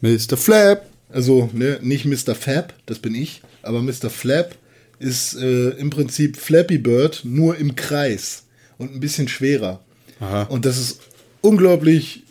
Mr. 0.00 0.36
Flap. 0.36 0.86
Also, 1.10 1.48
ne, 1.52 1.78
nicht 1.80 2.06
Mr. 2.06 2.34
Fab, 2.34 2.74
das 2.86 2.98
bin 2.98 3.14
ich, 3.14 3.40
aber 3.62 3.82
Mr. 3.82 4.10
Flap 4.10 4.56
ist 4.98 5.36
äh, 5.36 5.70
im 5.70 5.90
Prinzip 5.90 6.36
Flappy 6.36 6.78
Bird 6.78 7.20
nur 7.24 7.56
im 7.56 7.76
Kreis 7.76 8.44
und 8.78 8.92
ein 8.94 9.00
bisschen 9.00 9.28
schwerer. 9.28 9.80
Aha. 10.18 10.42
Und 10.44 10.64
das 10.64 10.78
ist 10.78 11.00
unglaublich 11.44 12.24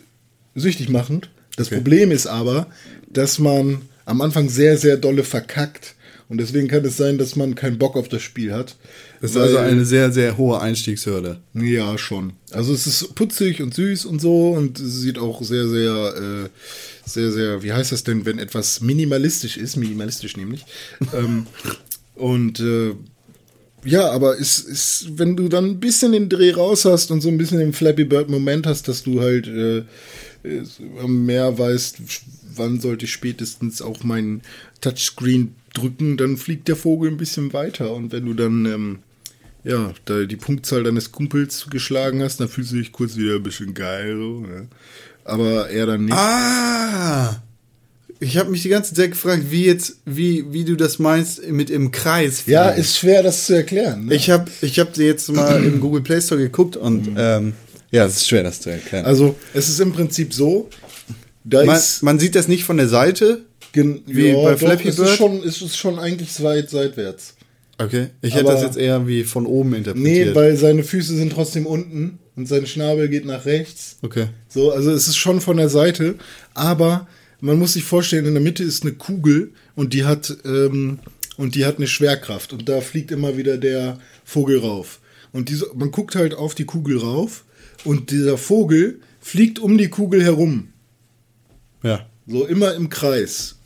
süchtig 0.54 0.88
machend. 0.88 1.30
Das 1.56 1.70
Problem 1.70 2.10
ist 2.10 2.26
aber, 2.26 2.66
dass 3.08 3.38
man 3.38 3.82
am 4.04 4.20
Anfang 4.20 4.48
sehr, 4.48 4.76
sehr 4.76 4.96
dolle 4.96 5.22
verkackt. 5.22 5.94
Und 6.28 6.38
deswegen 6.38 6.68
kann 6.68 6.84
es 6.84 6.96
sein, 6.96 7.18
dass 7.18 7.36
man 7.36 7.54
keinen 7.54 7.78
Bock 7.78 7.96
auf 7.96 8.08
das 8.08 8.22
Spiel 8.22 8.52
hat. 8.52 8.76
Das 9.20 9.32
ist 9.32 9.36
also 9.36 9.58
eine 9.58 9.84
sehr, 9.84 10.10
sehr 10.10 10.36
hohe 10.36 10.60
Einstiegshürde. 10.60 11.40
ja, 11.54 11.96
schon. 11.96 12.32
Also 12.50 12.72
es 12.72 12.86
ist 12.86 13.14
putzig 13.14 13.62
und 13.62 13.74
süß 13.74 14.04
und 14.06 14.20
so 14.20 14.50
und 14.50 14.80
es 14.80 15.00
sieht 15.00 15.18
auch 15.18 15.42
sehr, 15.42 15.68
sehr, 15.68 16.14
äh, 16.16 16.48
sehr, 17.08 17.30
sehr, 17.30 17.62
wie 17.62 17.72
heißt 17.72 17.92
das 17.92 18.04
denn, 18.04 18.26
wenn 18.26 18.38
etwas 18.38 18.80
minimalistisch 18.80 19.56
ist, 19.56 19.76
minimalistisch 19.76 20.36
nämlich. 20.36 20.64
ähm, 21.14 21.46
und 22.14 22.58
äh, 22.58 22.94
ja, 23.84 24.10
aber 24.10 24.38
es 24.38 24.58
ist, 24.58 25.18
wenn 25.18 25.36
du 25.36 25.48
dann 25.48 25.64
ein 25.66 25.80
bisschen 25.80 26.12
den 26.12 26.28
Dreh 26.28 26.52
raus 26.52 26.84
hast 26.84 27.10
und 27.10 27.20
so 27.20 27.28
ein 27.28 27.38
bisschen 27.38 27.58
den 27.58 27.72
Flappy 27.72 28.04
Bird 28.04 28.28
Moment 28.28 28.66
hast, 28.66 28.88
dass 28.88 29.02
du 29.02 29.20
halt 29.20 29.46
äh, 29.46 29.78
äh, 30.44 31.06
mehr 31.06 31.58
weißt, 31.58 31.98
wann 32.56 32.80
sollte 32.80 33.04
ich 33.04 33.12
spätestens 33.12 33.82
auch 33.82 34.04
meinen 34.04 34.42
Touchscreen 34.80 35.54
drücken, 35.72 36.16
dann 36.16 36.36
fliegt 36.36 36.68
der 36.68 36.76
Vogel 36.76 37.10
ein 37.10 37.16
bisschen 37.16 37.52
weiter. 37.52 37.92
Und 37.92 38.12
wenn 38.12 38.26
du 38.26 38.34
dann 38.34 38.66
ähm, 38.66 38.98
ja, 39.64 39.92
da 40.04 40.24
die 40.24 40.36
Punktzahl 40.36 40.84
deines 40.84 41.10
Kumpels 41.10 41.66
geschlagen 41.70 42.22
hast, 42.22 42.38
dann 42.38 42.48
fühlst 42.48 42.72
du 42.72 42.76
dich 42.76 42.92
kurz 42.92 43.16
wieder 43.16 43.36
ein 43.36 43.42
bisschen 43.42 43.74
geil. 43.74 44.16
So, 44.16 44.40
ne? 44.40 44.68
Aber 45.24 45.70
er 45.70 45.86
dann 45.86 46.04
nicht. 46.04 46.14
Ah! 46.14 47.42
Ich 48.20 48.36
habe 48.36 48.50
mich 48.50 48.62
die 48.62 48.68
ganze 48.68 48.94
Zeit 48.94 49.10
gefragt, 49.10 49.44
wie 49.50 49.66
jetzt, 49.66 49.96
wie, 50.04 50.44
wie 50.52 50.64
du 50.64 50.76
das 50.76 50.98
meinst 50.98 51.46
mit 51.48 51.68
im 51.70 51.90
Kreis. 51.90 52.44
ja, 52.46 52.70
ist 52.70 52.96
schwer, 52.98 53.22
das 53.22 53.46
zu 53.46 53.54
erklären. 53.54 54.06
Ne? 54.06 54.14
Ich 54.14 54.30
habe 54.30 54.50
ich 54.62 54.78
hab 54.78 54.96
jetzt 54.96 55.30
mal 55.32 55.62
im 55.64 55.80
Google 55.80 56.02
Play 56.02 56.20
Store 56.20 56.40
geguckt 56.40 56.76
und 56.76 57.08
ähm, 57.16 57.54
ja, 57.90 58.06
es 58.06 58.16
ist 58.16 58.28
schwer, 58.28 58.42
das 58.42 58.60
zu 58.60 58.70
erklären. 58.70 59.04
also, 59.04 59.36
es 59.52 59.68
ist 59.68 59.80
im 59.80 59.92
Prinzip 59.92 60.32
so, 60.34 60.68
da 61.44 61.64
man, 61.64 61.76
ist. 61.76 62.02
man 62.02 62.18
sieht 62.18 62.34
das 62.34 62.48
nicht 62.48 62.64
von 62.64 62.76
der 62.76 62.88
Seite. 62.88 63.42
Gen 63.72 64.02
wie 64.06 64.32
bei 64.32 64.52
doch, 64.52 64.58
Flappy 64.58 64.88
es 64.88 64.96
Bird? 64.96 65.08
Ist 65.08 65.16
schon, 65.16 65.42
es 65.42 65.60
ist 65.60 65.76
schon 65.76 65.98
eigentlich 65.98 66.42
weit 66.42 66.70
seitwärts. 66.70 67.34
Okay. 67.78 68.08
Ich 68.22 68.34
hätte 68.34 68.44
Aber- 68.46 68.54
das 68.54 68.62
jetzt 68.62 68.76
eher 68.76 69.06
wie 69.08 69.24
von 69.24 69.46
oben 69.46 69.74
interpretiert. 69.74 70.28
Nee, 70.28 70.34
weil 70.34 70.56
seine 70.56 70.84
Füße 70.84 71.16
sind 71.16 71.32
trotzdem 71.32 71.66
unten 71.66 72.18
und 72.36 72.46
sein 72.48 72.66
Schnabel 72.66 73.08
geht 73.08 73.24
nach 73.26 73.44
rechts. 73.46 73.96
okay. 74.02 74.28
So, 74.48 74.70
also 74.70 74.92
es 74.92 75.08
ist 75.08 75.16
schon 75.16 75.40
von 75.40 75.56
der 75.56 75.68
Seite, 75.68 76.14
aber 76.54 77.08
man 77.44 77.58
muss 77.58 77.74
sich 77.74 77.84
vorstellen, 77.84 78.24
in 78.24 78.32
der 78.32 78.42
Mitte 78.42 78.64
ist 78.64 78.82
eine 78.82 78.92
Kugel 78.92 79.52
und 79.74 79.92
die 79.92 80.04
hat 80.04 80.34
ähm, 80.46 80.98
und 81.36 81.54
die 81.54 81.66
hat 81.66 81.76
eine 81.76 81.86
Schwerkraft 81.86 82.52
und 82.52 82.68
da 82.68 82.80
fliegt 82.80 83.10
immer 83.10 83.36
wieder 83.36 83.58
der 83.58 83.98
Vogel 84.24 84.60
rauf. 84.60 85.00
Und 85.30 85.50
diese, 85.50 85.70
man 85.74 85.90
guckt 85.90 86.14
halt 86.14 86.34
auf 86.34 86.54
die 86.54 86.64
Kugel 86.64 86.98
rauf 86.98 87.44
und 87.84 88.10
dieser 88.10 88.38
Vogel 88.38 89.00
fliegt 89.20 89.58
um 89.58 89.76
die 89.76 89.88
Kugel 89.88 90.22
herum. 90.22 90.68
Ja. 91.82 92.06
So 92.26 92.46
immer 92.46 92.74
im 92.74 92.88
Kreis. 92.88 93.56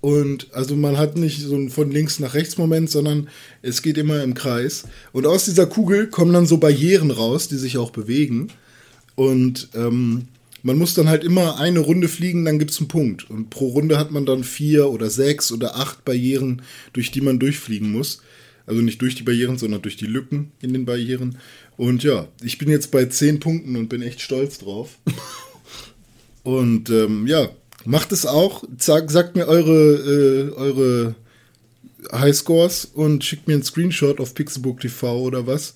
Und 0.00 0.52
also 0.52 0.74
man 0.74 0.98
hat 0.98 1.16
nicht 1.16 1.40
so 1.40 1.54
einen 1.54 1.70
von 1.70 1.92
links 1.92 2.18
nach 2.18 2.34
rechts 2.34 2.58
Moment, 2.58 2.90
sondern 2.90 3.28
es 3.62 3.82
geht 3.82 3.98
immer 3.98 4.22
im 4.24 4.34
Kreis. 4.34 4.84
Und 5.12 5.26
aus 5.26 5.44
dieser 5.44 5.66
Kugel 5.66 6.08
kommen 6.08 6.32
dann 6.32 6.46
so 6.46 6.58
Barrieren 6.58 7.12
raus, 7.12 7.46
die 7.46 7.56
sich 7.56 7.78
auch 7.78 7.90
bewegen. 7.90 8.48
Und 9.14 9.68
ähm, 9.74 10.28
man 10.66 10.78
muss 10.78 10.94
dann 10.94 11.08
halt 11.08 11.22
immer 11.22 11.60
eine 11.60 11.78
Runde 11.78 12.08
fliegen, 12.08 12.44
dann 12.44 12.58
gibt 12.58 12.72
es 12.72 12.78
einen 12.78 12.88
Punkt. 12.88 13.30
Und 13.30 13.50
pro 13.50 13.68
Runde 13.68 13.98
hat 13.98 14.10
man 14.10 14.26
dann 14.26 14.42
vier 14.42 14.90
oder 14.90 15.10
sechs 15.10 15.52
oder 15.52 15.76
acht 15.76 16.04
Barrieren, 16.04 16.60
durch 16.92 17.12
die 17.12 17.20
man 17.20 17.38
durchfliegen 17.38 17.92
muss. 17.92 18.20
Also 18.66 18.82
nicht 18.82 19.00
durch 19.00 19.14
die 19.14 19.22
Barrieren, 19.22 19.58
sondern 19.58 19.82
durch 19.82 19.96
die 19.96 20.06
Lücken 20.06 20.50
in 20.60 20.72
den 20.72 20.84
Barrieren. 20.84 21.38
Und 21.76 22.02
ja, 22.02 22.26
ich 22.42 22.58
bin 22.58 22.68
jetzt 22.68 22.90
bei 22.90 23.04
zehn 23.04 23.38
Punkten 23.38 23.76
und 23.76 23.88
bin 23.88 24.02
echt 24.02 24.20
stolz 24.20 24.58
drauf. 24.58 24.98
Und 26.42 26.90
ähm, 26.90 27.26
ja, 27.26 27.48
macht 27.84 28.12
es 28.12 28.24
auch. 28.24 28.62
Sag, 28.78 29.10
sagt 29.10 29.34
mir 29.34 29.48
eure, 29.48 29.72
äh, 29.72 30.52
eure 30.54 31.16
Highscores 32.12 32.84
und 32.84 33.24
schickt 33.24 33.48
mir 33.48 33.54
einen 33.54 33.64
Screenshot 33.64 34.20
auf 34.20 34.32
Pixelbook 34.32 34.78
TV 34.78 35.22
oder 35.22 35.48
was. 35.48 35.74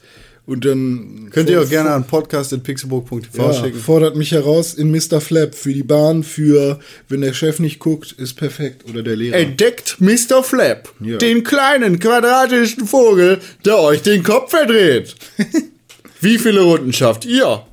Und 0.51 0.65
dann 0.65 1.29
Könnt 1.31 1.49
ihr 1.49 1.63
auch 1.63 1.69
gerne 1.69 1.91
an 1.91 2.09
podcast.pixelburg.tv 2.09 3.41
ja, 3.41 3.53
schicken. 3.55 3.79
fordert 3.79 4.17
mich 4.17 4.33
heraus 4.33 4.75
in 4.75 4.91
Mr. 4.91 5.21
Flap 5.21 5.55
für 5.55 5.73
die 5.73 5.85
Bahn, 5.85 6.25
für 6.25 6.81
wenn 7.09 7.21
der 7.21 7.35
Chef 7.35 7.61
nicht 7.61 7.79
guckt, 7.79 8.11
ist 8.11 8.35
perfekt. 8.35 8.91
Oder 8.91 9.05
der 9.05 9.15
Lehrer. 9.15 9.37
Entdeckt 9.37 9.99
Mr. 10.01 10.43
Flap, 10.43 10.93
Ja. 11.01 11.19
den 11.19 11.45
kleinen 11.45 12.01
quadratischen 12.01 12.85
Vogel, 12.89 13.39
der 13.65 13.79
euch 13.79 14.03
den 14.03 14.25
Kopf 14.25 14.51
verdreht. 14.51 15.15
Wie 16.21 16.37
viele 16.37 16.63
Runden 16.63 16.93
schafft 16.93 17.25
ihr? 17.27 17.65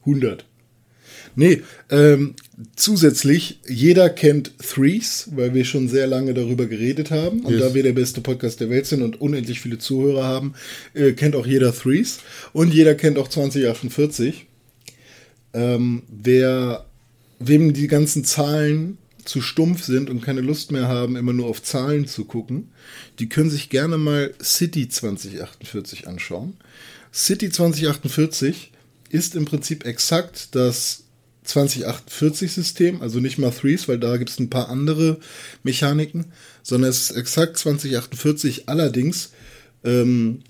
100. 0.00 0.44
Nee, 1.36 1.62
ähm, 1.90 2.34
zusätzlich, 2.76 3.60
jeder 3.68 4.10
kennt 4.10 4.52
Threes, 4.58 5.28
weil 5.34 5.54
wir 5.54 5.64
schon 5.64 5.88
sehr 5.88 6.06
lange 6.06 6.34
darüber 6.34 6.66
geredet 6.66 7.10
haben. 7.10 7.40
Und 7.40 7.54
Yes. 7.54 7.62
da 7.62 7.74
wir 7.74 7.82
der 7.82 7.92
beste 7.92 8.20
Podcast 8.20 8.60
der 8.60 8.70
Welt 8.70 8.86
sind 8.86 9.02
und 9.02 9.20
unendlich 9.20 9.60
viele 9.60 9.78
Zuhörer 9.78 10.24
haben, 10.24 10.54
äh, 10.94 11.12
kennt 11.12 11.36
auch 11.36 11.46
jeder 11.46 11.74
Threes. 11.74 12.18
Und 12.52 12.72
jeder 12.74 12.94
kennt 12.94 13.18
auch 13.18 13.28
2048. 13.28 14.46
Ähm, 15.54 16.02
wer, 16.08 16.86
wem 17.38 17.72
die 17.72 17.86
ganzen 17.88 18.24
Zahlen 18.24 18.98
zu 19.24 19.40
stumpf 19.40 19.84
sind 19.84 20.10
und 20.10 20.20
keine 20.20 20.40
Lust 20.40 20.72
mehr 20.72 20.88
haben, 20.88 21.16
immer 21.16 21.32
nur 21.32 21.46
auf 21.46 21.62
Zahlen 21.62 22.06
zu 22.06 22.24
gucken, 22.24 22.68
die 23.18 23.28
können 23.28 23.50
sich 23.50 23.68
gerne 23.70 23.98
mal 23.98 24.34
City 24.42 24.88
2048 24.88 26.08
anschauen. 26.08 26.54
City 27.12 27.50
2048 27.50 28.72
ist 29.10 29.36
im 29.36 29.44
Prinzip 29.44 29.84
exakt 29.86 30.54
das 30.54 31.04
2048-System, 31.46 33.02
also 33.02 33.20
nicht 33.20 33.38
mal 33.38 33.50
Threes, 33.50 33.88
weil 33.88 33.98
da 33.98 34.16
gibt 34.16 34.30
es 34.30 34.38
ein 34.38 34.50
paar 34.50 34.68
andere 34.68 35.18
Mechaniken, 35.62 36.26
sondern 36.62 36.90
es 36.90 37.10
ist 37.10 37.16
exakt 37.16 37.58
2048. 37.58 38.68
Allerdings 38.68 39.32
ähm, 39.84 40.40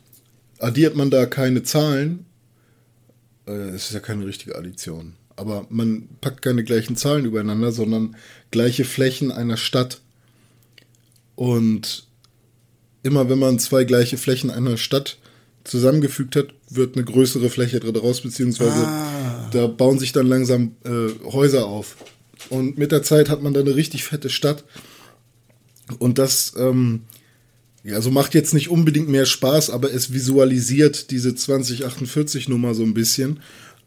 addiert 0.58 0.96
man 0.96 1.10
da 1.10 1.26
keine 1.26 1.62
Zahlen. 1.62 2.26
Äh, 3.46 3.70
Es 3.70 3.86
ist 3.86 3.94
ja 3.94 4.00
keine 4.00 4.26
richtige 4.26 4.56
Addition. 4.56 5.14
Aber 5.36 5.66
man 5.70 6.08
packt 6.20 6.42
keine 6.42 6.62
gleichen 6.62 6.96
Zahlen 6.96 7.24
übereinander, 7.24 7.72
sondern 7.72 8.16
gleiche 8.50 8.84
Flächen 8.84 9.32
einer 9.32 9.56
Stadt. 9.56 10.00
Und 11.34 12.06
immer 13.02 13.28
wenn 13.28 13.38
man 13.38 13.58
zwei 13.58 13.84
gleiche 13.84 14.18
Flächen 14.18 14.50
einer 14.50 14.76
Stadt 14.76 15.18
zusammengefügt 15.64 16.36
hat, 16.36 16.48
wird 16.68 16.96
eine 16.96 17.04
größere 17.04 17.48
Fläche 17.48 17.80
daraus, 17.80 18.20
beziehungsweise 18.20 18.86
da 19.52 19.66
bauen 19.66 19.98
sich 19.98 20.12
dann 20.12 20.26
langsam 20.26 20.76
äh, 20.84 21.30
Häuser 21.30 21.66
auf. 21.66 21.96
Und 22.50 22.78
mit 22.78 22.92
der 22.92 23.02
Zeit 23.02 23.28
hat 23.28 23.42
man 23.42 23.54
dann 23.54 23.66
eine 23.66 23.76
richtig 23.76 24.04
fette 24.04 24.30
Stadt. 24.30 24.64
Und 25.98 26.18
das 26.18 26.54
ähm, 26.58 27.02
ja, 27.84 27.96
also 27.96 28.10
macht 28.10 28.34
jetzt 28.34 28.54
nicht 28.54 28.70
unbedingt 28.70 29.08
mehr 29.08 29.26
Spaß, 29.26 29.70
aber 29.70 29.92
es 29.92 30.12
visualisiert 30.12 31.10
diese 31.10 31.30
2048-Nummer 31.30 32.74
so 32.74 32.84
ein 32.84 32.94
bisschen. 32.94 33.40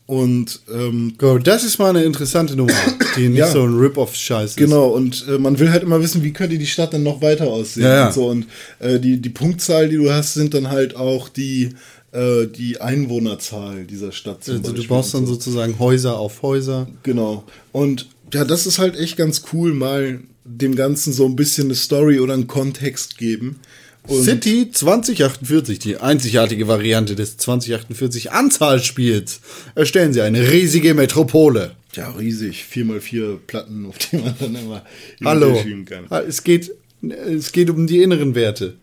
Und 0.07 0.59
ähm, 0.71 1.15
Go, 1.17 1.39
das 1.39 1.63
ist 1.63 1.79
mal 1.79 1.89
eine 1.89 2.03
interessante 2.03 2.55
Nummer, 2.55 2.73
die 3.15 3.29
nicht 3.29 3.37
Ja. 3.39 3.51
so 3.51 3.63
ein 3.63 3.73
Rip-Off-Scheiß 3.73 4.51
ist. 4.51 4.57
Genau, 4.57 4.89
und 4.89 5.25
äh, 5.27 5.39
man 5.39 5.57
will 5.57 5.71
halt 5.71 5.81
immer 5.81 5.99
wissen, 6.01 6.23
wie 6.23 6.31
könnte 6.31 6.59
die 6.59 6.67
Stadt 6.67 6.93
dann 6.93 7.01
noch 7.01 7.21
weiter 7.21 7.47
aussehen. 7.47 7.83
Ja, 7.85 7.95
ja. 7.95 8.07
Und, 8.07 8.13
so. 8.13 8.27
und 8.27 8.45
äh, 8.79 8.99
die, 8.99 9.19
die 9.19 9.29
Punktzahl, 9.29 9.89
die 9.89 9.95
du 9.95 10.11
hast, 10.11 10.35
sind 10.35 10.53
dann 10.53 10.69
halt 10.69 10.95
auch 10.95 11.29
die, 11.29 11.69
äh, 12.15 12.47
die 12.47 12.79
Einwohnerzahl 12.81 13.83
dieser 13.85 14.11
Stadt. 14.11 14.43
zum 14.43 14.57
Also 14.57 14.71
du 14.71 14.87
baust 14.87 15.13
dann 15.13 15.25
so. 15.25 15.33
sozusagen 15.33 15.77
Häuser 15.79 16.17
auf 16.17 16.41
Häuser. 16.41 16.87
Genau. 17.03 17.43
Und 17.71 18.07
ja, 18.33 18.45
das 18.45 18.65
ist 18.65 18.79
halt 18.79 18.95
echt 18.97 19.17
ganz 19.17 19.43
cool, 19.53 19.73
mal 19.73 20.19
dem 20.43 20.75
Ganzen 20.75 21.11
so 21.13 21.25
ein 21.25 21.35
bisschen 21.35 21.65
eine 21.67 21.75
Story 21.75 22.19
oder 22.19 22.33
einen 22.33 22.47
Kontext 22.47 23.17
geben. 23.17 23.59
Und 24.07 24.23
City 24.23 24.69
2048, 24.71 25.79
die 25.79 25.97
einzigartige 25.97 26.67
Variante 26.67 27.15
des 27.15 27.37
2048 27.37 28.31
Anzahlspiels. 28.31 29.41
Erstellen 29.73 30.13
Sie 30.13 30.21
eine 30.21 30.51
riesige 30.51 30.93
Metropole. 30.93 31.71
ja, 31.95 32.09
riesig. 32.11 32.65
4x4 32.71 33.37
Platten, 33.47 33.85
auf 33.87 33.97
die 33.97 34.17
man 34.17 34.35
dann 34.39 34.55
immer 34.55 34.83
Hallo. 35.23 35.59
kann. 35.85 36.05
Es 36.27 36.43
geht, 36.43 36.71
es 37.01 37.51
geht 37.51 37.69
um 37.69 37.87
die 37.87 38.03
inneren 38.03 38.35
Werte. 38.35 38.75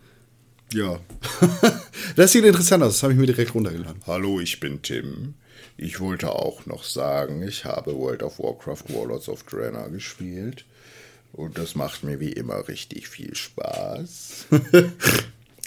Ja. 0.73 0.99
Das 2.15 2.31
sieht 2.31 2.43
interessant 2.43 2.83
aus, 2.83 2.93
das 2.93 3.03
habe 3.03 3.13
ich 3.13 3.19
mir 3.19 3.25
direkt 3.25 3.55
runtergeladen. 3.55 4.01
Hallo, 4.05 4.39
ich 4.39 4.59
bin 4.59 4.83
Tim. 4.83 5.33
Ich 5.77 5.99
wollte 5.99 6.31
auch 6.31 6.67
noch 6.67 6.83
sagen, 6.83 7.41
ich 7.41 7.65
habe 7.65 7.95
World 7.95 8.21
of 8.21 8.37
Warcraft 8.37 8.83
Warlords 8.89 9.29
of 9.29 9.41
Draenor 9.43 9.89
gespielt. 9.89 10.65
Und 11.31 11.57
das 11.57 11.73
macht 11.73 12.03
mir 12.03 12.19
wie 12.19 12.31
immer 12.31 12.67
richtig 12.67 13.07
viel 13.07 13.35
Spaß. 13.35 14.47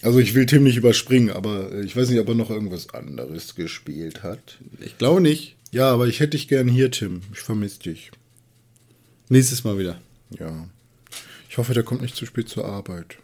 Also 0.02 0.18
ich 0.18 0.34
will 0.34 0.44
Tim 0.44 0.62
nicht 0.62 0.76
überspringen, 0.76 1.30
aber 1.30 1.72
äh, 1.72 1.82
ich 1.82 1.96
weiß 1.96 2.10
nicht, 2.10 2.20
ob 2.20 2.28
er 2.28 2.34
noch 2.34 2.50
irgendwas 2.50 2.90
Anderes 2.90 3.54
gespielt 3.54 4.22
hat. 4.22 4.58
Ich 4.78 4.98
glaube 4.98 5.22
nicht. 5.22 5.56
Ja, 5.72 5.90
aber 5.90 6.06
ich 6.06 6.20
hätte 6.20 6.32
dich 6.32 6.48
gern 6.48 6.68
hier, 6.68 6.90
Tim. 6.90 7.22
Ich 7.32 7.40
vermisse 7.40 7.80
dich. 7.80 8.10
Nächstes 9.30 9.64
Mal 9.64 9.78
wieder. 9.78 10.00
Ja. 10.38 10.68
Ich 11.48 11.56
hoffe, 11.56 11.72
der 11.72 11.82
kommt 11.82 12.02
nicht 12.02 12.14
zu 12.14 12.26
spät 12.26 12.48
zur 12.48 12.66
Arbeit. 12.66 13.16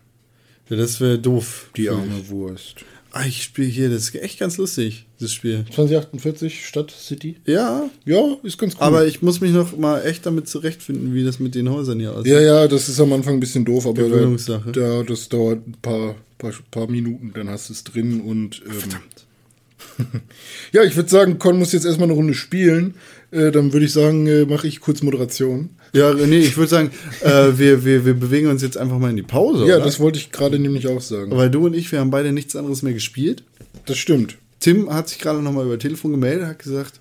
Ja, 0.72 0.78
das 0.78 1.02
wäre 1.02 1.18
doof. 1.18 1.68
Die 1.76 1.90
arme 1.90 2.30
Wurst. 2.30 2.76
Ah, 3.10 3.26
ich 3.26 3.42
spiele 3.42 3.68
hier, 3.68 3.90
das 3.90 4.04
ist 4.04 4.14
echt 4.14 4.38
ganz 4.40 4.56
lustig, 4.56 5.04
das 5.20 5.34
Spiel. 5.34 5.66
2048 5.70 6.66
Stadt 6.66 6.90
City? 6.90 7.36
Ja, 7.44 7.90
Ja, 8.06 8.38
ist 8.42 8.56
ganz 8.56 8.76
cool. 8.76 8.80
aber 8.80 9.06
ich 9.06 9.20
muss 9.20 9.42
mich 9.42 9.52
noch 9.52 9.76
mal 9.76 10.00
echt 10.06 10.24
damit 10.24 10.48
zurechtfinden, 10.48 11.12
wie 11.12 11.24
das 11.24 11.38
mit 11.38 11.54
den 11.54 11.68
Häusern 11.68 12.00
hier 12.00 12.14
aussieht. 12.14 12.32
ja, 12.32 12.40
ja, 12.40 12.68
das 12.68 12.88
ist 12.88 12.98
am 13.00 13.12
Anfang 13.12 13.34
ein 13.34 13.40
bisschen 13.40 13.66
doof, 13.66 13.86
aber 13.86 14.08
da, 14.08 14.62
da, 14.72 15.02
das 15.02 15.28
dauert 15.28 15.66
ein 15.68 15.76
paar, 15.82 16.14
paar, 16.38 16.54
paar 16.70 16.90
Minuten, 16.90 17.32
dann 17.34 17.50
hast 17.50 17.68
du 17.68 17.74
es 17.74 17.84
drin 17.84 18.22
und. 18.22 18.62
Ähm, 18.64 20.22
ja, 20.72 20.82
ich 20.82 20.96
würde 20.96 21.10
sagen, 21.10 21.38
Con 21.38 21.58
muss 21.58 21.72
jetzt 21.72 21.84
erstmal 21.84 22.08
eine 22.08 22.16
Runde 22.16 22.32
spielen. 22.32 22.94
Äh, 23.32 23.50
dann 23.50 23.72
würde 23.72 23.86
ich 23.86 23.92
sagen, 23.92 24.26
äh, 24.26 24.44
mache 24.44 24.68
ich 24.68 24.80
kurz 24.80 25.02
Moderation. 25.02 25.70
Ja, 25.94 26.12
nee, 26.12 26.40
ich 26.40 26.56
würde 26.56 26.68
sagen, 26.68 26.90
äh, 27.22 27.52
wir, 27.56 27.84
wir, 27.84 28.04
wir 28.04 28.14
bewegen 28.14 28.48
uns 28.48 28.62
jetzt 28.62 28.76
einfach 28.76 28.98
mal 28.98 29.10
in 29.10 29.16
die 29.16 29.22
Pause. 29.22 29.66
Ja, 29.66 29.76
oder? 29.76 29.84
das 29.84 29.98
wollte 30.00 30.18
ich 30.18 30.30
gerade 30.30 30.58
nämlich 30.58 30.86
auch 30.88 31.00
sagen. 31.00 31.30
Weil 31.32 31.50
du 31.50 31.66
und 31.66 31.74
ich, 31.74 31.90
wir 31.90 32.00
haben 32.00 32.10
beide 32.10 32.32
nichts 32.32 32.54
anderes 32.54 32.82
mehr 32.82 32.92
gespielt. 32.92 33.42
Das 33.86 33.96
stimmt. 33.96 34.36
Tim 34.60 34.92
hat 34.92 35.08
sich 35.08 35.18
gerade 35.18 35.40
noch 35.40 35.52
mal 35.52 35.64
über 35.64 35.78
Telefon 35.78 36.12
gemeldet, 36.12 36.46
hat 36.46 36.58
gesagt, 36.58 37.00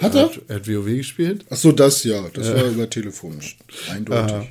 Hat 0.00 0.14
er? 0.14 0.22
Hat, 0.22 0.40
er 0.48 0.56
hat 0.56 0.68
WoW 0.68 0.86
gespielt. 0.86 1.44
Ach 1.50 1.56
so, 1.56 1.72
das 1.72 2.04
ja. 2.04 2.24
Das 2.32 2.54
war 2.54 2.64
über 2.64 2.88
Telefon. 2.88 3.38
Eindeutig. 3.90 4.50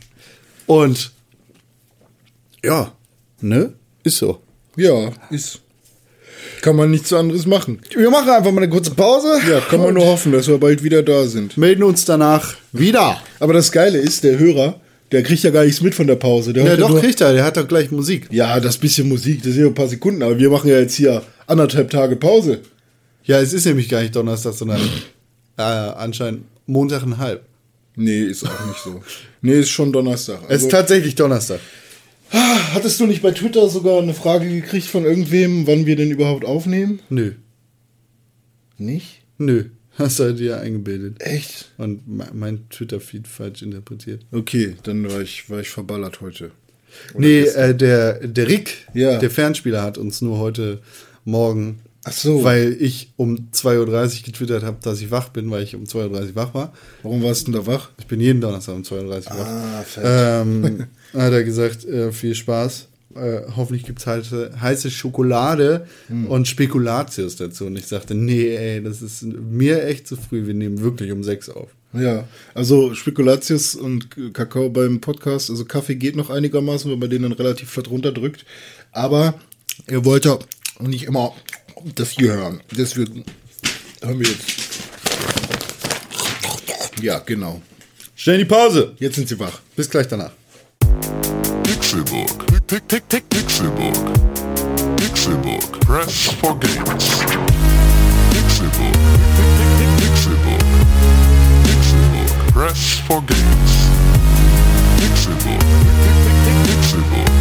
Und 0.67 1.11
ja, 2.63 2.93
ne? 3.39 3.73
Ist 4.03 4.17
so. 4.17 4.41
Ja, 4.75 5.11
ist. 5.29 5.61
Kann 6.61 6.75
man 6.75 6.91
nichts 6.91 7.11
anderes 7.13 7.45
machen. 7.45 7.79
Wir 7.95 8.09
machen 8.09 8.29
einfach 8.29 8.51
mal 8.51 8.61
eine 8.63 8.69
kurze 8.69 8.91
Pause. 8.91 9.39
Ja, 9.49 9.59
kann 9.61 9.81
man 9.81 9.93
nur 9.93 10.05
hoffen, 10.05 10.31
dass 10.31 10.47
wir 10.47 10.57
bald 10.57 10.83
wieder 10.83 11.01
da 11.03 11.25
sind. 11.25 11.57
Melden 11.57 11.83
uns 11.83 12.05
danach 12.05 12.55
wieder. 12.71 13.21
Aber 13.39 13.53
das 13.53 13.71
Geile 13.71 13.97
ist, 13.97 14.23
der 14.23 14.37
Hörer, 14.37 14.79
der 15.11 15.23
kriegt 15.23 15.43
ja 15.43 15.49
gar 15.51 15.63
nichts 15.65 15.81
mit 15.81 15.95
von 15.95 16.07
der 16.07 16.15
Pause. 16.15 16.53
Der 16.53 16.63
Ja, 16.63 16.69
hört 16.69 16.81
doch, 16.81 16.89
nur, 16.89 16.99
kriegt 17.01 17.19
er. 17.21 17.33
Der 17.33 17.43
hat 17.43 17.57
doch 17.57 17.67
gleich 17.67 17.91
Musik. 17.91 18.27
Ja, 18.31 18.59
das 18.59 18.77
bisschen 18.77 19.09
Musik, 19.09 19.43
das 19.43 19.53
sind 19.53 19.61
ja 19.63 19.67
ein 19.67 19.73
paar 19.73 19.87
Sekunden, 19.87 20.21
aber 20.23 20.37
wir 20.37 20.49
machen 20.49 20.69
ja 20.69 20.79
jetzt 20.79 20.95
hier 20.95 21.21
anderthalb 21.47 21.89
Tage 21.89 22.15
Pause. 22.15 22.59
Ja, 23.23 23.39
es 23.39 23.53
ist 23.53 23.65
nämlich 23.65 23.89
gar 23.89 24.01
nicht 24.01 24.15
Donnerstag, 24.15 24.53
sondern 24.53 24.79
äh, 25.57 25.61
anscheinend 25.61 26.43
Montag 26.65 27.03
und 27.03 27.17
halb. 27.17 27.41
Nee, 27.95 28.21
ist 28.23 28.45
auch 28.45 28.65
nicht 28.67 28.79
so. 28.83 29.01
Nee, 29.41 29.59
ist 29.59 29.69
schon 29.69 29.91
Donnerstag. 29.91 30.39
Es 30.45 30.49
Also, 30.49 30.65
ist 30.67 30.71
tatsächlich 30.71 31.15
Donnerstag. 31.15 31.59
Hattest 32.31 32.99
du 32.99 33.05
nicht 33.07 33.21
bei 33.21 33.31
Twitter 33.31 33.67
sogar 33.69 34.01
eine 34.01 34.13
Frage 34.13 34.47
gekriegt 34.49 34.87
von 34.87 35.03
irgendwem, 35.05 35.67
wann 35.67 35.85
wir 35.85 35.95
denn 35.95 36.11
überhaupt 36.11 36.45
aufnehmen? 36.45 36.99
Nö. 37.09 37.33
Nicht? 38.77 39.21
Nö. 39.37 39.65
Hast 39.95 40.19
du 40.19 40.33
dir 40.33 40.59
eingebildet. 40.61 41.17
Echt? 41.21 41.71
Und 41.77 42.07
me- 42.07 42.29
mein 42.33 42.69
Twitter-Feed 42.69 43.27
falsch 43.27 43.61
interpretiert. 43.61 44.25
Okay, 44.31 44.75
dann 44.83 45.09
war 45.09 45.21
ich, 45.21 45.49
war 45.49 45.59
ich 45.59 45.69
verballert 45.69 46.21
heute. 46.21 46.51
nee, 47.17 47.41
äh, 47.41 47.75
der, 47.75 48.25
der 48.27 48.47
Rick, 48.47 48.87
Ja. 48.93 49.17
der 49.19 49.29
Fernspieler, 49.29 49.81
hat 49.83 49.97
uns 49.97 50.21
nur 50.21 50.39
heute 50.39 50.81
Morgen, 51.25 51.79
Ach 52.03 52.11
so. 52.11 52.43
weil 52.43 52.75
ich 52.79 53.11
um 53.17 53.49
2.30 53.53 54.17
Uhr 54.19 54.23
getwittert 54.25 54.63
habe, 54.63 54.77
dass 54.81 55.01
ich 55.01 55.11
wach 55.11 55.29
bin, 55.29 55.51
weil 55.51 55.63
ich 55.63 55.75
um 55.75 55.83
2.30 55.83 56.29
Uhr 56.29 56.35
wach 56.35 56.53
war. 56.53 56.73
Warum 57.03 57.21
warst 57.23 57.47
du 57.47 57.51
denn 57.51 57.61
da 57.61 57.67
wach? 57.67 57.89
Ich 57.99 58.07
bin 58.07 58.19
jeden 58.19 58.41
Donnerstag 58.41 58.75
um 58.75 58.81
2.30 58.81 59.03
Uhr 59.31 59.37
wach. 59.37 59.47
Ah, 59.47 59.83
fett. 59.83 60.03
Ähm, 60.05 60.85
hat 61.13 61.33
er 61.33 61.43
gesagt, 61.43 61.85
äh, 61.85 62.11
viel 62.11 62.33
Spaß. 62.35 62.87
Äh, 63.15 63.41
hoffentlich 63.57 63.83
gibt 63.85 63.99
es 63.99 64.07
heiße, 64.07 64.51
heiße 64.61 64.89
Schokolade 64.89 65.85
Hm. 66.07 66.27
und 66.27 66.47
Spekulatius 66.47 67.35
dazu. 67.35 67.65
Und 67.65 67.77
ich 67.77 67.85
sagte, 67.85 68.15
nee, 68.15 68.55
ey, 68.55 68.81
das 68.81 69.01
ist 69.01 69.23
mir 69.23 69.83
echt 69.85 70.07
zu 70.07 70.15
früh. 70.15 70.47
Wir 70.47 70.53
nehmen 70.53 70.81
wirklich 70.81 71.11
um 71.11 71.23
sechs 71.23 71.49
auf. 71.49 71.69
Ja, 71.93 72.23
also 72.53 72.93
Spekulatius 72.95 73.75
und 73.75 74.07
Kakao 74.33 74.69
beim 74.69 75.01
Podcast, 75.01 75.49
also 75.49 75.65
Kaffee 75.65 75.95
geht 75.95 76.15
noch 76.15 76.29
einigermaßen, 76.29 76.89
wenn 76.89 76.99
man 76.99 77.09
den 77.09 77.23
dann 77.23 77.33
relativ 77.33 77.69
flott 77.69 77.89
runterdrückt. 77.89 78.45
Aber 78.93 79.33
ihr 79.89 80.05
wollt 80.05 80.23
ja 80.23 80.39
nicht 80.79 81.03
immer 81.03 81.35
das 81.95 82.11
hier 82.11 82.33
hören. 82.33 82.61
Deswegen 82.71 83.23
hören 84.01 84.19
wir 84.19 84.27
jetzt. 84.27 84.45
Ja, 87.01 87.19
genau. 87.19 87.61
Schnell 88.15 88.39
in 88.39 88.47
die 88.47 88.53
Pause. 88.53 88.95
Jetzt 88.99 89.15
sind 89.15 89.27
sie 89.27 89.39
wach. 89.39 89.59
Bis 89.75 89.89
gleich 89.89 90.07
danach. 90.07 90.31
Pixelburg. 91.63 92.45
Tick, 92.67 92.87
tick, 92.87 93.09
tick, 93.09 93.29
Pixelburg. 93.29 93.97
Pixelburg. 94.97 95.79
Press 95.81 96.29
for 96.39 96.57
games. 96.59 97.05
Pixelburg. 98.31 98.97
Tick, 99.35 99.49
tick, 99.57 99.71
tick, 99.77 99.91
Pixelburg. 99.97 100.63
Pixelburg. 101.65 102.53
Press 102.53 102.99
for 103.07 103.21
games. 103.23 103.71
Pixelburg. 104.99 105.59
Tick, 106.03 106.17
tick, 106.23 106.37
tick, 106.45 106.57
Pixelburg. 106.67 107.31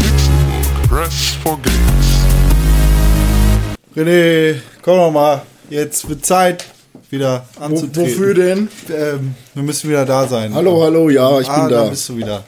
Pixelburg. 0.00 0.88
Press 0.88 1.34
for 1.42 1.58
games. 1.58 2.09
René, 4.00 4.54
komm 4.80 4.96
noch 4.96 5.10
mal. 5.10 5.42
Jetzt 5.68 6.08
wird 6.08 6.24
Zeit, 6.24 6.64
wieder 7.10 7.46
anzutreten. 7.58 8.10
wofür 8.12 8.32
denn? 8.32 8.68
Ähm, 8.88 9.34
wir 9.52 9.62
müssen 9.62 9.90
wieder 9.90 10.06
da 10.06 10.26
sein. 10.26 10.54
Hallo, 10.54 10.82
hallo, 10.82 11.10
ja, 11.10 11.38
ich 11.38 11.46
ah, 11.46 11.60
bin 11.66 11.70
da. 11.74 11.84
da 11.84 11.90
bist 11.90 12.08
du 12.08 12.16
wieder. 12.16 12.44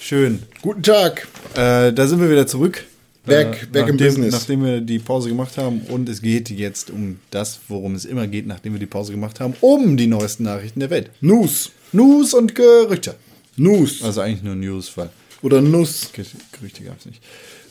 Schön. 0.00 0.42
Guten 0.60 0.82
Tag. 0.82 1.28
Äh, 1.54 1.92
da 1.92 2.06
sind 2.08 2.20
wir 2.20 2.28
wieder 2.28 2.48
zurück. 2.48 2.84
Back- 3.24 3.62
äh, 3.62 3.66
back 3.66 3.82
in 3.88 3.94
nachdem, 3.94 3.96
business. 4.08 4.32
Nachdem 4.32 4.64
wir 4.64 4.80
die 4.80 4.98
Pause 4.98 5.28
gemacht 5.28 5.56
haben. 5.56 5.82
Und 5.82 6.08
es 6.08 6.20
geht 6.20 6.50
jetzt 6.50 6.90
um 6.90 7.20
das, 7.30 7.60
worum 7.68 7.94
es 7.94 8.04
immer 8.04 8.26
geht, 8.26 8.48
nachdem 8.48 8.72
wir 8.72 8.80
die 8.80 8.86
Pause 8.86 9.12
gemacht 9.12 9.38
haben. 9.38 9.54
Um 9.60 9.96
die 9.96 10.08
neuesten 10.08 10.42
Nachrichten 10.42 10.80
der 10.80 10.90
Welt. 10.90 11.12
News. 11.20 11.70
News 11.92 12.34
und 12.34 12.56
Gerüchte. 12.56 13.14
News. 13.56 14.02
Also 14.02 14.20
eigentlich 14.22 14.42
nur 14.42 14.56
News, 14.56 14.90
weil 14.96 15.10
Oder 15.42 15.60
Nuss. 15.60 16.10
Ger- 16.12 16.26
Gerüchte 16.58 16.82
gab 16.82 16.98
es 16.98 17.06
nicht. 17.06 17.22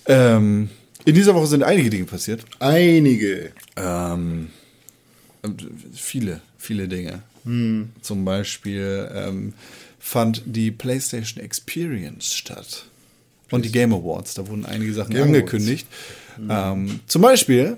Ähm, 0.06 0.70
in 1.08 1.16
dieser 1.16 1.34
Woche 1.34 1.48
sind 1.48 1.64
einige 1.64 1.90
Dinge 1.90 2.04
passiert. 2.04 2.42
Einige. 2.60 3.52
Ähm, 3.78 4.50
viele, 5.94 6.42
viele 6.58 6.88
Dinge. 6.90 7.22
Zum 8.02 8.26
Beispiel 8.26 9.10
ähm, 9.16 9.54
fand 10.00 10.42
die 10.46 10.70
PlayStation 10.70 11.42
Experience 11.42 12.36
statt. 12.36 12.86
Und 13.52 13.64
die 13.64 13.72
Game 13.72 13.94
Awards. 13.94 14.34
Da 14.34 14.46
wurden 14.50 14.66
einige 14.66 14.94
Sachen 14.94 15.14
Game 15.14 15.24
angekündigt. 15.28 15.88
Ähm, 16.50 17.00
zum 17.08 17.22
Beispiel, 17.22 17.78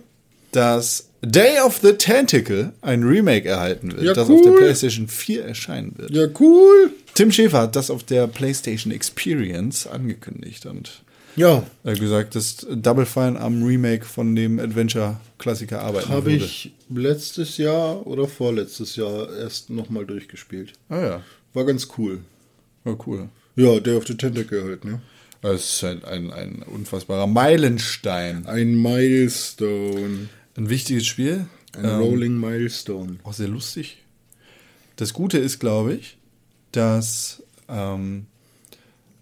dass 0.52 1.08
Day 1.22 1.60
of 1.60 1.78
the 1.84 1.94
Tentacle 1.94 2.74
ein 2.82 3.04
Remake 3.04 3.48
erhalten 3.48 3.92
wird, 3.92 4.02
Ja, 4.02 4.14
das 4.14 4.28
auf 4.28 4.42
der 4.42 4.54
cool. 4.54 4.58
PlayStation 4.58 5.08
4 5.08 5.46
erscheinen 5.46 5.94
wird. 5.98 6.10
Ja, 6.10 6.26
cool. 6.40 6.92
Tim 7.14 7.32
Schäfer 7.32 7.60
hat 7.62 7.76
das 7.76 7.92
auf 7.92 8.04
der 8.04 8.26
PlayStation 8.26 8.92
Experience 8.92 9.86
angekündigt 9.86 10.66
und 10.66 11.04
Ja, 11.40 11.64
gesagt, 11.84 12.36
dass 12.36 12.68
Double 12.70 13.06
Fine 13.06 13.40
am 13.40 13.64
Remake 13.64 14.04
von 14.04 14.36
dem 14.36 14.60
Adventure-Klassiker 14.60 15.82
arbeiten 15.82 16.10
habe 16.10 16.34
ich 16.34 16.74
letztes 16.90 17.56
Jahr 17.58 18.06
oder 18.06 18.28
vorletztes 18.28 18.98
Jahr 18.98 19.34
erst 19.38 19.70
nochmal 19.70 20.06
durchgespielt. 20.06 20.74
Ah 20.90 21.00
ja, 21.00 21.24
War 21.54 21.66
ganz 21.66 21.88
cool. 21.98 22.20
oh, 22.84 22.98
cool. 23.08 23.30
Ja, 23.56 23.80
Day 23.80 23.96
of 23.96 24.06
the 24.06 24.16
Tentacle 24.16 24.64
halt, 24.64 24.84
ne? 24.84 25.02
Das 25.42 25.76
ist 25.76 25.84
ein, 25.86 26.04
ein, 26.04 26.32
ein 26.32 26.64
unfassbarer 26.64 27.26
Meilenstein. 27.28 28.46
Ein 28.46 28.76
Milestone. 28.82 30.28
Ein 30.58 30.70
wichtiges 30.70 31.06
Spiel. 31.06 31.46
Ein 31.78 31.86
Ähm, 31.86 32.00
Rolling 32.02 32.38
Milestone. 32.38 33.18
Auch 33.24 33.32
sehr 33.34 33.48
lustig. 33.48 33.98
Das 34.98 35.14
Gute 35.14 35.38
ist, 35.38 35.60
glaube 35.60 35.94
ich, 35.94 36.18
dass 36.74 37.42
ähm, 37.70 38.26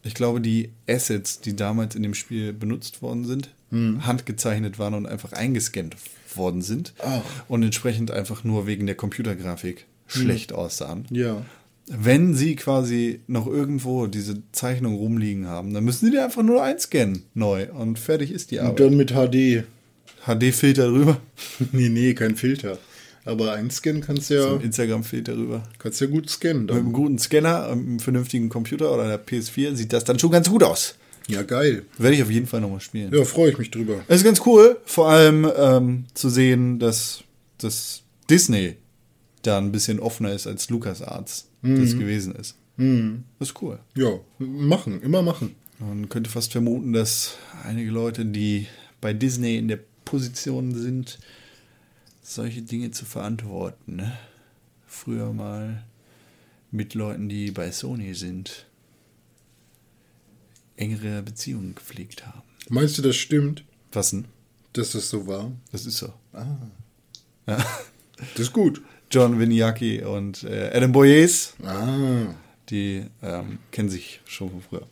ich 0.07 0.13
glaube, 0.15 0.41
die 0.41 0.69
Assets, 0.89 1.39
die 1.41 1.55
damals 1.55 1.95
in 1.95 2.03
dem 2.03 2.13
Spiel 2.13 2.53
benutzt 2.53 3.01
worden 3.01 3.25
sind, 3.25 3.49
handgezeichnet 3.71 4.79
waren 4.79 4.93
und 4.93 5.05
einfach 5.05 5.33
eingescannt 5.33 5.95
worden 6.35 6.61
sind 6.61 6.93
Ach. 7.03 7.21
und 7.49 7.63
entsprechend 7.63 8.11
einfach 8.11 8.43
nur 8.45 8.65
wegen 8.65 8.85
der 8.85 8.95
Computergrafik 8.95 9.85
schlecht 10.07 10.53
aussahen. 10.53 11.05
Ja. 11.09 11.43
Wenn 11.87 12.33
sie 12.33 12.55
quasi 12.55 13.19
noch 13.27 13.45
irgendwo 13.47 14.07
diese 14.07 14.41
Zeichnung 14.53 14.95
rumliegen 14.95 15.47
haben, 15.47 15.73
dann 15.73 15.83
müssen 15.83 16.05
sie 16.05 16.11
die 16.11 16.19
einfach 16.19 16.43
nur 16.43 16.63
einscannen 16.63 17.23
neu 17.33 17.67
und 17.71 17.99
fertig 17.99 18.31
ist 18.31 18.51
die 18.51 18.59
Und 18.59 18.65
Arbeit. 18.65 18.79
dann 18.79 18.97
mit 18.97 19.11
HD. 19.11 19.65
HD-Filter 20.25 20.87
drüber, 20.89 21.21
nee, 21.71 21.89
nee, 21.89 22.13
kein 22.13 22.35
Filter. 22.35 22.77
Aber 23.27 23.53
einscannen 23.53 24.01
kannst 24.01 24.29
du 24.29 24.41
so 24.41 24.47
ja, 24.49 24.55
ein 24.55 24.61
Instagram-Filter 24.61 25.35
drüber. 25.35 25.63
kannst 25.79 26.01
ja 26.01 26.07
gut 26.07 26.29
scannen. 26.29 26.63
Mit 26.63 26.71
einem 26.71 26.83
Dann. 26.85 26.93
guten 26.93 27.19
Scanner, 27.19 27.67
einem 27.67 27.99
vernünftigen 27.99 28.49
Computer 28.49 28.93
oder 28.93 29.07
der 29.07 29.25
PS4 29.25 29.75
sieht 29.75 29.93
das 29.93 30.03
dann 30.03 30.17
schon 30.17 30.31
ganz 30.31 30.49
gut 30.49 30.63
aus. 30.63 30.95
Ja, 31.27 31.43
geil. 31.43 31.85
Werde 31.97 32.15
ich 32.15 32.23
auf 32.23 32.31
jeden 32.31 32.47
Fall 32.47 32.61
nochmal 32.61 32.79
spielen. 32.79 33.13
Ja, 33.13 33.25
freue 33.25 33.51
ich 33.51 33.57
mich 33.57 33.69
drüber. 33.69 34.01
Es 34.07 34.17
ist 34.17 34.23
ganz 34.23 34.41
cool, 34.45 34.77
vor 34.85 35.09
allem 35.09 35.49
ähm, 35.57 36.05
zu 36.13 36.29
sehen, 36.29 36.79
dass, 36.79 37.23
dass 37.57 38.03
Disney 38.29 38.77
da 39.41 39.57
ein 39.57 39.71
bisschen 39.71 39.99
offener 39.99 40.31
ist, 40.33 40.47
als 40.47 40.69
LucasArts 40.69 41.49
das 41.61 41.97
gewesen 41.97 42.33
ist. 42.35 42.55
Das 42.77 43.49
ist 43.49 43.61
cool. 43.61 43.79
Ja, 43.95 44.19
machen, 44.37 45.01
immer 45.01 45.21
machen. 45.21 45.55
Man 45.79 46.09
könnte 46.09 46.29
fast 46.29 46.51
vermuten, 46.51 46.93
dass 46.93 47.37
einige 47.63 47.91
Leute, 47.91 48.25
die 48.25 48.67
bei 49.01 49.13
Disney 49.13 49.57
in 49.57 49.67
der 49.67 49.79
Position 50.05 50.73
sind, 50.73 51.19
solche 52.29 52.61
Dinge 52.61 52.91
zu 52.91 53.05
verantworten, 53.05 53.95
ne? 53.95 54.17
früher 54.85 55.31
mal 55.33 55.83
mit 56.71 56.93
Leuten, 56.93 57.29
die 57.29 57.51
bei 57.51 57.71
Sony 57.71 58.13
sind, 58.13 58.65
engere 60.75 61.21
Beziehungen 61.21 61.73
gepflegt 61.75 62.25
haben. 62.25 62.41
Meinst 62.69 62.97
du, 62.97 63.01
das 63.01 63.15
stimmt, 63.15 63.63
Was 63.93 64.11
denn? 64.11 64.25
dass 64.73 64.91
das 64.91 65.09
so 65.09 65.25
war? 65.25 65.51
Das 65.71 65.85
ist 65.85 65.97
so. 65.97 66.13
Das 67.45 67.65
ist 68.35 68.51
gut. 68.53 68.81
John 69.09 69.39
Winiaki 69.39 70.03
und 70.03 70.43
äh, 70.43 70.69
Adam 70.73 70.91
Boyes, 70.91 71.53
Ah, 71.63 72.33
die 72.69 73.05
ähm, 73.23 73.59
kennen 73.71 73.89
sich 73.89 74.19
schon 74.25 74.49
von 74.51 74.61
früher. 74.61 74.87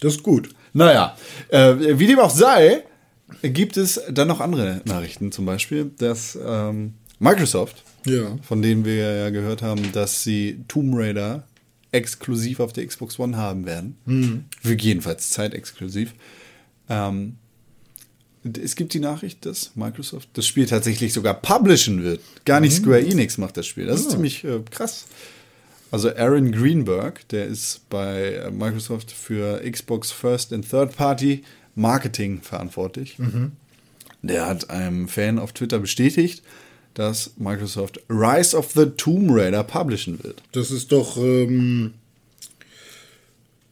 das 0.00 0.14
ist 0.16 0.22
gut. 0.24 0.48
Naja, 0.72 1.16
äh, 1.48 1.74
wie 1.98 2.08
dem 2.08 2.18
auch 2.18 2.30
sei, 2.30 2.82
gibt 3.42 3.76
es 3.76 4.00
dann 4.10 4.28
noch 4.28 4.40
andere 4.40 4.82
Nachrichten. 4.84 5.32
Zum 5.32 5.46
Beispiel, 5.46 5.90
dass 5.98 6.38
ähm, 6.44 6.94
Microsoft, 7.18 7.82
Ja. 8.04 8.38
von 8.42 8.62
denen 8.62 8.84
wir 8.84 8.94
ja 8.94 9.30
gehört 9.30 9.62
haben, 9.62 9.92
dass 9.92 10.22
sie 10.22 10.64
Tomb 10.68 10.94
Raider 10.96 11.44
exklusiv 11.92 12.60
auf 12.60 12.72
der 12.72 12.86
Xbox 12.86 13.18
One 13.18 13.36
haben 13.36 13.64
werden, 13.64 13.96
für 14.62 14.74
jedenfalls 14.74 15.30
zeitexklusiv, 15.30 16.12
ähm, 16.88 17.36
es 18.62 18.76
gibt 18.76 18.94
die 18.94 19.00
Nachricht, 19.00 19.44
dass 19.44 19.72
Microsoft 19.74 20.28
das 20.34 20.46
Spiel 20.46 20.66
tatsächlich 20.66 21.12
sogar 21.12 21.34
publishen 21.34 22.04
wird. 22.04 22.20
Gar 22.44 22.60
nicht 22.60 22.76
Square 22.76 23.04
Enix 23.04 23.38
macht 23.38 23.56
das 23.56 23.66
Spiel. 23.66 23.86
Das 23.86 24.00
ist 24.00 24.10
ziemlich 24.12 24.44
äh, 24.44 24.60
krass. 24.70 25.06
Also 25.90 26.14
Aaron 26.14 26.52
Greenberg, 26.52 27.26
der 27.30 27.46
ist 27.46 27.88
bei 27.88 28.34
äh, 28.34 28.50
Microsoft 28.52 29.10
für 29.10 29.60
Xbox 29.68 30.12
First 30.12 30.52
and 30.52 30.68
Third 30.68 30.96
Party 30.96 31.42
Marketing 31.76 32.40
verantwortlich. 32.42 33.16
Der 34.22 34.46
hat 34.46 34.70
einem 34.70 35.06
Fan 35.06 35.38
auf 35.38 35.52
Twitter 35.52 35.78
bestätigt, 35.78 36.42
dass 36.94 37.32
Microsoft 37.36 38.00
Rise 38.08 38.56
of 38.56 38.72
the 38.72 38.86
Tomb 38.86 39.28
Raider 39.30 39.62
publishen 39.62 40.22
wird. 40.24 40.42
Das 40.52 40.70
ist 40.70 40.90
doch. 40.90 41.16
Ähm, 41.18 41.92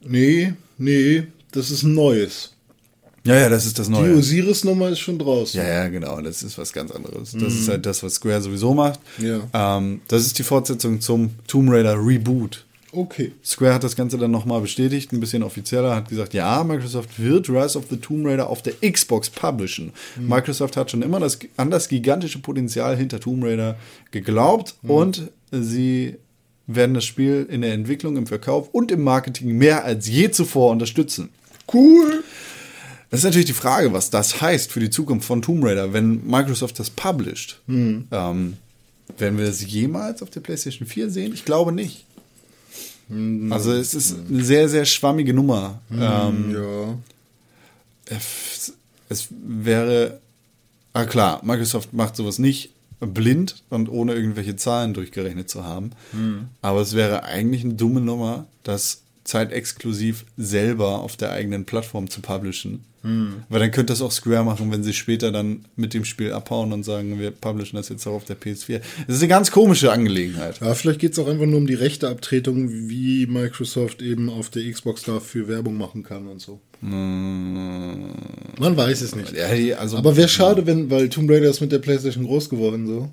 nee, 0.02 0.54
nee, 0.78 1.24
das 1.50 1.70
ist 1.70 1.82
ein 1.82 1.94
neues. 1.94 2.52
Ja, 3.26 3.36
ja, 3.36 3.48
das 3.48 3.64
ist 3.64 3.78
das 3.78 3.86
Die 3.86 3.92
Neue. 3.92 4.16
Osiris-Nummer 4.16 4.90
ist 4.90 4.98
schon 4.98 5.18
draußen. 5.18 5.58
Ja, 5.58 5.66
ja, 5.66 5.88
genau. 5.88 6.20
Das 6.20 6.42
ist 6.42 6.58
was 6.58 6.74
ganz 6.74 6.90
anderes. 6.90 7.32
Das 7.32 7.54
ist 7.54 7.68
halt 7.68 7.86
das, 7.86 8.02
was 8.02 8.16
Square 8.16 8.42
sowieso 8.42 8.74
macht. 8.74 9.00
Ja. 9.16 9.78
Ähm, 9.78 10.02
das 10.08 10.26
ist 10.26 10.38
die 10.38 10.42
Fortsetzung 10.42 11.00
zum 11.00 11.30
Tomb 11.46 11.70
Raider 11.70 11.96
Reboot. 11.96 12.66
Okay. 12.94 13.32
Square 13.44 13.74
hat 13.74 13.84
das 13.84 13.96
Ganze 13.96 14.18
dann 14.18 14.30
nochmal 14.30 14.60
bestätigt, 14.60 15.12
ein 15.12 15.18
bisschen 15.18 15.42
offizieller, 15.42 15.96
hat 15.96 16.08
gesagt, 16.08 16.32
ja, 16.32 16.62
Microsoft 16.62 17.18
wird 17.18 17.48
Rise 17.48 17.76
of 17.76 17.86
the 17.90 17.96
Tomb 17.96 18.24
Raider 18.26 18.48
auf 18.48 18.62
der 18.62 18.74
Xbox 18.88 19.28
publishen. 19.30 19.92
Microsoft 20.16 20.76
hat 20.76 20.90
schon 20.90 21.02
immer 21.02 21.18
das, 21.18 21.38
an 21.56 21.70
das 21.70 21.88
gigantische 21.88 22.38
Potenzial 22.38 22.96
hinter 22.96 23.18
Tomb 23.18 23.42
Raider 23.44 23.76
geglaubt 24.12 24.76
und 24.82 25.30
sie 25.50 26.16
werden 26.66 26.94
das 26.94 27.04
Spiel 27.04 27.46
in 27.50 27.62
der 27.62 27.72
Entwicklung, 27.72 28.16
im 28.16 28.26
Verkauf 28.26 28.68
und 28.70 28.92
im 28.92 29.02
Marketing 29.02 29.58
mehr 29.58 29.84
als 29.84 30.08
je 30.08 30.30
zuvor 30.30 30.70
unterstützen. 30.70 31.30
Cool. 31.72 32.22
Das 33.10 33.20
ist 33.20 33.24
natürlich 33.24 33.46
die 33.46 33.52
Frage, 33.52 33.92
was 33.92 34.10
das 34.10 34.40
heißt 34.40 34.72
für 34.72 34.80
die 34.80 34.90
Zukunft 34.90 35.26
von 35.26 35.42
Tomb 35.42 35.64
Raider, 35.64 35.92
wenn 35.92 36.26
Microsoft 36.26 36.78
das 36.78 36.90
published. 36.90 37.60
Ähm, 38.10 38.56
werden 39.18 39.38
wir 39.38 39.46
es 39.46 39.66
jemals 39.66 40.22
auf 40.22 40.30
der 40.30 40.40
PlayStation 40.40 40.86
4 40.88 41.10
sehen? 41.10 41.34
Ich 41.34 41.44
glaube 41.44 41.72
nicht. 41.72 42.04
Also 43.52 43.72
es 43.72 43.94
ist 43.94 44.16
eine 44.28 44.42
sehr, 44.44 44.68
sehr 44.68 44.84
schwammige 44.84 45.34
Nummer. 45.34 45.80
Ähm, 45.92 46.54
Ja. 46.54 46.98
es, 49.08 49.28
wäre, 49.30 50.20
ah 50.92 51.04
klar, 51.04 51.40
Microsoft 51.44 51.92
macht 51.92 52.16
sowas 52.16 52.38
nicht 52.38 52.70
blind 53.00 53.62
und 53.70 53.88
ohne 53.88 54.14
irgendwelche 54.14 54.56
Zahlen 54.56 54.94
durchgerechnet 54.94 55.48
zu 55.50 55.64
haben. 55.64 55.90
Aber 56.62 56.80
es 56.80 56.94
wäre 56.94 57.24
eigentlich 57.24 57.64
eine 57.64 57.74
dumme 57.74 58.00
Nummer, 58.00 58.46
das 58.62 59.02
zeitexklusiv 59.24 60.24
selber 60.36 61.00
auf 61.00 61.16
der 61.16 61.32
eigenen 61.32 61.64
Plattform 61.64 62.08
zu 62.08 62.20
publishen. 62.20 62.84
Weil 63.50 63.60
dann 63.60 63.70
könnte 63.70 63.92
das 63.92 64.00
auch 64.00 64.10
Square 64.10 64.44
machen, 64.44 64.72
wenn 64.72 64.82
sie 64.82 64.94
später 64.94 65.30
dann 65.30 65.66
mit 65.76 65.92
dem 65.92 66.06
Spiel 66.06 66.32
abhauen 66.32 66.72
und 66.72 66.84
sagen, 66.84 67.18
wir 67.20 67.32
publishen 67.32 67.76
das 67.76 67.90
jetzt 67.90 68.06
auch 68.06 68.14
auf 68.14 68.24
der 68.24 68.38
PS4. 68.38 68.80
Das 69.06 69.16
ist 69.16 69.22
eine 69.22 69.28
ganz 69.28 69.50
komische 69.50 69.92
Angelegenheit. 69.92 70.60
Ja, 70.60 70.74
vielleicht 70.74 71.00
geht 71.00 71.12
es 71.12 71.18
auch 71.18 71.28
einfach 71.28 71.44
nur 71.44 71.58
um 71.58 71.66
die 71.66 71.74
Rechteabtretung, 71.74 72.70
wie 72.88 73.26
Microsoft 73.26 74.00
eben 74.00 74.30
auf 74.30 74.48
der 74.48 74.70
Xbox 74.72 75.02
dafür 75.02 75.48
Werbung 75.48 75.76
machen 75.76 76.02
kann 76.02 76.26
und 76.28 76.40
so. 76.40 76.60
Man 76.80 78.14
weiß 78.58 79.02
es 79.02 79.14
nicht. 79.14 79.34
Ja, 79.34 79.76
also, 79.76 79.98
Aber 79.98 80.16
wäre 80.16 80.28
schade, 80.28 80.66
wenn, 80.66 80.90
weil 80.90 81.10
Tomb 81.10 81.30
Raider 81.30 81.50
ist 81.50 81.60
mit 81.60 81.72
der 81.72 81.80
PlayStation 81.80 82.24
groß 82.24 82.48
geworden 82.48 82.86
so. 82.86 83.10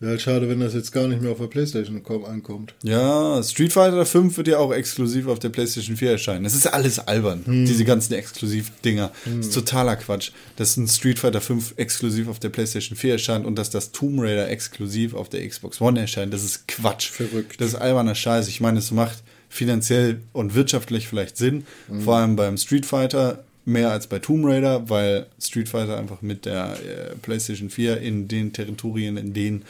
Wäre 0.00 0.12
halt 0.12 0.22
schade, 0.22 0.48
wenn 0.48 0.60
das 0.60 0.72
jetzt 0.72 0.92
gar 0.92 1.06
nicht 1.08 1.20
mehr 1.20 1.30
auf 1.30 1.38
der 1.38 1.46
PlayStation 1.48 2.02
kom- 2.02 2.24
ankommt. 2.24 2.74
Ja, 2.82 3.42
Street 3.42 3.72
Fighter 3.74 4.06
5 4.06 4.34
wird 4.38 4.48
ja 4.48 4.56
auch 4.58 4.72
exklusiv 4.72 5.28
auf 5.28 5.38
der 5.38 5.50
PlayStation 5.50 5.94
4 5.96 6.12
erscheinen. 6.12 6.44
Das 6.44 6.54
ist 6.54 6.66
alles 6.66 6.98
albern, 6.98 7.44
diese 7.46 7.84
ganzen 7.84 8.14
Exklusivdinger. 8.14 9.12
Das 9.36 9.46
ist 9.48 9.54
totaler 9.54 9.96
Quatsch, 9.96 10.30
dass 10.56 10.76
ein 10.78 10.88
Street 10.88 11.18
Fighter 11.18 11.42
5 11.42 11.74
exklusiv 11.76 12.28
auf 12.28 12.38
der 12.38 12.48
PlayStation 12.48 12.96
4 12.96 13.12
erscheint 13.12 13.44
und 13.44 13.56
dass 13.56 13.68
das 13.68 13.92
Tomb 13.92 14.20
Raider 14.20 14.48
exklusiv 14.48 15.12
auf 15.14 15.28
der 15.28 15.46
Xbox 15.46 15.80
One 15.82 16.00
erscheint. 16.00 16.32
Das 16.32 16.44
ist 16.44 16.66
Quatsch. 16.66 17.10
Verrückt. 17.10 17.60
Das 17.60 17.68
ist 17.68 17.74
alberner 17.74 18.14
Scheiß. 18.14 18.48
Ich 18.48 18.60
meine, 18.62 18.78
es 18.78 18.90
macht 18.92 19.22
finanziell 19.50 20.20
und 20.32 20.54
wirtschaftlich 20.54 21.08
vielleicht 21.08 21.36
Sinn, 21.36 21.64
vor 22.04 22.16
allem 22.16 22.36
beim 22.36 22.56
Street 22.56 22.86
Fighter 22.86 23.44
mehr 23.70 23.90
als 23.90 24.06
bei 24.06 24.18
Tomb 24.18 24.44
Raider, 24.44 24.88
weil 24.88 25.26
Street 25.40 25.68
Fighter 25.68 25.98
einfach 25.98 26.22
mit 26.22 26.44
der 26.44 26.76
äh, 26.80 27.16
PlayStation 27.16 27.70
4 27.70 27.98
in 27.98 28.28
den 28.28 28.52
Territorien, 28.52 29.16
in 29.16 29.32
denen 29.32 29.62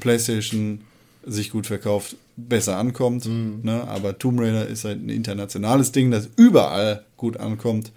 PlayStation 0.00 0.80
sich 1.24 1.50
gut 1.50 1.66
verkauft, 1.66 2.16
besser 2.36 2.78
ankommt. 2.78 3.26
Ne? 3.26 3.86
Aber 3.86 4.18
Tomb 4.18 4.40
Raider 4.40 4.66
ist 4.66 4.84
halt 4.84 5.04
ein 5.04 5.08
internationales 5.08 5.92
Ding, 5.92 6.10
das 6.10 6.28
überall 6.36 7.04
gut 7.16 7.36
ankommt, 7.36 7.92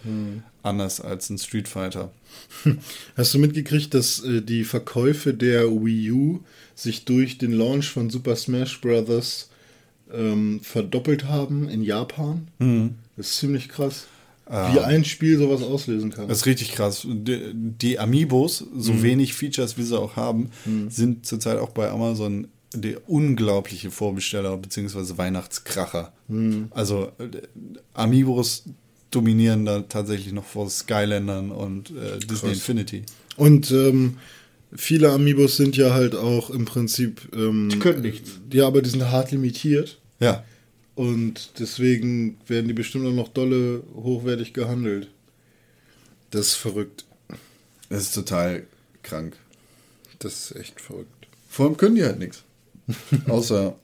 anders 0.64 1.02
als 1.02 1.30
ein 1.30 1.38
Street 1.38 1.68
Fighter. 1.68 2.12
Hast 3.18 3.34
du 3.34 3.40
mitgekriegt, 3.40 3.94
dass 3.94 4.24
äh, 4.24 4.42
die 4.42 4.64
Verkäufe 4.64 5.34
der 5.34 5.72
Wii 5.72 6.12
U 6.12 6.40
sich 6.76 7.06
durch 7.06 7.38
den 7.38 7.52
Launch 7.52 7.90
von 7.90 8.10
Super 8.10 8.36
Smash 8.36 8.82
Bros. 8.82 9.50
Ähm, 10.14 10.60
verdoppelt 10.62 11.26
haben 11.26 11.68
in 11.68 11.82
Japan? 11.82 12.48
Das 13.18 13.28
ist 13.28 13.38
ziemlich 13.38 13.70
krass. 13.70 14.08
Wie 14.48 14.80
ein 14.80 15.04
Spiel 15.06 15.40
sowas 15.40 15.64
auslösen 15.64 16.12
kann. 16.12 16.28
Das 16.28 16.40
ist 16.40 16.46
richtig 16.46 16.72
krass. 16.74 17.08
Die, 17.10 17.52
die 17.54 17.98
Amiibos, 17.98 18.64
so 18.78 19.02
wenig 19.02 19.34
Features 19.34 19.78
wie 19.78 19.84
sie 19.84 20.00
auch 20.00 20.16
haben, 20.16 20.52
sind 20.90 21.26
zurzeit 21.26 21.58
auch 21.58 21.72
bei 21.72 21.90
Amazon 21.90 22.48
der 22.74 23.10
unglaubliche 23.10 23.90
Vorbesteller 23.90 24.56
bzw. 24.58 25.18
Weihnachtskracher. 25.18 26.14
Also 26.72 27.12
äh, 27.18 27.42
Amiibos 27.94 28.66
dominieren 29.12 29.66
da 29.66 29.82
tatsächlich 29.82 30.34
noch 30.34 30.46
vor 30.46 30.70
Skylandern 30.70 31.52
und 31.52 31.92
äh, 31.92 32.20
Disney 32.20 32.52
Infinity. 32.52 33.04
Und 33.38 33.72
ähm, 33.72 34.18
viele 34.76 35.12
Amiibos 35.12 35.58
sind 35.58 35.78
ja 35.78 35.94
halt 35.94 36.16
auch 36.16 36.50
im 36.50 36.66
Prinzip. 36.66 37.30
Ähm, 37.34 37.70
die 37.72 37.80
können 37.80 38.02
nichts. 38.02 38.32
Ja, 38.52 38.68
aber 38.68 38.82
die 38.82 38.90
sind 38.90 39.10
hart 39.10 39.32
limitiert. 39.32 40.00
Ja. 40.20 40.44
Und 40.96 41.60
deswegen 41.60 42.38
werden 42.48 42.68
die 42.68 42.74
bestimmt 42.74 43.06
auch 43.06 43.12
noch 43.14 43.28
dolle 43.28 43.84
hochwertig 43.94 44.54
gehandelt. 44.54 45.10
Das 46.32 46.48
ist 46.48 46.56
verrückt. 46.56 47.06
Das 47.90 48.04
ist 48.04 48.16
total 48.16 48.66
krank. 49.04 49.38
Das 50.20 50.52
ist 50.52 50.56
echt 50.56 50.80
verrückt. 50.80 51.28
Vor 51.50 51.66
allem 51.66 51.78
können 51.78 51.96
die 51.96 52.04
halt 52.04 52.20
nichts. 52.20 52.44
Außer 53.28 53.76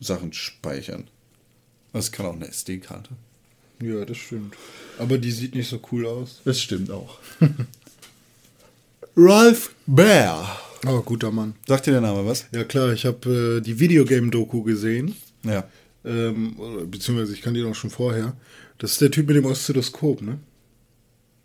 Sachen 0.00 0.32
speichern. 0.32 1.08
Das 1.92 2.12
kann 2.12 2.26
auch 2.26 2.34
eine 2.34 2.48
SD-Karte. 2.48 3.10
Ja, 3.80 4.04
das 4.04 4.16
stimmt. 4.16 4.54
Aber 4.98 5.18
die 5.18 5.30
sieht 5.30 5.54
nicht 5.54 5.68
so 5.68 5.80
cool 5.92 6.06
aus. 6.06 6.40
Das 6.44 6.60
stimmt 6.60 6.90
auch. 6.90 7.18
Ralph 9.16 9.74
Bear. 9.86 10.60
Oh, 10.86 11.00
guter 11.02 11.30
Mann. 11.30 11.54
Sagt 11.66 11.86
dir 11.86 11.92
der 11.92 12.00
Name 12.00 12.24
was? 12.26 12.46
Ja 12.52 12.64
klar, 12.64 12.92
ich 12.92 13.04
habe 13.04 13.58
äh, 13.58 13.60
die 13.60 13.78
Videogame-Doku 13.78 14.62
gesehen. 14.62 15.16
Ja. 15.42 15.68
Ähm, 16.08 16.56
beziehungsweise 16.90 17.32
ich 17.34 17.42
kann 17.42 17.54
die 17.54 17.62
noch 17.62 17.74
schon 17.74 17.90
vorher. 17.90 18.34
Das 18.78 18.92
ist 18.92 19.00
der 19.00 19.10
Typ 19.10 19.26
mit 19.26 19.36
dem 19.36 19.44
Oszilloskop, 19.44 20.22
ne? 20.22 20.38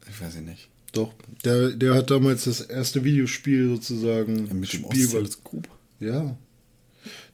Ich 0.10 0.22
weiß 0.22 0.36
ich 0.36 0.42
nicht. 0.42 0.70
Doch. 0.94 1.14
Der, 1.44 1.70
der 1.72 1.96
hat 1.96 2.12
damals 2.12 2.44
das 2.46 2.62
erste 2.62 3.04
Videospiel 3.04 3.70
sozusagen. 3.70 4.44
Mit 4.44 4.52
dem 4.52 4.66
Spiel- 4.66 4.86
Oszilloskop. 5.06 5.68
Ja. 6.00 6.38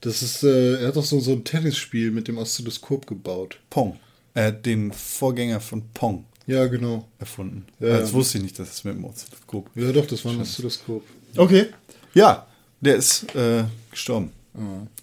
Das 0.02 0.22
ist, 0.24 0.44
äh, 0.44 0.82
er 0.82 0.88
hat 0.88 0.96
doch 0.96 1.06
so, 1.06 1.20
so 1.20 1.34
ein 1.34 1.44
Tennisspiel 1.44 2.12
mit 2.12 2.28
dem 2.28 2.38
Oszilloskop 2.38 3.06
gebaut. 3.06 3.60
Pong. 3.70 4.00
Er 4.34 4.48
hat 4.48 4.66
den 4.66 4.92
Vorgänger 4.94 5.60
von 5.60 5.84
Pong 5.94 6.24
Ja, 6.48 6.66
genau. 6.68 7.08
erfunden. 7.20 7.66
Ja, 7.80 8.00
das 8.00 8.10
ja. 8.12 8.16
wusste 8.16 8.38
ich 8.38 8.44
nicht, 8.46 8.58
dass 8.60 8.72
es 8.72 8.84
mit 8.86 8.96
dem 8.96 9.04
Oszilloskop. 9.04 9.70
Ja, 9.76 9.92
doch, 9.92 10.08
das 10.08 10.24
war 10.24 10.32
ein 10.32 10.40
Oszilloskop. 10.42 11.04
Okay. 11.36 11.68
Ja, 12.14 12.48
der 12.80 12.96
ist 12.96 13.36
äh, 13.36 13.66
gestorben. 13.92 14.32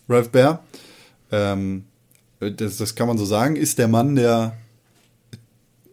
Ralph 0.08 0.30
Bear, 0.30 0.64
ähm, 1.30 1.84
das, 2.40 2.76
das 2.76 2.94
kann 2.94 3.08
man 3.08 3.18
so 3.18 3.24
sagen, 3.24 3.56
ist 3.56 3.78
der 3.78 3.88
Mann, 3.88 4.14
der 4.16 4.56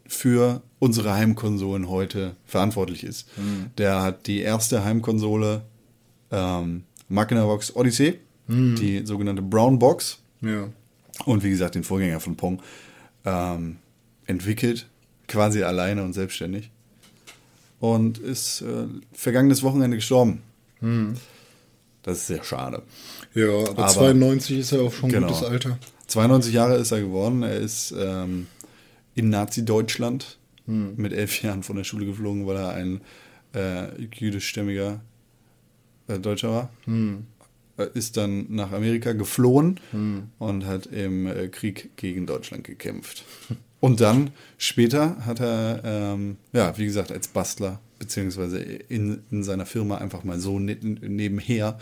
für 0.08 0.62
unsere 0.80 1.14
Heimkonsolen 1.14 1.90
heute 1.90 2.36
verantwortlich 2.46 3.04
ist. 3.04 3.28
Der 3.78 4.02
hat 4.02 4.28
die 4.28 4.42
erste 4.42 4.84
Heimkonsole 4.84 5.64
ähm, 6.32 6.84
Magnavox 7.10 7.76
Odyssey, 7.76 8.20
die 8.48 9.06
sogenannte 9.06 9.42
Brown 9.42 9.80
Box, 9.80 10.20
Ja. 10.42 10.68
und 11.26 11.44
wie 11.44 11.50
gesagt 11.50 11.76
den 11.76 11.84
Vorgänger 11.84 12.20
von 12.20 12.36
Pong 12.36 12.62
ähm, 13.26 13.78
entwickelt, 14.26 14.88
quasi 15.28 15.64
alleine 15.64 16.04
und 16.04 16.14
selbstständig. 16.14 16.70
Und 17.80 18.18
ist 18.18 18.62
äh, 18.62 18.86
vergangenes 19.14 19.64
Wochenende 19.64 19.98
gestorben. 19.98 20.42
Das 22.04 22.18
ist 22.18 22.28
sehr 22.28 22.44
schade. 22.44 22.82
Ja, 23.34 23.48
aber, 23.48 23.70
Aber- 23.86 23.88
92 23.88 24.60
ist 24.60 24.72
ja 24.72 24.82
auch 24.82 24.94
schon 24.94 25.10
ein 25.10 25.14
Genau. 25.14 25.28
gutes 25.28 25.44
Alter. 25.44 25.78
92 26.14 26.54
Jahre 26.54 26.76
ist 26.76 26.92
er 26.92 27.02
geworden. 27.02 27.42
Er 27.44 27.56
ist 27.56 27.94
ähm, 27.98 28.48
in 29.16 29.30
Nazi-Deutschland 29.30 30.38
mit 30.96 31.12
elf 31.12 31.42
Jahren 31.42 31.64
von 31.64 31.76
der 31.76 31.84
Schule 31.84 32.06
geflogen, 32.06 32.46
weil 32.48 32.56
er 32.56 32.70
ein 32.70 33.02
äh, 33.54 34.02
jüdischstämmiger 34.16 35.02
äh, 36.08 36.20
Deutscher 36.20 36.50
war. 36.52 36.70
Äh, 37.78 37.88
Ist 37.96 38.16
dann 38.18 38.46
nach 38.50 38.72
Amerika 38.72 39.14
geflohen 39.14 39.80
und 40.40 40.66
hat 40.66 40.86
im 40.86 41.28
äh, 41.28 41.48
Krieg 41.50 41.98
gegen 41.98 42.26
Deutschland 42.26 42.64
gekämpft. 42.64 43.26
Und 43.80 44.00
dann, 44.00 44.30
später, 44.58 45.26
hat 45.26 45.42
er, 45.42 45.82
ähm, 45.84 46.38
ja, 46.54 46.78
wie 46.78 46.86
gesagt, 46.86 47.12
als 47.12 47.28
Bastler 47.28 47.82
beziehungsweise 48.00 48.60
in, 48.60 49.24
in 49.30 49.44
seiner 49.44 49.66
Firma 49.66 49.98
einfach 49.98 50.24
mal 50.24 50.40
so 50.40 50.58
ne 50.58 50.78
nebenher 50.82 51.78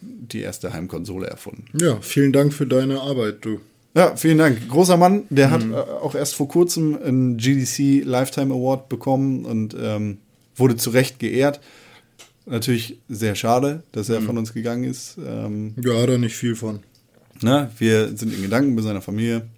die 0.00 0.40
erste 0.40 0.72
Heimkonsole 0.72 1.26
erfunden. 1.26 1.64
Ja, 1.78 2.00
vielen 2.00 2.32
Dank 2.32 2.52
für 2.52 2.66
deine 2.66 3.00
Arbeit, 3.00 3.44
du. 3.44 3.60
Ja, 3.94 4.14
vielen 4.16 4.38
Dank. 4.38 4.68
Großer 4.68 4.96
Mann, 4.96 5.24
der 5.30 5.50
hat 5.50 5.62
äh, 5.62 5.74
auch 5.74 6.14
erst 6.14 6.34
vor 6.34 6.46
kurzem 6.48 6.96
einen 7.02 7.36
GDC 7.38 8.04
Lifetime 8.04 8.54
Award 8.54 8.88
bekommen 8.88 9.44
und 9.44 9.74
ähm, 9.78 10.18
wurde 10.56 10.76
zu 10.76 10.90
Recht 10.90 11.18
geehrt. 11.18 11.60
Natürlich 12.46 12.98
sehr 13.08 13.34
schade, 13.34 13.82
dass 13.92 14.08
er 14.08 14.22
von 14.22 14.38
uns 14.38 14.54
gegangen 14.54 14.84
ist. 14.84 15.18
Ähm, 15.18 15.74
Ja, 15.82 15.94
er 15.94 16.18
nicht 16.18 16.36
viel 16.36 16.54
von. 16.56 16.80
ne? 17.42 17.70
Wir 17.78 18.08
sind 18.16 18.32
in 18.32 18.42
Gedanken 18.42 18.74
bei 18.76 18.82
seiner 18.82 19.02
Familie. 19.02 19.48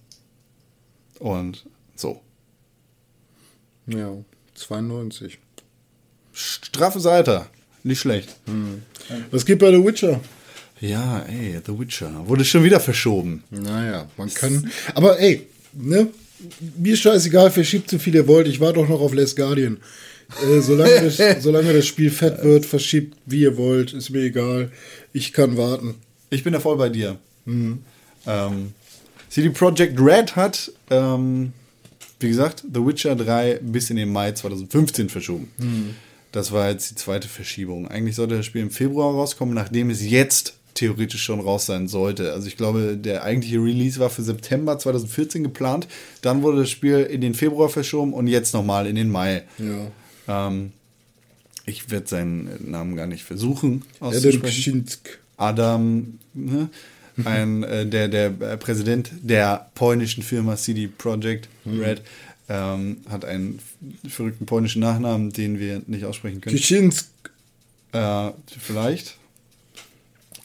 Und 1.18 1.66
so. 1.94 2.20
Ja, 3.86 4.12
92. 4.54 5.38
Straffes 6.32 7.06
Alter. 7.06 7.46
Nicht 7.82 8.00
schlecht. 8.00 8.36
Was 9.30 9.46
geht 9.46 9.58
bei 9.58 9.70
The 9.70 9.84
Witcher? 9.84 10.20
Ja, 10.80 11.20
ey, 11.28 11.58
The 11.64 11.78
Witcher. 11.78 12.26
Wurde 12.26 12.44
schon 12.44 12.64
wieder 12.64 12.80
verschoben. 12.80 13.44
Naja, 13.50 14.08
man 14.16 14.32
kann. 14.32 14.70
Aber 14.94 15.18
ey, 15.20 15.46
ne? 15.72 16.08
Mir 16.78 16.96
scheißegal, 16.96 17.50
verschiebt 17.50 17.90
so 17.90 17.98
viel 17.98 18.14
ihr 18.14 18.26
wollt. 18.26 18.48
Ich 18.48 18.60
warte 18.60 18.80
doch 18.80 18.88
noch 18.88 19.00
auf 19.00 19.12
Les 19.12 19.36
Guardian. 19.36 19.76
Äh, 20.42 20.60
solange, 20.60 21.10
das, 21.10 21.18
solange 21.42 21.72
das 21.74 21.86
Spiel 21.86 22.10
fett 22.10 22.42
wird, 22.42 22.64
verschiebt 22.64 23.16
wie 23.26 23.42
ihr 23.42 23.56
wollt, 23.58 23.92
ist 23.92 24.10
mir 24.10 24.22
egal. 24.22 24.70
Ich 25.12 25.32
kann 25.32 25.56
warten. 25.58 25.96
Ich 26.30 26.44
bin 26.44 26.52
da 26.54 26.60
voll 26.60 26.76
bei 26.78 26.88
dir. 26.88 27.18
Ähm, 27.46 28.72
CD 29.28 29.50
Projekt 29.50 30.00
Red 30.00 30.36
hat, 30.36 30.72
ähm, 30.90 31.52
wie 32.20 32.28
gesagt, 32.28 32.64
The 32.72 32.84
Witcher 32.84 33.16
3 33.16 33.60
bis 33.62 33.90
in 33.90 33.96
den 33.96 34.12
Mai 34.12 34.32
2015 34.32 35.08
verschoben. 35.08 35.50
Das 36.32 36.52
war 36.52 36.70
jetzt 36.70 36.90
die 36.90 36.94
zweite 36.94 37.28
Verschiebung. 37.28 37.88
Eigentlich 37.88 38.16
sollte 38.16 38.36
das 38.36 38.46
Spiel 38.46 38.62
im 38.62 38.70
Februar 38.70 39.12
rauskommen, 39.12 39.54
nachdem 39.54 39.90
es 39.90 40.08
jetzt 40.08 40.54
theoretisch 40.74 41.22
schon 41.22 41.40
raus 41.40 41.66
sein 41.66 41.88
sollte. 41.88 42.32
Also 42.32 42.46
ich 42.46 42.56
glaube, 42.56 42.96
der 42.96 43.24
eigentliche 43.24 43.58
Release 43.58 43.98
war 43.98 44.10
für 44.10 44.22
September 44.22 44.78
2014 44.78 45.42
geplant. 45.42 45.88
Dann 46.22 46.42
wurde 46.42 46.60
das 46.60 46.70
Spiel 46.70 47.00
in 47.00 47.20
den 47.20 47.34
Februar 47.34 47.68
verschoben 47.68 48.12
und 48.12 48.28
jetzt 48.28 48.54
nochmal 48.54 48.86
in 48.86 48.94
den 48.94 49.10
Mai. 49.10 49.42
Ja. 49.58 50.46
Ähm, 50.48 50.72
ich 51.66 51.90
werde 51.90 52.08
seinen 52.08 52.70
Namen 52.70 52.96
gar 52.96 53.06
nicht 53.06 53.24
versuchen 53.24 53.82
Adam. 54.00 54.40
Pschinsk. 54.42 55.18
Adam, 55.36 56.18
ne? 56.34 56.68
ein, 57.24 57.62
äh, 57.62 57.86
der, 57.86 58.08
der 58.08 58.30
Präsident 58.56 59.10
der 59.22 59.70
polnischen 59.74 60.22
Firma 60.22 60.56
CD 60.56 60.88
Projekt 60.88 61.48
Red, 61.66 62.02
ähm, 62.50 62.98
hat 63.08 63.24
einen 63.24 63.60
verrückten 64.06 64.44
polnischen 64.44 64.80
Nachnamen, 64.80 65.32
den 65.32 65.58
wir 65.60 65.82
nicht 65.86 66.04
aussprechen 66.04 66.40
können. 66.40 66.56
Pschinsk. 66.56 67.08
Äh, 67.92 68.30
vielleicht. 68.58 69.16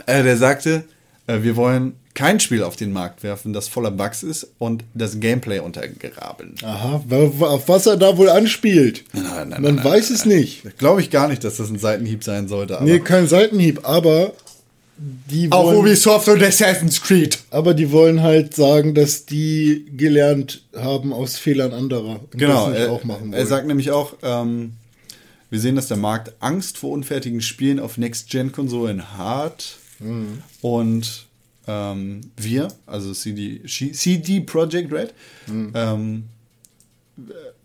Äh, 0.06 0.24
der 0.24 0.38
sagte, 0.38 0.86
äh, 1.26 1.42
wir 1.42 1.56
wollen 1.56 1.94
kein 2.14 2.40
Spiel 2.40 2.64
auf 2.64 2.76
den 2.76 2.94
Markt 2.94 3.24
werfen, 3.24 3.54
das 3.54 3.68
voller 3.68 3.92
Bugs 3.92 4.24
ist 4.24 4.48
und 4.58 4.84
das 4.94 5.20
Gameplay 5.20 5.60
untergraben. 5.60 6.56
Aha, 6.64 7.04
auf 7.10 7.68
was 7.68 7.88
er 7.88 7.98
da 7.98 8.18
wohl 8.18 8.30
anspielt. 8.30 9.04
Nein, 9.12 9.50
nein, 9.50 9.62
Man 9.62 9.76
nein, 9.76 9.84
weiß 9.84 10.12
es 10.12 10.26
nicht. 10.26 10.78
Glaube 10.78 11.02
ich 11.02 11.10
gar 11.10 11.28
nicht, 11.28 11.44
dass 11.44 11.58
das 11.58 11.70
ein 11.70 11.80
Seitenhieb 11.80 12.24
sein 12.24 12.48
sollte. 12.48 12.78
Aber 12.78 12.86
Nee, 12.86 13.00
kein 13.00 13.28
Seitenhieb, 13.28 13.82
aber 13.84 14.34
die 14.98 15.52
auch 15.52 15.66
wollen, 15.66 15.78
Ubisoft 15.80 16.28
und 16.30 16.42
Assassin's 16.42 17.02
Creed. 17.02 17.40
aber 17.52 17.74
die 17.74 17.92
wollen 17.92 18.22
halt 18.22 18.56
sagen, 18.56 18.94
dass 18.96 19.26
die 19.26 19.86
gelernt 19.96 20.64
haben 20.76 21.12
aus 21.12 21.38
Fehlern 21.38 21.74
anderer. 21.74 22.22
Genau, 22.32 22.70
er, 22.72 22.92
auch 22.92 23.04
machen 23.04 23.34
er 23.34 23.46
sagt 23.46 23.68
nämlich 23.68 23.92
auch, 23.92 24.14
ähm, 24.24 24.74
wir 25.50 25.60
sehen, 25.60 25.76
dass 25.76 25.88
der 25.90 25.98
Markt 25.98 26.34
Angst 26.40 26.78
vor 26.78 26.92
unfertigen 26.92 27.42
Spielen 27.42 27.80
auf 27.80 27.98
Next-Gen-Konsolen 27.98 29.18
hat. 29.18 29.78
Mhm. 30.00 30.42
Und 30.62 31.26
ähm, 31.68 32.22
wir, 32.38 32.70
also 32.86 33.14
CD, 33.14 33.62
CD 33.66 34.40
Projekt 34.42 34.92
Red, 34.94 35.14
Mhm. 35.48 35.72
ähm, 35.76 36.24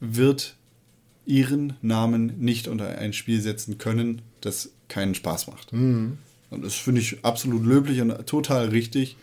wird 0.01 0.55
ihren 1.27 1.75
Namen 1.83 2.35
nicht 2.39 2.67
unter 2.69 2.99
ein 2.99 3.13
Spiel 3.13 3.41
setzen 3.41 3.79
können, 3.79 4.23
das 4.41 4.71
keinen 4.89 5.15
Spaß 5.15 5.47
macht. 5.49 5.73
Mhm. 5.73 6.19
Und 6.51 6.65
das 6.65 6.75
finde 6.75 7.01
ich 7.01 7.25
absolut 7.25 7.65
löblich 7.65 8.01
und 8.01 8.27
total 8.27 8.69
richtig. 8.69 9.17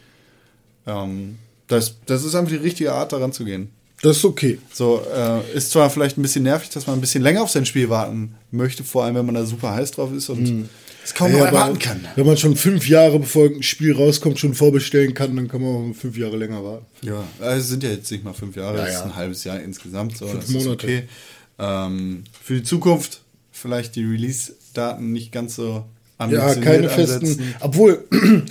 Ähm, 0.86 1.38
das, 1.68 1.98
das 2.06 2.24
ist 2.24 2.36
einfach 2.36 2.52
die 2.52 2.58
richtige 2.58 2.94
Art, 2.94 3.12
daran 3.12 3.34
zu 3.34 3.44
gehen. 3.44 3.70
das 4.02 4.18
ist 4.18 4.26
okay. 4.26 4.58
So, 4.72 5.02
äh, 5.14 5.54
ist 5.54 5.72
zwar 5.72 5.90
vielleicht 5.90 6.18
ein 6.18 6.22
bisschen 6.22 6.44
nervig, 6.44 6.70
dass 6.70 6.88
man 6.88 6.98
ein 6.98 7.02
bisschen 7.02 7.22
länger 7.24 7.44
auf 7.44 7.50
sein 7.50 7.66
Spiel 7.66 7.90
warten 7.90 8.36
möchte, 8.52 8.84
vor 8.84 9.04
allem 9.04 9.16
wenn 9.16 9.26
man 9.26 9.36
da 9.36 9.46
super 9.46 9.74
heiß 9.74 9.92
drauf 9.92 10.14
ist 10.14 10.30
und 10.30 10.70
es 11.04 11.14
kaum 11.14 11.32
noch. 11.32 11.40
Ja, 11.40 11.48
aber 11.48 11.58
erwarten 11.58 11.80
kann. 11.80 12.08
Wenn 12.16 12.26
man 12.26 12.38
schon 12.38 12.56
fünf 12.56 12.88
Jahre 12.88 13.20
bevor 13.20 13.46
ein 13.48 13.64
Spiel 13.64 13.94
rauskommt, 13.94 14.40
schon 14.40 14.54
vorbestellen 14.54 15.14
kann, 15.14 15.36
dann 15.36 15.48
kann 15.50 15.62
man 15.62 15.92
auch 15.92 15.96
fünf 15.96 16.18
Jahre 16.18 16.38
länger 16.38 16.64
warten. 16.64 16.86
Ja, 17.02 17.24
also 17.40 17.60
es 17.60 17.68
sind 17.68 17.84
ja 17.84 17.90
jetzt 17.90 18.10
nicht 18.12 18.24
mal 18.24 18.34
fünf 18.34 18.56
Jahre, 18.56 18.78
Ja, 18.78 18.86
es 18.88 18.96
ist 18.96 19.02
ein 19.02 19.16
halbes 19.16 19.44
Jahr 19.44 19.60
insgesamt. 19.60 20.18
So, 20.18 20.28
Fünf 20.28 20.46
das 20.46 20.54
Monate. 20.54 20.72
okay. 20.72 21.04
Ähm, 21.60 22.24
für 22.42 22.56
die 22.56 22.64
Zukunft 22.64 23.22
vielleicht 23.52 23.96
die 23.96 24.06
Release-Daten 24.06 25.12
nicht 25.12 25.32
ganz 25.32 25.56
so 25.56 25.84
Ja, 26.20 26.56
keine 26.56 26.90
ansetzen. 26.90 27.26
festen. 27.28 27.56
Obwohl 27.60 28.04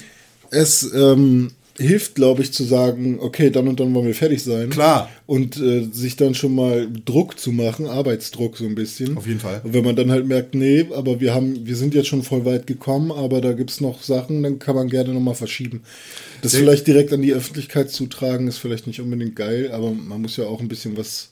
es 0.50 0.90
ähm, 0.94 1.50
hilft, 1.78 2.14
glaube 2.14 2.42
ich, 2.42 2.52
zu 2.52 2.64
sagen, 2.64 3.18
okay, 3.20 3.50
dann 3.50 3.68
und 3.68 3.80
dann 3.80 3.92
wollen 3.94 4.06
wir 4.06 4.14
fertig 4.14 4.42
sein. 4.42 4.70
Klar. 4.70 5.10
Und 5.26 5.58
äh, 5.58 5.86
sich 5.92 6.16
dann 6.16 6.34
schon 6.34 6.54
mal 6.54 6.88
Druck 7.04 7.38
zu 7.38 7.52
machen, 7.52 7.86
Arbeitsdruck 7.86 8.56
so 8.56 8.64
ein 8.64 8.74
bisschen. 8.74 9.16
Auf 9.16 9.26
jeden 9.26 9.40
Fall. 9.40 9.60
Und 9.62 9.74
wenn 9.74 9.84
man 9.84 9.94
dann 9.96 10.10
halt 10.10 10.26
merkt, 10.26 10.54
nee, 10.54 10.86
aber 10.94 11.20
wir 11.20 11.34
haben, 11.34 11.66
wir 11.66 11.76
sind 11.76 11.94
jetzt 11.94 12.08
schon 12.08 12.22
voll 12.22 12.44
weit 12.44 12.66
gekommen, 12.66 13.12
aber 13.12 13.40
da 13.40 13.52
gibt 13.52 13.70
es 13.70 13.80
noch 13.80 14.02
Sachen, 14.02 14.42
dann 14.42 14.58
kann 14.58 14.74
man 14.74 14.88
gerne 14.88 15.12
nochmal 15.12 15.34
verschieben. 15.34 15.82
Das 16.42 16.52
Sehr- 16.52 16.60
vielleicht 16.60 16.86
direkt 16.86 17.12
an 17.12 17.20
die 17.22 17.34
Öffentlichkeit 17.34 17.90
zutragen, 17.90 18.48
ist 18.48 18.58
vielleicht 18.58 18.86
nicht 18.86 19.00
unbedingt 19.00 19.36
geil, 19.36 19.70
aber 19.72 19.90
man 19.90 20.22
muss 20.22 20.36
ja 20.36 20.46
auch 20.46 20.60
ein 20.60 20.68
bisschen 20.68 20.96
was. 20.96 21.30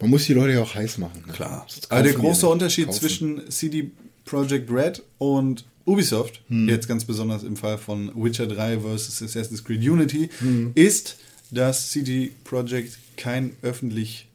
Man 0.00 0.10
muss 0.10 0.26
die 0.26 0.34
Leute 0.34 0.52
ja 0.54 0.62
auch 0.62 0.74
heiß 0.74 0.98
machen. 0.98 1.24
Ne? 1.26 1.32
Klar. 1.32 1.66
Aber 1.88 2.02
der 2.02 2.12
große. 2.12 2.48
Unterschied 2.48 2.86
Kaufen. 2.86 3.00
zwischen 3.00 3.50
CD 3.50 3.90
Projekt 4.24 4.70
Red 4.70 5.02
und 5.18 5.64
Ubisoft, 5.86 6.40
Hm. 6.48 6.68
jetzt 6.68 6.88
ganz 6.88 7.04
besonders 7.04 7.42
im 7.42 7.56
Fall 7.56 7.76
von 7.78 8.10
Witcher 8.14 8.46
3 8.46 8.80
versus 8.80 9.22
Assassin's 9.22 9.62
Creed 9.64 9.82
Unity, 9.86 10.30
Hm. 10.38 10.72
ist, 10.74 11.18
dass 11.50 11.90
CD 11.90 12.30
Projekt 12.44 12.98
kein 13.16 13.52
öffentlich, 13.62 14.26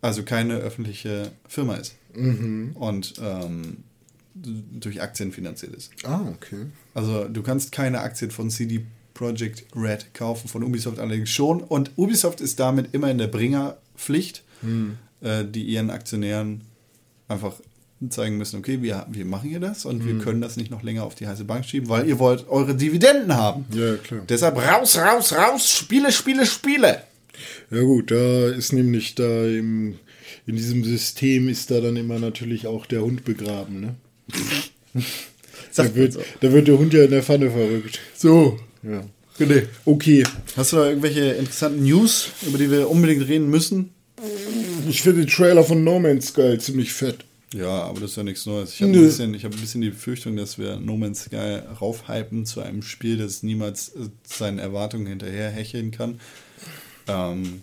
also 0.00 0.22
keine 0.22 0.54
öffentliche 0.58 1.32
Firma 1.48 1.74
ist. 1.74 1.94
Mhm. 2.14 2.72
Und 2.76 3.14
ähm, 3.20 3.78
durch 4.34 5.02
Aktien 5.02 5.32
finanziert 5.32 5.74
ist. 5.74 5.90
Ah, 6.04 6.22
okay. 6.34 6.66
Also 6.94 7.24
du 7.28 7.42
kannst 7.42 7.72
keine 7.72 8.00
Aktien 8.00 8.30
von 8.30 8.48
CD 8.50 8.84
Projekt 9.14 9.64
Red 9.76 10.14
kaufen, 10.14 10.48
von 10.48 10.62
Ubisoft 10.62 10.98
allerdings 10.98 11.28
schon. 11.30 11.60
Und 11.62 11.90
Ubisoft 11.96 12.40
ist 12.40 12.58
damit 12.60 12.94
immer 12.94 13.10
in 13.10 13.18
der 13.18 13.26
Bringerpflicht, 13.26 14.42
äh, 15.20 15.44
die 15.44 15.64
ihren 15.64 15.90
Aktionären 15.90 16.62
einfach 17.28 17.54
zeigen 18.10 18.36
müssen, 18.38 18.58
okay, 18.58 18.82
wir, 18.82 19.06
wir 19.10 19.24
machen 19.24 19.48
hier 19.48 19.60
das 19.60 19.84
und 19.84 20.06
wir 20.06 20.18
können 20.18 20.40
das 20.40 20.56
nicht 20.56 20.70
noch 20.70 20.82
länger 20.82 21.04
auf 21.04 21.14
die 21.14 21.26
heiße 21.26 21.44
Bank 21.44 21.64
schieben, 21.64 21.88
weil 21.88 22.08
ihr 22.08 22.18
wollt 22.18 22.48
eure 22.48 22.74
Dividenden 22.74 23.34
haben. 23.34 23.64
Ja, 23.72 23.94
klar. 23.96 24.22
Deshalb 24.28 24.56
raus, 24.56 24.98
raus, 24.98 25.32
raus, 25.32 25.70
Spiele, 25.70 26.10
Spiele, 26.12 26.46
Spiele. 26.46 27.02
Ja 27.70 27.80
gut, 27.82 28.10
da 28.10 28.48
ist 28.48 28.72
nämlich 28.72 29.14
da 29.14 29.46
im, 29.46 29.98
in 30.46 30.56
diesem 30.56 30.84
System 30.84 31.48
ist 31.48 31.70
da 31.70 31.80
dann 31.80 31.96
immer 31.96 32.18
natürlich 32.18 32.66
auch 32.66 32.86
der 32.86 33.02
Hund 33.02 33.24
begraben, 33.24 33.80
ne? 33.80 33.94
Da 35.74 35.94
wird, 35.94 36.12
so. 36.12 36.20
da 36.40 36.52
wird 36.52 36.68
der 36.68 36.78
Hund 36.78 36.92
ja 36.92 37.04
in 37.04 37.10
der 37.10 37.22
Pfanne 37.22 37.50
verrückt. 37.50 37.98
So, 38.14 38.58
Ja. 38.82 39.04
René. 39.40 39.66
Okay. 39.84 40.24
Hast 40.56 40.72
du 40.72 40.76
da 40.76 40.88
irgendwelche 40.88 41.32
interessanten 41.32 41.82
News, 41.82 42.28
über 42.46 42.58
die 42.58 42.70
wir 42.70 42.90
unbedingt 42.90 43.26
reden 43.26 43.48
müssen? 43.48 43.90
Ich 44.88 45.02
finde 45.02 45.20
den 45.22 45.30
Trailer 45.30 45.64
von 45.64 45.82
No 45.82 45.98
Man's 45.98 46.28
Sky 46.28 46.58
ziemlich 46.58 46.92
fett. 46.92 47.24
Ja, 47.52 47.82
aber 47.84 48.00
das 48.00 48.10
ist 48.12 48.16
ja 48.16 48.22
nichts 48.22 48.46
Neues. 48.46 48.72
Ich 48.74 48.82
habe 48.82 48.92
ein, 48.92 49.00
bisschen- 49.02 49.34
ich 49.34 49.44
hab 49.44 49.52
ein 49.52 49.60
bisschen 49.60 49.80
die 49.82 49.90
Befürchtung, 49.90 50.36
dass 50.36 50.58
wir 50.58 50.76
No 50.78 50.96
Man's 50.96 51.24
Sky 51.24 51.60
raufhypen 51.80 52.46
zu 52.46 52.60
einem 52.60 52.82
Spiel, 52.82 53.18
das 53.18 53.42
niemals 53.42 53.90
äh, 53.90 54.08
seinen 54.24 54.58
Erwartungen 54.58 55.06
hinterher 55.06 55.50
hecheln 55.50 55.90
kann. 55.90 56.18
Ähm, 57.08 57.62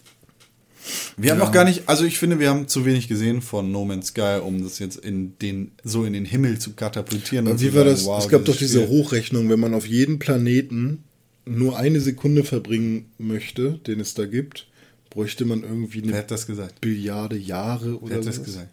wir 1.18 1.32
haben 1.32 1.40
noch 1.40 1.52
gar 1.52 1.66
nicht, 1.66 1.84
also 1.90 2.06
ich 2.06 2.18
finde, 2.18 2.40
wir 2.40 2.50
haben 2.50 2.68
zu 2.68 2.86
wenig 2.86 3.08
gesehen 3.08 3.42
von 3.42 3.72
No 3.72 3.84
Man's 3.86 4.08
Sky, 4.08 4.40
um 4.44 4.64
das 4.64 4.80
jetzt 4.80 4.98
in 4.98 5.38
den, 5.40 5.72
so 5.84 6.06
in 6.06 6.14
den 6.14 6.26
Himmel 6.26 6.60
zu 6.60 6.74
katapultieren. 6.74 7.48
und 7.48 7.60
Wie 7.62 7.74
war 7.74 7.84
das? 7.84 8.06
wow, 8.06 8.24
es 8.24 8.30
gab 8.30 8.46
doch 8.46 8.56
diese 8.56 8.80
Spiel- 8.84 8.90
Hochrechnung, 8.90 9.50
wenn 9.50 9.60
man 9.60 9.74
auf 9.74 9.86
jedem 9.86 10.20
Planeten 10.20 11.04
nur 11.46 11.78
eine 11.78 12.00
Sekunde 12.00 12.44
verbringen 12.44 13.12
möchte, 13.18 13.80
den 13.88 14.00
es 14.00 14.14
da 14.14 14.26
gibt, 14.26 14.68
bräuchte 15.10 15.44
man 15.46 15.64
irgendwie 15.64 16.02
Wer 16.04 16.10
eine 16.10 16.18
hat 16.20 16.32
das 16.32 16.48
gesagt? 16.48 16.80
Billiarde 16.82 17.38
Jahre 17.38 18.00
oder 18.00 18.12
Wer 18.12 18.18
hat 18.20 18.26
das 18.28 18.36
sowas. 18.36 18.46
gesagt? 18.46 18.70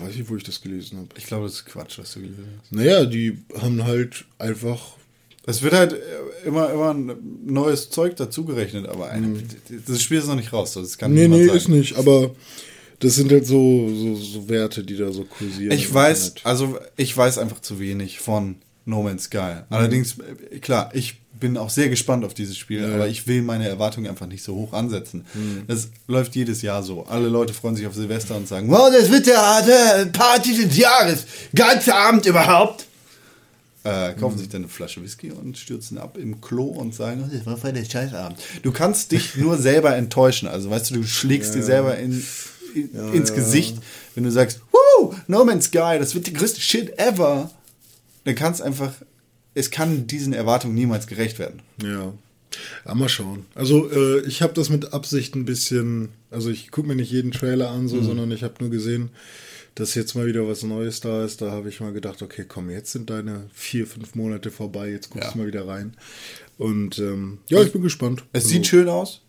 Weiß 0.00 0.14
ich, 0.16 0.28
wo 0.28 0.36
ich 0.36 0.44
das 0.44 0.60
gelesen 0.60 0.98
habe. 0.98 1.08
Ich 1.16 1.26
glaube, 1.26 1.44
das 1.46 1.54
ist 1.56 1.66
Quatsch, 1.66 1.98
was 1.98 2.12
du 2.12 2.20
gelesen 2.20 2.46
hast. 2.60 2.72
Naja, 2.72 3.04
die 3.04 3.38
haben 3.60 3.84
halt 3.84 4.24
einfach. 4.38 4.96
Es 5.46 5.62
wird 5.62 5.72
halt 5.74 5.92
äh, 5.94 6.46
immer, 6.46 6.70
immer 6.72 6.92
ein 6.94 7.12
neues 7.44 7.90
Zeug 7.90 8.16
dazugerechnet, 8.16 8.86
aber 8.86 9.10
eine, 9.10 9.42
das 9.86 10.02
Spiel 10.02 10.18
ist 10.18 10.26
noch 10.26 10.36
nicht 10.36 10.52
raus. 10.52 10.74
Das 10.74 10.96
kann 10.98 11.12
Nee, 11.14 11.28
nee, 11.28 11.46
sagen. 11.46 11.56
ist 11.56 11.68
nicht, 11.68 11.96
aber 11.96 12.34
Das 13.00 13.14
sind 13.14 13.32
halt 13.32 13.46
so, 13.46 13.88
so, 13.88 14.14
so 14.16 14.48
Werte, 14.48 14.84
die 14.84 14.96
da 14.96 15.10
so 15.10 15.24
kursieren. 15.24 15.72
Ich 15.72 15.92
weiß, 15.92 16.34
also 16.44 16.78
ich 16.96 17.16
weiß 17.16 17.38
einfach 17.38 17.60
zu 17.60 17.80
wenig 17.80 18.20
von 18.20 18.56
No 18.84 19.02
Man's 19.02 19.24
Sky. 19.24 19.62
Allerdings, 19.70 20.16
äh, 20.18 20.58
klar, 20.58 20.90
ich 20.94 21.16
bin 21.40 21.56
auch 21.56 21.70
sehr 21.70 21.88
gespannt 21.88 22.24
auf 22.24 22.34
dieses 22.34 22.56
Spiel, 22.56 22.84
aber 22.84 23.08
ich 23.08 23.26
will 23.26 23.42
meine 23.42 23.68
Erwartungen 23.68 24.08
einfach 24.08 24.26
nicht 24.26 24.42
so 24.42 24.54
hoch 24.54 24.72
ansetzen. 24.72 25.24
Das 25.66 25.88
läuft 26.06 26.36
jedes 26.36 26.62
Jahr 26.62 26.82
so. 26.82 27.04
Alle 27.04 27.28
Leute 27.28 27.54
freuen 27.54 27.76
sich 27.76 27.86
auf 27.86 27.94
Silvester 27.94 28.36
und 28.36 28.46
sagen, 28.46 28.70
wow, 28.70 28.90
das 28.92 29.10
wird 29.10 29.26
der, 29.26 29.62
der 29.62 30.06
Party 30.06 30.54
des 30.54 30.76
Jahres. 30.76 31.24
Ganze 31.54 31.94
Abend 31.94 32.26
überhaupt. 32.26 32.86
Äh, 33.82 34.12
kaufen 34.12 34.36
sich 34.36 34.50
dann 34.50 34.62
eine 34.62 34.68
Flasche 34.68 35.02
Whisky 35.02 35.30
und 35.32 35.56
stürzen 35.56 35.96
ab 35.96 36.18
im 36.18 36.42
Klo 36.42 36.64
und 36.64 36.94
sagen, 36.94 37.30
das 37.32 37.46
war 37.46 37.56
voll 37.56 37.72
der 37.72 37.86
Scheißabend. 37.86 38.38
Du 38.62 38.72
kannst 38.72 39.10
dich 39.10 39.34
nur 39.36 39.56
selber 39.56 39.96
enttäuschen. 39.96 40.48
Also 40.48 40.68
weißt 40.68 40.90
du, 40.90 40.96
du 40.96 41.04
schlägst 41.04 41.54
dir 41.54 41.62
selber 41.62 41.96
in, 41.96 42.22
in, 42.74 43.14
ins 43.14 43.32
Gesicht, 43.32 43.78
wenn 44.14 44.24
du 44.24 44.30
sagst, 44.30 44.60
Woo, 44.70 45.14
No 45.28 45.46
Man's 45.46 45.66
Sky, 45.66 45.96
das 45.98 46.14
wird 46.14 46.26
der 46.26 46.34
größte 46.34 46.60
Shit 46.60 46.98
ever. 46.98 47.50
Dann 48.24 48.34
kannst 48.34 48.60
einfach, 48.60 48.92
es 49.54 49.70
kann 49.70 50.06
diesen 50.06 50.32
Erwartungen 50.32 50.74
niemals 50.74 51.06
gerecht 51.06 51.38
werden. 51.38 51.62
Ja. 51.82 52.12
ja 52.86 52.94
mal 52.94 53.08
schauen. 53.08 53.46
Also, 53.54 53.90
äh, 53.90 54.20
ich 54.26 54.42
habe 54.42 54.52
das 54.54 54.68
mit 54.70 54.92
Absicht 54.92 55.34
ein 55.34 55.44
bisschen. 55.44 56.10
Also, 56.30 56.50
ich 56.50 56.70
gucke 56.70 56.88
mir 56.88 56.96
nicht 56.96 57.10
jeden 57.10 57.32
Trailer 57.32 57.70
an, 57.70 57.88
so, 57.88 58.02
sondern 58.02 58.30
ich 58.30 58.42
habe 58.42 58.54
nur 58.60 58.70
gesehen, 58.70 59.10
dass 59.74 59.94
jetzt 59.94 60.14
mal 60.14 60.26
wieder 60.26 60.46
was 60.48 60.62
Neues 60.62 61.00
da 61.00 61.24
ist. 61.24 61.40
Da 61.42 61.50
habe 61.50 61.68
ich 61.68 61.80
mal 61.80 61.92
gedacht, 61.92 62.22
okay, 62.22 62.44
komm, 62.46 62.70
jetzt 62.70 62.92
sind 62.92 63.08
deine 63.10 63.46
vier, 63.52 63.86
fünf 63.86 64.14
Monate 64.14 64.50
vorbei. 64.50 64.90
Jetzt 64.90 65.10
guckst 65.10 65.28
Ja. 65.28 65.32
du 65.32 65.38
mal 65.38 65.46
wieder 65.46 65.66
rein. 65.66 65.94
Und 66.58 66.98
ähm, 66.98 67.38
ja, 67.48 67.62
ich 67.62 67.72
bin 67.72 67.82
gespannt. 67.82 68.24
Es 68.32 68.44
Also, 68.44 68.48
sieht 68.54 68.66
schön 68.66 68.88
aus. 68.88 69.22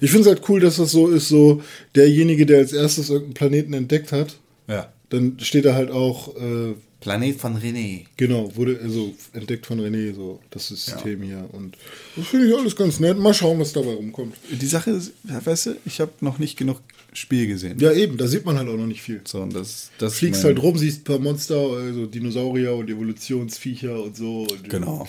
Ich 0.00 0.10
finde 0.10 0.20
es 0.20 0.26
halt 0.26 0.48
cool, 0.48 0.60
dass 0.60 0.76
das 0.76 0.90
so 0.92 1.08
ist, 1.08 1.28
so 1.28 1.62
derjenige, 1.94 2.46
der 2.46 2.58
als 2.58 2.72
erstes 2.72 3.08
irgendeinen 3.10 3.34
Planeten 3.34 3.72
entdeckt 3.74 4.12
hat, 4.12 4.38
Ja. 4.68 4.92
dann 5.08 5.38
steht 5.40 5.64
da 5.64 5.74
halt 5.74 5.90
auch, 5.90 6.36
äh, 6.36 6.74
Planet 7.04 7.38
von 7.38 7.58
René. 7.58 8.06
genau, 8.16 8.56
wurde 8.56 8.80
also 8.82 9.14
entdeckt 9.34 9.66
von 9.66 9.78
René, 9.78 10.14
so 10.14 10.40
das 10.48 10.68
System 10.68 11.20
hier. 11.20 11.46
Und 11.52 11.76
das 12.16 12.28
finde 12.28 12.48
ich 12.48 12.56
alles 12.56 12.74
ganz 12.74 12.98
nett. 12.98 13.18
Mal 13.18 13.34
schauen, 13.34 13.60
was 13.60 13.74
dabei 13.74 13.92
rumkommt. 13.92 14.34
Die 14.50 14.66
Sache 14.66 14.92
ist, 14.92 15.12
weißt 15.22 15.66
du, 15.66 15.76
ich 15.84 16.00
habe 16.00 16.12
noch 16.22 16.38
nicht 16.38 16.56
genug 16.56 16.80
Spiel 17.12 17.46
gesehen. 17.46 17.78
Ja, 17.78 17.92
eben, 17.92 18.16
da 18.16 18.26
sieht 18.26 18.46
man 18.46 18.56
halt 18.56 18.70
auch 18.70 18.78
noch 18.78 18.86
nicht 18.86 19.02
viel. 19.02 19.20
So, 19.24 19.42
und 19.42 19.54
das, 19.54 19.90
das 19.98 20.14
Fliegst 20.14 20.44
halt 20.44 20.62
rum, 20.62 20.78
siehst 20.78 21.02
ein 21.02 21.04
paar 21.04 21.18
Monster, 21.18 21.56
also 21.56 22.06
Dinosaurier 22.06 22.74
und 22.74 22.88
Evolutionsviecher 22.88 24.02
und 24.02 24.16
so. 24.16 24.44
Und, 24.44 24.70
Genau. 24.70 25.06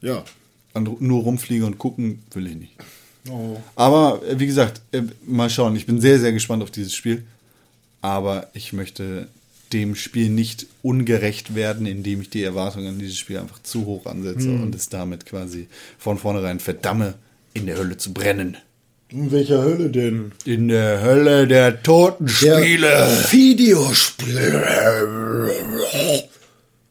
Ja. 0.00 0.24
Und 0.74 1.00
nur 1.00 1.22
rumfliegen 1.22 1.64
und 1.64 1.78
gucken 1.78 2.24
will 2.34 2.48
ich 2.48 2.56
nicht. 2.56 2.72
Oh. 3.30 3.56
Aber 3.76 4.20
äh, 4.28 4.40
wie 4.40 4.46
gesagt, 4.46 4.82
äh, 4.90 5.02
mal 5.24 5.48
schauen. 5.48 5.76
Ich 5.76 5.86
bin 5.86 6.00
sehr, 6.00 6.18
sehr 6.18 6.32
gespannt 6.32 6.64
auf 6.64 6.72
dieses 6.72 6.92
Spiel. 6.92 7.24
Aber 8.02 8.50
ich 8.52 8.72
möchte 8.72 9.28
dem 9.76 9.94
Spiel 9.94 10.30
nicht 10.30 10.66
ungerecht 10.82 11.54
werden, 11.54 11.86
indem 11.86 12.22
ich 12.22 12.30
die 12.30 12.42
Erwartungen 12.42 12.88
an 12.88 12.98
dieses 12.98 13.18
Spiel 13.18 13.38
einfach 13.38 13.62
zu 13.62 13.84
hoch 13.84 14.06
ansetze 14.06 14.48
und 14.48 14.74
es 14.74 14.88
damit 14.88 15.26
quasi 15.26 15.68
von 15.98 16.16
vornherein 16.18 16.60
verdamme, 16.60 17.14
in 17.52 17.66
der 17.66 17.76
Hölle 17.76 17.98
zu 17.98 18.12
brennen. 18.14 18.56
In 19.08 19.30
welcher 19.30 19.62
Hölle 19.62 19.90
denn? 19.90 20.32
In 20.44 20.68
der 20.68 21.02
Hölle 21.02 21.46
der 21.46 21.82
toten 21.82 22.26
Spiele. 22.28 23.06
Videospiele. 23.30 24.64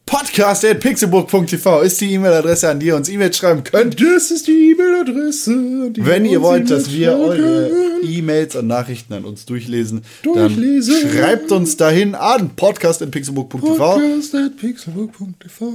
Podcast 0.08 0.64
at 0.64 0.78
pixelburg.tv 0.78 1.80
ist 1.80 2.00
die 2.00 2.12
E-Mail-Adresse, 2.14 2.68
an 2.70 2.78
die 2.78 2.86
ihr 2.86 2.96
uns 2.96 3.08
E-Mails 3.08 3.36
schreiben 3.36 3.64
könnt. 3.64 4.00
Das 4.00 4.30
ist 4.30 4.46
die 4.46 4.70
E-Mail-Adresse. 4.70 5.50
Wenn 5.96 6.24
ihr 6.24 6.40
wollt, 6.42 6.70
dass 6.70 6.92
wir 6.92 7.18
eure 7.18 7.70
E-Mails 8.04 8.54
und 8.54 8.68
Nachrichten 8.68 9.12
an 9.14 9.24
uns 9.24 9.46
durchlesen, 9.46 10.02
Durchlesen. 10.22 10.94
dann 11.02 11.12
schreibt 11.12 11.50
uns 11.50 11.76
dahin 11.76 12.14
an 12.14 12.50
podcast.pixelburg.tv. 12.54 13.76
Podcast 13.76 14.34
at 14.36 14.56
pixelbook.tv. 14.56 15.72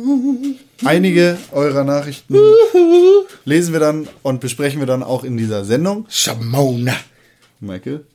Einige 0.86 1.38
eurer 1.51 1.84
Nachrichten 1.84 2.38
lesen 3.43 3.73
wir 3.73 3.82
dann 3.82 4.07
und 4.23 4.39
besprechen 4.39 4.79
wir 4.79 4.88
dann 4.88 5.03
auch 5.03 5.25
in 5.25 5.36
dieser 5.36 5.65
Sendung. 5.65 6.05
Shamona. 6.07 6.95
Michael. 7.59 8.05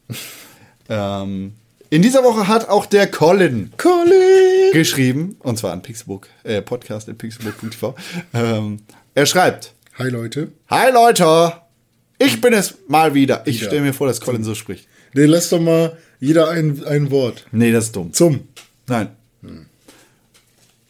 ähm, 0.89 1.53
in 1.91 2.03
dieser 2.03 2.25
Woche 2.25 2.49
hat 2.49 2.69
auch 2.69 2.87
der 2.87 3.07
Colin 3.11 3.71
Colin. 3.77 4.73
geschrieben, 4.73 5.37
und 5.41 5.59
zwar 5.59 5.73
an 5.73 5.83
Pixelbook, 5.83 6.29
äh, 6.45 6.63
podcast.pixelbook.tv. 6.63 7.95
Ähm, 8.35 8.79
er 9.15 9.27
schreibt, 9.27 9.75
Hi 9.99 10.09
Leute. 10.09 10.53
Hi 10.69 10.93
Leute, 10.93 11.53
ich 12.19 12.41
bin 12.41 12.53
es 12.53 12.75
mal 12.89 13.15
wieder. 13.15 13.43
Ich 13.47 13.63
stelle 13.63 13.83
mir 13.83 13.95
vor, 13.95 14.07
dass 14.07 14.21
Colin 14.21 14.45
so 14.45 14.55
spricht. 14.55 14.89
Nee, 15.15 15.25
lass 15.25 15.49
doch 15.49 15.61
mal 15.61 15.97
jeder 16.21 16.49
ein, 16.51 16.85
ein 16.85 17.11
Wort. 17.11 17.47
Nee, 17.53 17.73
das 17.73 17.87
ist 17.87 17.97
dumm. 17.97 18.13
Zum. 18.13 18.49
Nein. 18.87 19.11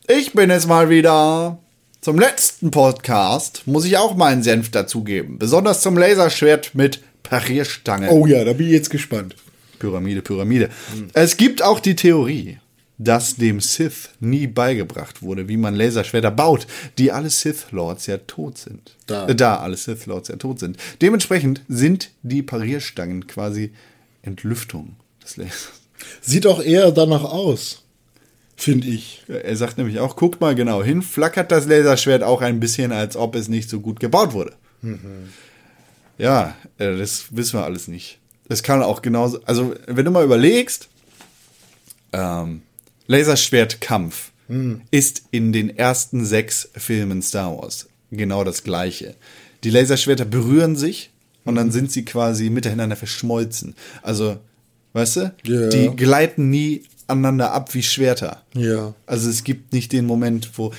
Ich 0.08 0.32
bin 0.32 0.50
es 0.50 0.66
mal 0.66 0.88
wieder. 0.88 1.58
Zum 2.00 2.18
letzten 2.18 2.70
Podcast 2.70 3.62
muss 3.66 3.84
ich 3.84 3.96
auch 3.98 4.14
meinen 4.14 4.44
Senf 4.44 4.70
dazugeben. 4.70 5.38
Besonders 5.38 5.80
zum 5.80 5.98
Laserschwert 5.98 6.74
mit 6.74 7.00
Parierstange. 7.24 8.10
Oh 8.10 8.26
ja, 8.26 8.44
da 8.44 8.52
bin 8.52 8.66
ich 8.66 8.72
jetzt 8.72 8.90
gespannt. 8.90 9.34
Pyramide, 9.78 10.22
Pyramide. 10.22 10.70
Es 11.12 11.36
gibt 11.36 11.62
auch 11.62 11.80
die 11.80 11.96
Theorie, 11.96 12.58
dass 12.98 13.36
dem 13.36 13.60
Sith 13.60 14.10
nie 14.20 14.46
beigebracht 14.46 15.22
wurde, 15.22 15.48
wie 15.48 15.56
man 15.56 15.74
Laserschwerter 15.74 16.30
baut, 16.30 16.66
die 16.98 17.12
alle 17.12 17.30
Sith 17.30 17.66
Lords 17.70 18.06
ja 18.06 18.18
tot 18.18 18.58
sind. 18.58 18.96
Da. 19.06 19.28
Äh, 19.28 19.34
da 19.34 19.56
alle 19.56 19.76
Sith 19.76 20.06
Lords 20.06 20.28
ja 20.28 20.36
tot 20.36 20.58
sind. 20.58 20.78
Dementsprechend 21.02 21.62
sind 21.68 22.10
die 22.22 22.42
Parierstangen 22.42 23.26
quasi 23.26 23.72
Entlüftung 24.22 24.96
des 25.22 25.36
Lasers. 25.36 25.72
Sieht 26.20 26.46
auch 26.46 26.62
eher 26.62 26.90
danach 26.92 27.24
aus. 27.24 27.82
Finde 28.56 28.88
ich. 28.88 29.22
Er 29.28 29.56
sagt 29.56 29.76
nämlich 29.76 29.98
auch, 29.98 30.16
guckt 30.16 30.40
mal 30.40 30.54
genau 30.54 30.82
hin, 30.82 31.02
flackert 31.02 31.52
das 31.52 31.66
Laserschwert 31.66 32.22
auch 32.22 32.40
ein 32.40 32.58
bisschen, 32.58 32.90
als 32.90 33.14
ob 33.16 33.34
es 33.34 33.48
nicht 33.48 33.68
so 33.68 33.80
gut 33.80 34.00
gebaut 34.00 34.32
wurde. 34.32 34.54
Ja, 36.16 36.54
äh, 36.78 36.96
das 36.96 37.36
wissen 37.36 37.58
wir 37.58 37.64
alles 37.64 37.88
nicht. 37.88 38.18
Das 38.48 38.62
kann 38.62 38.82
auch 38.82 39.02
genauso, 39.02 39.40
also 39.44 39.74
wenn 39.86 40.04
du 40.04 40.10
mal 40.10 40.24
überlegst, 40.24 40.88
ähm, 42.12 42.62
Laserschwertkampf 43.06 44.30
ist 44.92 45.24
in 45.32 45.52
den 45.52 45.76
ersten 45.76 46.24
sechs 46.24 46.68
Filmen 46.76 47.20
Star 47.20 47.56
Wars 47.58 47.88
genau 48.12 48.44
das 48.44 48.62
gleiche. 48.62 49.16
Die 49.64 49.70
Laserschwerter 49.70 50.24
berühren 50.24 50.76
sich 50.76 51.10
und 51.44 51.56
dann 51.56 51.72
sind 51.72 51.90
sie 51.90 52.04
quasi 52.04 52.48
miteinander 52.48 52.94
verschmolzen. 52.94 53.74
Also, 54.02 54.38
weißt 54.92 55.16
du, 55.16 55.34
Ja. 55.42 55.68
die 55.68 55.88
gleiten 55.96 56.48
nie 56.48 56.84
aneinander 57.08 57.50
ab 57.52 57.74
wie 57.74 57.82
Schwerter. 57.82 58.42
Ja. 58.54 58.94
Also 59.06 59.28
es 59.30 59.42
gibt 59.42 59.72
nicht 59.72 59.90
den 59.92 60.06
Moment, 60.06 60.50
wo 60.56 60.72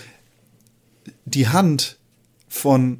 die 1.25 1.49
Hand 1.49 1.97
von 2.47 2.99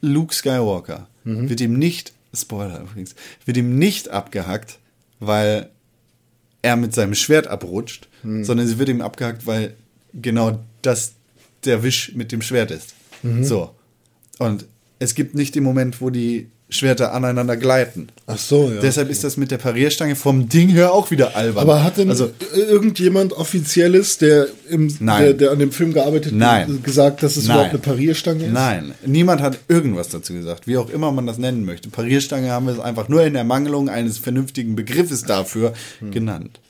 Luke 0.00 0.32
Skywalker 0.34 1.08
wird 1.24 1.60
ihm 1.60 1.76
nicht, 1.78 2.12
Spoiler 2.34 2.80
übrigens, 2.80 3.14
wird 3.44 3.56
ihm 3.56 3.78
nicht 3.78 4.08
abgehackt, 4.08 4.78
weil 5.20 5.70
er 6.62 6.76
mit 6.76 6.94
seinem 6.94 7.14
Schwert 7.14 7.46
abrutscht, 7.46 8.08
sondern 8.22 8.66
sie 8.66 8.78
wird 8.78 8.88
ihm 8.88 9.02
abgehackt, 9.02 9.46
weil 9.46 9.74
genau 10.14 10.64
das 10.82 11.14
der 11.64 11.82
Wisch 11.82 12.12
mit 12.14 12.32
dem 12.32 12.40
Schwert 12.42 12.70
ist. 12.70 12.94
So. 13.42 13.74
Und 14.38 14.66
es 14.98 15.14
gibt 15.14 15.34
nicht 15.34 15.54
den 15.54 15.64
Moment, 15.64 16.00
wo 16.00 16.10
die 16.10 16.48
Schwerter 16.72 17.12
aneinander 17.12 17.56
gleiten. 17.56 18.08
Ach 18.26 18.38
so, 18.38 18.70
ja. 18.74 18.80
Deshalb 18.80 19.10
ist 19.10 19.24
das 19.24 19.36
mit 19.36 19.50
der 19.50 19.58
Parierstange 19.58 20.16
vom 20.16 20.48
Ding 20.48 20.68
her 20.70 20.92
auch 20.92 21.10
wieder 21.10 21.36
albern. 21.36 21.62
Aber 21.62 21.84
hat 21.84 21.98
denn 21.98 22.08
also 22.08 22.30
irgendjemand 22.54 23.32
Offizielles, 23.32 24.18
der, 24.18 24.48
im, 24.68 24.96
der, 24.98 25.34
der 25.34 25.50
an 25.50 25.58
dem 25.58 25.70
Film 25.70 25.92
gearbeitet 25.92 26.32
hat, 26.40 26.82
gesagt, 26.82 27.22
dass 27.22 27.36
es 27.36 27.46
Nein. 27.46 27.54
überhaupt 27.54 27.70
eine 27.70 27.78
Parierstange 27.78 28.46
ist? 28.46 28.52
Nein, 28.52 28.94
niemand 29.04 29.42
hat 29.42 29.58
irgendwas 29.68 30.08
dazu 30.08 30.32
gesagt, 30.32 30.66
wie 30.66 30.78
auch 30.78 30.90
immer 30.90 31.12
man 31.12 31.26
das 31.26 31.38
nennen 31.38 31.64
möchte. 31.64 31.90
Parierstange 31.90 32.50
haben 32.50 32.66
wir 32.66 32.72
es 32.72 32.80
einfach 32.80 33.08
nur 33.08 33.22
in 33.24 33.34
Ermangelung 33.34 33.88
eines 33.88 34.18
vernünftigen 34.18 34.74
Begriffes 34.74 35.22
dafür 35.22 35.74
genannt. 36.10 36.60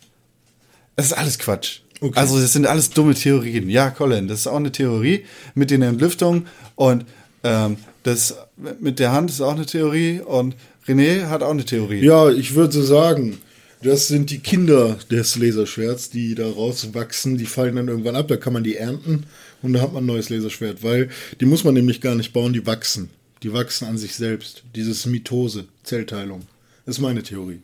Das 0.96 1.07
ist 1.07 1.12
alles 1.12 1.38
Quatsch. 1.38 1.80
Okay. 2.00 2.18
Also 2.18 2.40
das 2.40 2.53
sind 2.53 2.66
alles 2.66 2.90
dumme 2.90 3.14
Theorien. 3.14 3.70
Ja, 3.70 3.90
Colin, 3.90 4.26
das 4.26 4.40
ist 4.40 4.46
auch 4.48 4.57
eine 4.57 4.72
Theorie 4.72 5.24
mit 5.55 5.70
den 5.70 5.82
Entlüftungen 5.82 6.48
und 6.74 7.05
ähm, 7.44 7.76
das 8.03 8.36
mit 8.80 8.98
der 8.98 9.12
Hand 9.12 9.30
ist 9.30 9.40
auch 9.40 9.55
eine 9.55 9.66
Theorie 9.66 10.20
und 10.20 10.55
René 10.86 11.26
hat 11.28 11.42
auch 11.42 11.50
eine 11.50 11.64
Theorie. 11.64 12.05
Ja, 12.05 12.30
ich 12.30 12.55
würde 12.55 12.72
so 12.72 12.82
sagen, 12.82 13.38
das 13.82 14.09
sind 14.09 14.30
die 14.30 14.38
Kinder 14.38 14.96
des 15.11 15.36
Laserschwerts, 15.36 16.11
die 16.11 16.34
da 16.34 16.48
rauswachsen, 16.48 17.36
die 17.38 17.46
fallen 17.46 17.76
dann 17.76 17.88
irgendwann 17.88 18.16
ab, 18.16 18.28
da 18.28 18.36
kann 18.36 18.53
man 18.53 18.64
die 18.64 18.76
ernten 18.76 19.24
und 19.62 19.72
da 19.72 19.80
hat 19.80 19.92
man 19.92 20.05
ein 20.05 20.07
neues 20.07 20.28
Laserschwert, 20.30 20.82
weil 20.82 21.09
die 21.40 21.46
muss 21.46 21.64
man 21.64 21.74
nämlich 21.74 22.00
gar 22.00 22.14
nicht 22.14 22.32
bauen, 22.32 22.53
die 22.53 22.66
wachsen. 22.66 23.11
Die 23.42 23.53
wachsen 23.53 23.86
an 23.88 23.98
sich 23.98 24.14
selbst. 24.14 24.62
Dieses 24.76 25.05
Mitose, 25.07 25.64
Zellteilung. 25.82 26.42
Das 26.86 26.96
ist 26.96 27.00
meine 27.03 27.22
Theorie. 27.22 27.61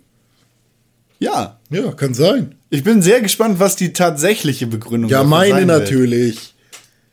ja, 1.21 1.59
Ja, 1.71 1.93
kann 1.93 2.15
sein. 2.15 2.55
ich 2.71 2.83
bin 2.85 3.01
sehr 3.03 3.21
gespannt, 3.21 3.61
was 3.61 3.77
die 3.77 3.93
tatsächliche 3.93 4.67
Begründung 4.67 5.11
Ja, 5.11 5.19
dafür 5.19 5.31
meine 5.31 5.67
natürlich. 5.67 6.55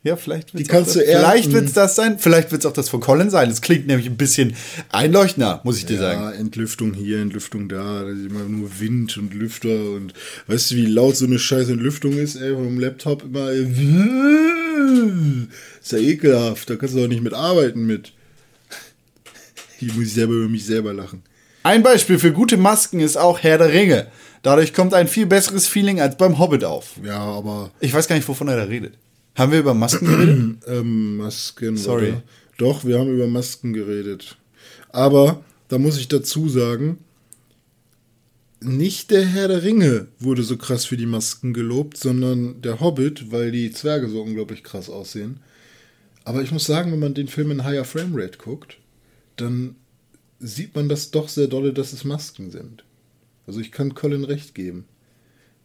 Ja, 0.06 0.14
vielleicht 0.14 0.54
wird's 0.54 0.68
Die 0.68 0.72
kannst 0.72 0.94
du 0.94 1.04
ernten. 1.04 1.26
Vielleicht 1.26 1.52
wird 1.52 1.64
es 1.64 1.72
das 1.72 1.96
sein, 1.96 2.20
vielleicht 2.20 2.52
wird 2.52 2.62
es 2.62 2.66
auch 2.66 2.72
das 2.72 2.88
von 2.88 3.00
Colin 3.00 3.28
sein. 3.28 3.48
Das 3.48 3.60
klingt 3.60 3.88
nämlich 3.88 4.06
ein 4.06 4.16
bisschen 4.16 4.54
einleuchtender, 4.90 5.60
muss 5.64 5.78
ich 5.78 5.86
dir 5.86 5.98
sagen. 5.98 6.20
Ja, 6.20 6.30
Entlüftung 6.30 6.94
hier, 6.94 7.20
Entlüftung 7.20 7.68
da, 7.68 8.08
ist 8.08 8.26
immer 8.26 8.44
nur 8.44 8.70
Wind 8.78 9.18
und 9.18 9.34
Lüfter 9.34 9.90
und 9.96 10.14
weißt 10.46 10.70
du, 10.70 10.76
wie 10.76 10.86
laut 10.86 11.16
so 11.16 11.24
eine 11.24 11.40
scheiß 11.40 11.70
Entlüftung 11.70 12.12
ist, 12.12 12.36
ey, 12.36 12.54
vom 12.54 12.78
Laptop 12.78 13.24
immer. 13.24 13.50
Ist 13.50 13.66
ja 15.90 15.98
ekelhaft, 15.98 16.70
da 16.70 16.76
kannst 16.76 16.94
du 16.94 17.00
doch 17.00 17.08
nicht 17.08 17.24
mitarbeiten 17.24 17.84
mit. 17.84 18.12
Ich 19.80 19.92
muss 19.96 20.14
selber 20.14 20.34
über 20.34 20.48
mich 20.48 20.66
selber 20.66 20.92
lachen. 20.92 21.22
Ein 21.64 21.82
Beispiel 21.82 22.20
für 22.20 22.30
gute 22.30 22.58
Masken 22.58 23.00
ist 23.00 23.16
auch 23.16 23.40
Herr 23.40 23.58
der 23.58 23.72
Ringe. 23.72 24.06
Dadurch 24.42 24.72
kommt 24.72 24.94
ein 24.94 25.08
viel 25.08 25.26
besseres 25.26 25.66
Feeling 25.66 26.00
als 26.00 26.16
beim 26.16 26.38
Hobbit 26.38 26.62
auf. 26.62 26.92
Ja, 27.02 27.18
aber 27.18 27.72
Ich 27.80 27.92
weiß 27.92 28.06
gar 28.06 28.14
nicht, 28.14 28.28
wovon 28.28 28.46
er 28.46 28.56
da 28.56 28.62
redet. 28.62 28.94
Haben 29.36 29.52
wir 29.52 29.60
über 29.60 29.74
Masken 29.74 30.06
geredet? 30.06 30.56
ähm, 30.66 31.18
Masken. 31.18 31.76
Sorry. 31.76 32.08
Oder? 32.08 32.22
Doch, 32.56 32.84
wir 32.84 32.98
haben 32.98 33.14
über 33.14 33.26
Masken 33.26 33.72
geredet. 33.72 34.36
Aber 34.90 35.44
da 35.68 35.78
muss 35.78 35.98
ich 35.98 36.08
dazu 36.08 36.48
sagen, 36.48 36.98
nicht 38.60 39.10
der 39.10 39.26
Herr 39.26 39.48
der 39.48 39.62
Ringe 39.62 40.08
wurde 40.18 40.42
so 40.42 40.56
krass 40.56 40.86
für 40.86 40.96
die 40.96 41.06
Masken 41.06 41.52
gelobt, 41.52 41.98
sondern 41.98 42.62
der 42.62 42.80
Hobbit, 42.80 43.30
weil 43.30 43.52
die 43.52 43.70
Zwerge 43.70 44.08
so 44.08 44.22
unglaublich 44.22 44.64
krass 44.64 44.88
aussehen. 44.88 45.40
Aber 46.24 46.42
ich 46.42 46.50
muss 46.50 46.64
sagen, 46.64 46.90
wenn 46.90 46.98
man 46.98 47.14
den 47.14 47.28
Film 47.28 47.50
in 47.50 47.64
higher 47.64 47.84
Framerate 47.84 48.38
guckt, 48.38 48.78
dann 49.36 49.76
sieht 50.40 50.74
man 50.74 50.88
das 50.88 51.10
doch 51.10 51.28
sehr 51.28 51.46
dolle, 51.46 51.74
dass 51.74 51.92
es 51.92 52.04
Masken 52.04 52.50
sind. 52.50 52.84
Also 53.46 53.60
ich 53.60 53.70
kann 53.70 53.94
Colin 53.94 54.24
recht 54.24 54.54
geben. 54.54 54.86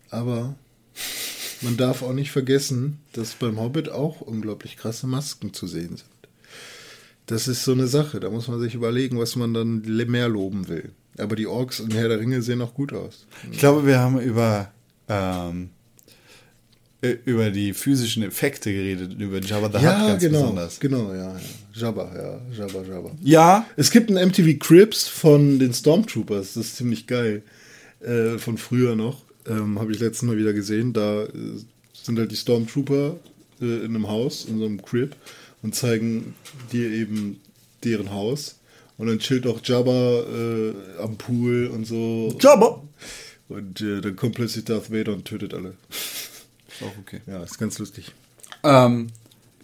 Aber 0.09 0.55
man 1.61 1.77
darf 1.77 2.01
auch 2.01 2.13
nicht 2.13 2.31
vergessen, 2.31 2.99
dass 3.13 3.33
beim 3.33 3.59
Hobbit 3.59 3.89
auch 3.89 4.21
unglaublich 4.21 4.77
krasse 4.77 5.07
Masken 5.07 5.53
zu 5.53 5.67
sehen 5.67 5.97
sind. 5.97 6.05
Das 7.27 7.47
ist 7.47 7.63
so 7.63 7.71
eine 7.71 7.87
Sache, 7.87 8.19
da 8.19 8.29
muss 8.29 8.47
man 8.47 8.59
sich 8.59 8.73
überlegen, 8.75 9.17
was 9.19 9.35
man 9.35 9.53
dann 9.53 9.81
mehr 10.07 10.27
loben 10.27 10.67
will. 10.67 10.91
Aber 11.17 11.35
die 11.35 11.47
Orks 11.47 11.79
und 11.79 11.93
Herr 11.93 12.09
der 12.09 12.19
Ringe 12.19 12.41
sehen 12.41 12.61
auch 12.61 12.73
gut 12.73 12.93
aus. 12.93 13.25
Ich 13.51 13.59
glaube, 13.59 13.85
wir 13.85 13.99
haben 13.99 14.19
über, 14.19 14.71
ähm, 15.07 15.69
äh, 17.01 17.15
über 17.25 17.51
die 17.51 17.73
physischen 17.73 18.23
Effekte 18.23 18.71
geredet, 18.73 19.13
über 19.19 19.39
Jabba 19.39 19.67
the 19.67 19.77
Hutt 19.77 19.83
Ja, 19.83 20.07
ganz 20.07 20.23
genau. 20.23 20.41
besonders. 20.41 20.79
Genau, 20.79 21.13
ja, 21.13 21.33
ja. 21.33 21.39
Jabba, 21.73 22.11
ja. 22.15 22.41
Jabba, 22.65 22.81
Jabba. 22.83 23.11
Ja, 23.21 23.65
Es 23.77 23.91
gibt 23.91 24.09
ein 24.09 24.15
MTV 24.29 24.57
Cribs 24.59 25.07
von 25.07 25.59
den 25.59 25.73
Stormtroopers, 25.73 26.55
das 26.55 26.65
ist 26.65 26.75
ziemlich 26.77 27.07
geil. 27.07 27.43
Äh, 28.01 28.39
von 28.39 28.57
früher 28.57 28.95
noch. 28.95 29.23
Ähm, 29.47 29.79
Habe 29.79 29.91
ich 29.91 29.99
letztes 29.99 30.23
Mal 30.23 30.37
wieder 30.37 30.53
gesehen. 30.53 30.93
Da 30.93 31.23
äh, 31.23 31.29
sind 31.93 32.19
halt 32.19 32.31
die 32.31 32.35
Stormtrooper 32.35 33.15
äh, 33.61 33.65
in 33.65 33.95
einem 33.95 34.07
Haus, 34.07 34.45
in 34.45 34.59
so 34.59 34.65
einem 34.65 34.81
Crib 34.81 35.15
und 35.61 35.75
zeigen 35.75 36.35
dir 36.71 36.89
eben 36.89 37.39
deren 37.83 38.11
Haus. 38.11 38.55
Und 38.97 39.07
dann 39.07 39.19
chillt 39.19 39.47
auch 39.47 39.59
Jabba 39.63 40.21
äh, 40.21 40.73
am 41.01 41.17
Pool 41.17 41.67
und 41.67 41.85
so. 41.85 42.35
Jabba. 42.39 42.83
Und 43.49 43.81
äh, 43.81 43.99
dann 43.99 44.15
kommt 44.15 44.35
plötzlich 44.35 44.65
Darth 44.65 44.91
Vader 44.91 45.13
und 45.13 45.25
tötet 45.25 45.53
alle. 45.53 45.73
Auch 46.81 46.97
okay. 46.99 47.21
Ja, 47.25 47.43
ist 47.43 47.57
ganz 47.57 47.79
lustig. 47.79 48.11
Ähm, 48.63 49.07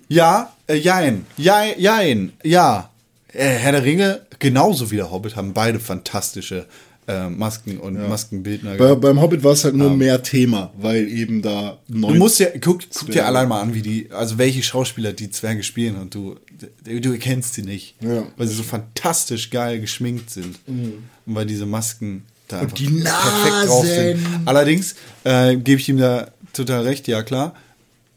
ja, 0.08 0.56
äh, 0.68 0.76
jein, 0.76 1.26
jein, 1.38 1.80
jein, 1.80 2.34
ja. 2.44 2.92
Äh, 3.32 3.50
Herr 3.50 3.74
der 3.74 3.84
Ringe, 3.84 4.26
genauso 4.40 4.90
wie 4.90 4.96
der 4.96 5.12
Hobbit, 5.12 5.36
haben 5.36 5.54
beide 5.54 5.80
fantastische 5.80 6.66
äh, 7.08 7.30
Masken 7.30 7.78
und 7.78 7.94
Maskenbildner 8.10 8.76
Bei, 8.76 8.94
beim 8.96 9.22
Hobbit 9.22 9.44
war 9.44 9.54
es 9.54 9.64
halt 9.64 9.76
nur 9.76 9.96
mehr 9.96 10.22
Thema, 10.24 10.72
weil 10.78 11.08
eben 11.08 11.42
da 11.42 11.78
Du 11.88 11.98
neun 12.00 12.18
musst 12.18 12.40
ja, 12.40 12.48
guck, 12.60 12.82
guck 12.94 13.12
dir 13.12 13.26
allein 13.26 13.48
mal 13.48 13.62
an, 13.62 13.74
wie 13.74 13.82
die, 13.82 14.10
also 14.12 14.38
welche 14.38 14.62
Schauspieler 14.62 15.14
die 15.14 15.30
Zwerge 15.32 15.64
spielen 15.64 15.96
und 15.96 16.14
du, 16.14 16.36
du, 16.84 17.00
du 17.02 17.12
erkennst 17.14 17.54
sie 17.54 17.62
nicht. 17.64 17.96
Ja. 18.02 18.22
Mhm. 18.22 18.26
Weil 18.36 18.48
sie 18.48 18.56
so 18.56 18.64
fantastisch 18.64 19.50
geil 19.50 19.80
geschminkt 19.80 20.30
sind. 20.30 20.60
Und 20.68 21.04
weil 21.26 21.46
diese 21.46 21.66
Masken 21.66 22.24
da 22.50 22.60
einfach 22.60 22.76
die 22.78 22.88
perfekt 22.88 23.68
drauf 23.70 23.86
sind. 23.86 24.20
Allerdings 24.46 24.96
äh, 25.24 25.56
gebe 25.56 25.80
ich 25.80 25.88
ihm 25.90 25.98
da 25.98 26.32
total 26.54 26.84
recht, 26.84 27.08
ja 27.08 27.24
klar. 27.24 27.56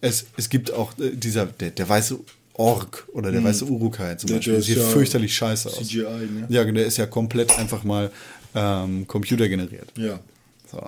Es, 0.01 0.27
es 0.37 0.49
gibt 0.49 0.73
auch 0.73 0.93
äh, 0.99 1.11
dieser, 1.15 1.47
der, 1.47 1.71
der 1.71 1.89
weiße 1.89 2.19
Ork 2.55 3.07
oder 3.13 3.31
der 3.33 3.43
weiße 3.43 3.65
Urukai 3.65 4.17
zum 4.17 4.29
Mhm. 4.29 4.33
Der- 4.33 4.37
Beispiel. 4.39 4.53
der 4.55 4.63
sieht 4.63 4.77
ja 4.79 4.83
fürchterlich 4.85 5.35
scheiße 5.35 5.69
aus. 5.69 5.77
CGI, 5.79 6.03
ne? 6.03 6.47
Ja, 6.49 6.65
der 6.65 6.87
ist 6.87 6.97
ja 6.99 7.07
komplett 7.07 7.57
einfach 7.59 7.85
mal 7.85 8.11
ähm, 8.55 9.07
computergeneriert. 9.07 9.89
Ja. 9.97 10.21
So. 10.71 10.83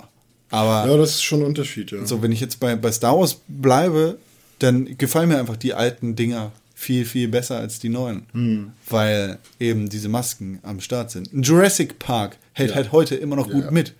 Aber 0.49 0.89
Ja, 0.89 0.97
das 0.97 1.11
ist 1.11 1.23
schon 1.23 1.41
ein 1.41 1.45
Unterschied, 1.47 1.91
ja. 1.91 2.05
so, 2.05 2.21
wenn 2.21 2.31
ich 2.31 2.39
jetzt 2.39 2.59
bei, 2.59 2.75
bei 2.75 2.91
Star 2.91 3.17
Wars 3.17 3.37
bleibe, 3.47 4.17
dann 4.59 4.97
gefallen 4.97 5.29
mir 5.29 5.39
einfach 5.39 5.57
die 5.57 5.73
alten 5.73 6.15
Dinger 6.15 6.51
viel, 6.75 7.05
viel 7.05 7.27
besser 7.27 7.57
als 7.57 7.79
die 7.79 7.89
neuen. 7.89 8.27
Hm. 8.33 8.71
Weil 8.89 9.39
eben 9.59 9.89
diese 9.89 10.09
Masken 10.09 10.59
am 10.63 10.79
Start 10.81 11.11
sind. 11.11 11.33
Ein 11.33 11.41
Jurassic 11.41 11.97
Park 11.99 12.37
hält 12.53 12.75
halt 12.75 12.91
heute 12.91 13.15
immer 13.15 13.35
noch 13.35 13.49
gut 13.49 13.65
ja. 13.65 13.71
mit. 13.71 13.93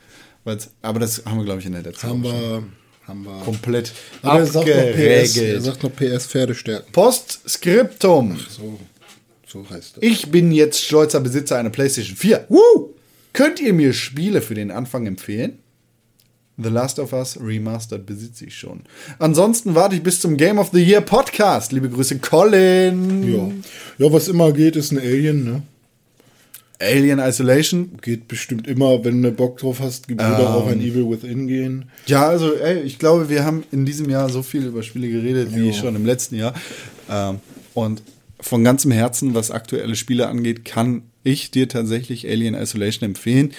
Aber 0.82 1.00
das 1.00 1.24
haben 1.26 1.38
wir, 1.38 1.46
glaube 1.46 1.62
ich, 1.62 1.66
in 1.66 1.72
der 1.72 1.84
letzten 1.84 2.08
haben 2.08 2.24
wir, 2.24 2.64
haben 3.08 3.24
wir. 3.24 3.40
komplett 3.46 3.94
Aber 4.22 4.40
er 4.40 4.46
sagt, 4.46 4.68
noch 4.68 4.74
PS, 4.74 5.38
er 5.38 5.62
sagt 5.62 5.84
noch 5.84 5.96
PS 5.96 6.28
Pferdestärken. 6.28 6.92
Postskriptum. 6.92 8.38
So, 8.50 8.80
so 9.48 9.70
heißt 9.70 9.98
das. 9.98 10.04
Ich 10.04 10.30
bin 10.30 10.52
jetzt 10.52 10.84
stolzer 10.84 11.22
Besitzer 11.22 11.58
einer 11.58 11.70
PlayStation 11.70 12.18
4. 12.18 12.46
Woo! 12.50 12.94
Könnt 13.34 13.60
ihr 13.60 13.74
mir 13.74 13.94
Spiele 13.94 14.42
für 14.42 14.54
den 14.54 14.70
Anfang 14.72 15.08
empfehlen? 15.08 15.58
The 16.58 16.70
Last 16.70 17.00
of 17.00 17.14
Us 17.14 17.40
Remastered 17.42 18.06
besitze 18.06 18.46
ich 18.46 18.56
schon. 18.56 18.82
Ansonsten 19.18 19.74
warte 19.74 19.96
ich 19.96 20.04
bis 20.04 20.20
zum 20.20 20.38
Game 20.38 20.60
of 20.60 20.70
the 20.72 20.84
Year 20.84 21.02
Podcast. 21.02 21.72
Liebe 21.72 21.90
Grüße, 21.90 22.20
Colin. 22.20 23.34
Ja. 23.34 24.06
ja, 24.06 24.14
was 24.14 24.28
immer 24.28 24.52
geht, 24.52 24.76
ist 24.76 24.92
ein 24.92 25.00
Alien, 25.00 25.44
ne? 25.46 25.62
Alien 26.80 27.18
Isolation. 27.18 27.98
Geht 28.04 28.28
bestimmt 28.28 28.68
immer, 28.68 29.04
wenn 29.04 29.24
du 29.24 29.32
Bock 29.32 29.58
drauf 29.58 29.80
hast, 29.80 30.10
würde 30.10 30.24
Ähm. 30.24 30.32
auch 30.36 30.68
ein 30.68 30.80
Evil 30.80 31.10
Within 31.10 31.48
gehen. 31.48 31.86
Ja, 32.06 32.28
also, 32.28 32.54
ey, 32.54 32.82
ich 32.82 33.00
glaube, 33.00 33.30
wir 33.30 33.44
haben 33.46 33.64
in 33.72 33.86
diesem 33.86 34.12
Jahr 34.12 34.30
so 34.30 34.44
viel 34.44 34.66
über 34.68 34.84
Spiele 34.84 35.10
geredet 35.10 35.56
wie 35.56 35.68
Ja. 35.70 35.74
schon 35.74 35.96
im 35.96 36.06
letzten 36.06 36.36
Jahr. 36.36 36.54
Ähm, 37.10 37.40
und 37.74 38.04
von 38.40 38.64
ganzem 38.64 38.92
Herzen, 38.92 39.34
was 39.34 39.50
aktuelle 39.50 39.96
Spiele 39.96 40.28
angeht, 40.28 40.66
kann 40.66 41.02
ich 41.24 41.52
dir 41.52 41.68
tatsächlich 41.68 42.28
Alien 42.28 42.56
Isolation 42.56 43.10
empfehlen. 43.10 43.54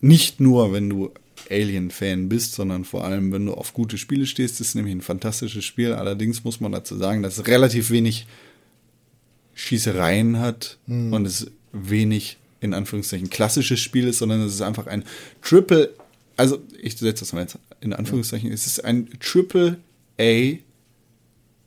Nicht 0.00 0.40
nur, 0.40 0.72
wenn 0.72 0.88
du 0.88 1.10
Alien-Fan 1.50 2.28
bist, 2.28 2.54
sondern 2.54 2.84
vor 2.84 3.04
allem, 3.04 3.32
wenn 3.32 3.46
du 3.46 3.54
auf 3.54 3.72
gute 3.72 3.98
Spiele 3.98 4.26
stehst. 4.26 4.60
Das 4.60 4.68
ist 4.68 4.74
nämlich 4.74 4.94
ein 4.94 5.02
fantastisches 5.02 5.64
Spiel. 5.64 5.92
Allerdings 5.92 6.44
muss 6.44 6.60
man 6.60 6.72
dazu 6.72 6.96
sagen, 6.96 7.22
dass 7.22 7.38
es 7.38 7.46
relativ 7.46 7.90
wenig 7.90 8.26
Schießereien 9.54 10.38
hat 10.38 10.78
und 10.86 11.24
es 11.26 11.50
wenig 11.72 12.36
in 12.60 12.74
Anführungszeichen 12.74 13.30
klassisches 13.30 13.80
Spiel 13.80 14.06
ist, 14.08 14.18
sondern 14.18 14.42
es 14.42 14.54
ist 14.54 14.62
einfach 14.62 14.86
ein 14.86 15.04
Triple, 15.42 15.94
also 16.36 16.58
ich 16.80 16.96
setze 16.96 17.20
das 17.20 17.32
mal 17.32 17.40
jetzt 17.40 17.58
in 17.80 17.92
Anführungszeichen, 17.92 18.50
es 18.52 18.66
ist 18.66 18.84
ein 18.84 19.08
Triple 19.20 19.78
A 20.20 20.56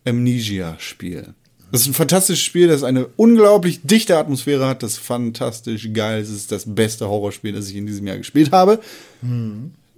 Amnesia-Spiel. 0.05 1.33
Das 1.71 1.81
ist 1.81 1.87
ein 1.87 1.93
fantastisches 1.93 2.43
Spiel, 2.43 2.67
das 2.67 2.83
eine 2.83 3.07
unglaublich 3.15 3.81
dichte 3.83 4.17
Atmosphäre 4.17 4.67
hat, 4.67 4.83
das 4.83 4.93
ist 4.93 4.99
fantastisch 4.99 5.89
geil, 5.93 6.21
es 6.21 6.29
ist 6.29 6.51
das 6.51 6.63
beste 6.67 7.07
Horrorspiel, 7.07 7.53
das 7.53 7.69
ich 7.69 7.75
in 7.75 7.85
diesem 7.85 8.07
Jahr 8.07 8.17
gespielt 8.17 8.51
habe. 8.51 8.79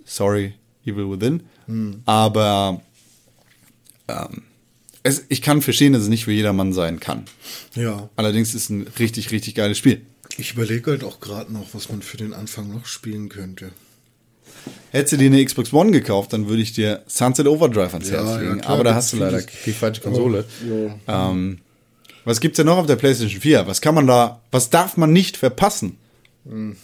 Sorry, 0.05 0.53
Evil 0.85 1.09
Within. 1.09 1.43
Aber 2.05 2.81
ähm, 4.07 4.43
es, 5.03 5.25
ich 5.29 5.41
kann 5.41 5.61
verstehen, 5.61 5.93
dass 5.93 6.03
es 6.03 6.09
nicht 6.09 6.25
für 6.25 6.31
jedermann 6.31 6.73
sein 6.73 6.99
kann. 6.99 7.25
Ja. 7.75 8.09
Allerdings 8.15 8.49
ist 8.49 8.63
es 8.63 8.69
ein 8.69 8.87
richtig, 8.99 9.31
richtig 9.31 9.55
geiles 9.55 9.77
Spiel. 9.77 10.01
Ich 10.37 10.53
überlege 10.53 10.91
halt 10.91 11.03
auch 11.03 11.19
gerade 11.19 11.51
noch, 11.51 11.73
was 11.73 11.89
man 11.89 12.01
für 12.01 12.17
den 12.17 12.33
Anfang 12.33 12.71
noch 12.71 12.85
spielen 12.85 13.29
könnte. 13.29 13.71
Hättest 14.91 15.13
du 15.13 15.17
dir 15.17 15.27
eine 15.27 15.43
Xbox 15.43 15.71
One 15.71 15.91
gekauft, 15.91 16.33
dann 16.33 16.49
würde 16.49 16.61
ich 16.61 16.73
dir 16.73 17.01
Sunset 17.07 17.47
Overdrive 17.47 17.93
ans 17.93 18.09
Ja, 18.09 18.17
Herz 18.17 18.29
ja, 18.29 18.37
legen. 18.39 18.61
klar, 18.61 18.73
Aber 18.73 18.83
da 18.83 18.95
hast 18.95 19.13
du 19.13 19.17
leider 19.17 19.41
die 19.65 19.71
falsche 19.71 20.01
Konsole. 20.01 20.43
Ja. 21.07 21.31
Ähm, 21.31 21.59
was 22.25 22.39
gibt's 22.39 22.57
denn 22.57 22.65
noch 22.65 22.77
auf 22.77 22.87
der 22.87 22.97
PlayStation 22.97 23.41
4? 23.41 23.67
Was 23.67 23.81
kann 23.81 23.95
man 23.95 24.05
da, 24.05 24.41
was 24.51 24.69
darf 24.69 24.97
man 24.97 25.13
nicht 25.13 25.37
verpassen? 25.37 25.97
Hm. 26.45 26.75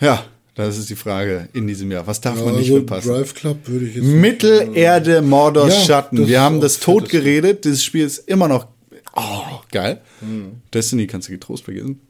Ja, 0.00 0.24
das 0.56 0.78
ist 0.78 0.90
die 0.90 0.96
Frage 0.96 1.48
in 1.52 1.66
diesem 1.66 1.90
Jahr. 1.90 2.06
Was 2.06 2.20
darf 2.20 2.38
Ja, 2.38 2.44
man 2.44 2.56
nicht 2.56 2.70
also 2.70 2.76
verpassen? 2.86 3.08
Drive 3.08 3.34
Club 3.34 3.58
würde 3.66 3.86
ich 3.86 3.94
jetzt. 3.96 4.04
Mittelerde 4.04 5.22
Mordors 5.22 5.74
Ja, 5.74 5.84
Schatten. 5.84 6.26
Wir 6.26 6.40
haben 6.40 6.60
das 6.60 6.80
tot 6.80 7.08
geredet. 7.08 7.64
Dieses 7.64 7.82
Spiel 7.84 8.04
ist 8.04 8.18
immer 8.28 8.48
noch 8.48 8.66
oh, 9.16 9.60
geil. 9.70 10.00
Hm. 10.20 10.60
Destiny 10.72 11.06
kannst 11.06 11.28
du 11.28 11.32
getrost 11.32 11.64
vergessen. 11.64 12.00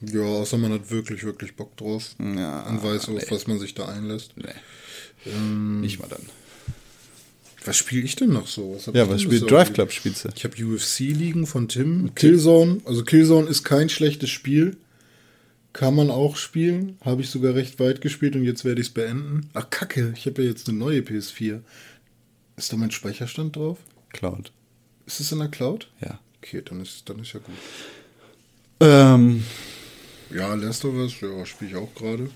Ja, 0.00 0.20
außer 0.20 0.58
man 0.58 0.72
hat 0.72 0.90
wirklich, 0.90 1.24
wirklich 1.24 1.56
Bock 1.56 1.76
drauf. 1.76 2.14
Ja, 2.18 2.62
und 2.68 2.82
weiß, 2.82 3.08
auf 3.08 3.30
was 3.30 3.46
man 3.46 3.58
sich 3.58 3.74
da 3.74 3.86
einlässt. 3.86 4.32
Nee. 4.36 4.44
Ähm. 5.26 5.80
Nicht 5.80 5.98
mal 5.98 6.08
dann. 6.08 6.22
Was 7.64 7.76
spiele 7.76 8.04
ich 8.04 8.16
denn 8.16 8.30
noch 8.30 8.46
so? 8.46 8.74
Was 8.76 8.94
Ja, 8.94 9.08
was 9.08 9.22
spielt? 9.22 9.50
Drive 9.50 9.72
Club 9.72 9.92
spielst 9.92 10.24
du? 10.24 10.30
Ich 10.34 10.44
habe 10.44 10.56
UFC 10.64 11.00
liegen 11.00 11.46
von 11.46 11.68
Tim. 11.68 12.14
Killzone. 12.14 12.80
Also 12.84 13.04
Killzone 13.04 13.48
ist 13.48 13.64
kein 13.64 13.88
schlechtes 13.88 14.30
Spiel. 14.30 14.76
Kann 15.72 15.94
man 15.94 16.10
auch 16.10 16.36
spielen. 16.36 16.96
Habe 17.04 17.20
ich 17.20 17.30
sogar 17.30 17.54
recht 17.54 17.78
weit 17.78 18.00
gespielt 18.00 18.36
und 18.36 18.44
jetzt 18.44 18.64
werde 18.64 18.80
ich 18.80 18.88
es 18.88 18.94
beenden. 18.94 19.50
Ach, 19.54 19.68
kacke. 19.68 20.14
Ich 20.16 20.26
habe 20.26 20.42
ja 20.42 20.48
jetzt 20.48 20.68
eine 20.68 20.78
neue 20.78 21.00
PS4. 21.00 21.60
Ist 22.56 22.72
da 22.72 22.76
mein 22.76 22.90
Speicherstand 22.90 23.56
drauf? 23.56 23.78
Cloud. 24.10 24.50
Ist 25.06 25.20
es 25.20 25.30
in 25.32 25.38
der 25.38 25.48
Cloud? 25.48 25.88
Ja. 26.00 26.20
Okay, 26.40 26.62
dann 26.64 26.80
ist, 26.80 27.08
dann 27.08 27.18
ist 27.18 27.32
ja 27.32 27.40
gut. 27.40 27.54
Ähm, 28.80 29.44
Ja, 30.34 30.54
Last 30.54 30.84
of 30.84 30.94
Us, 30.94 31.12
ja, 31.20 31.44
spiele 31.46 31.70
ich 31.70 31.76
auch 31.76 31.94
gerade. 31.94 32.28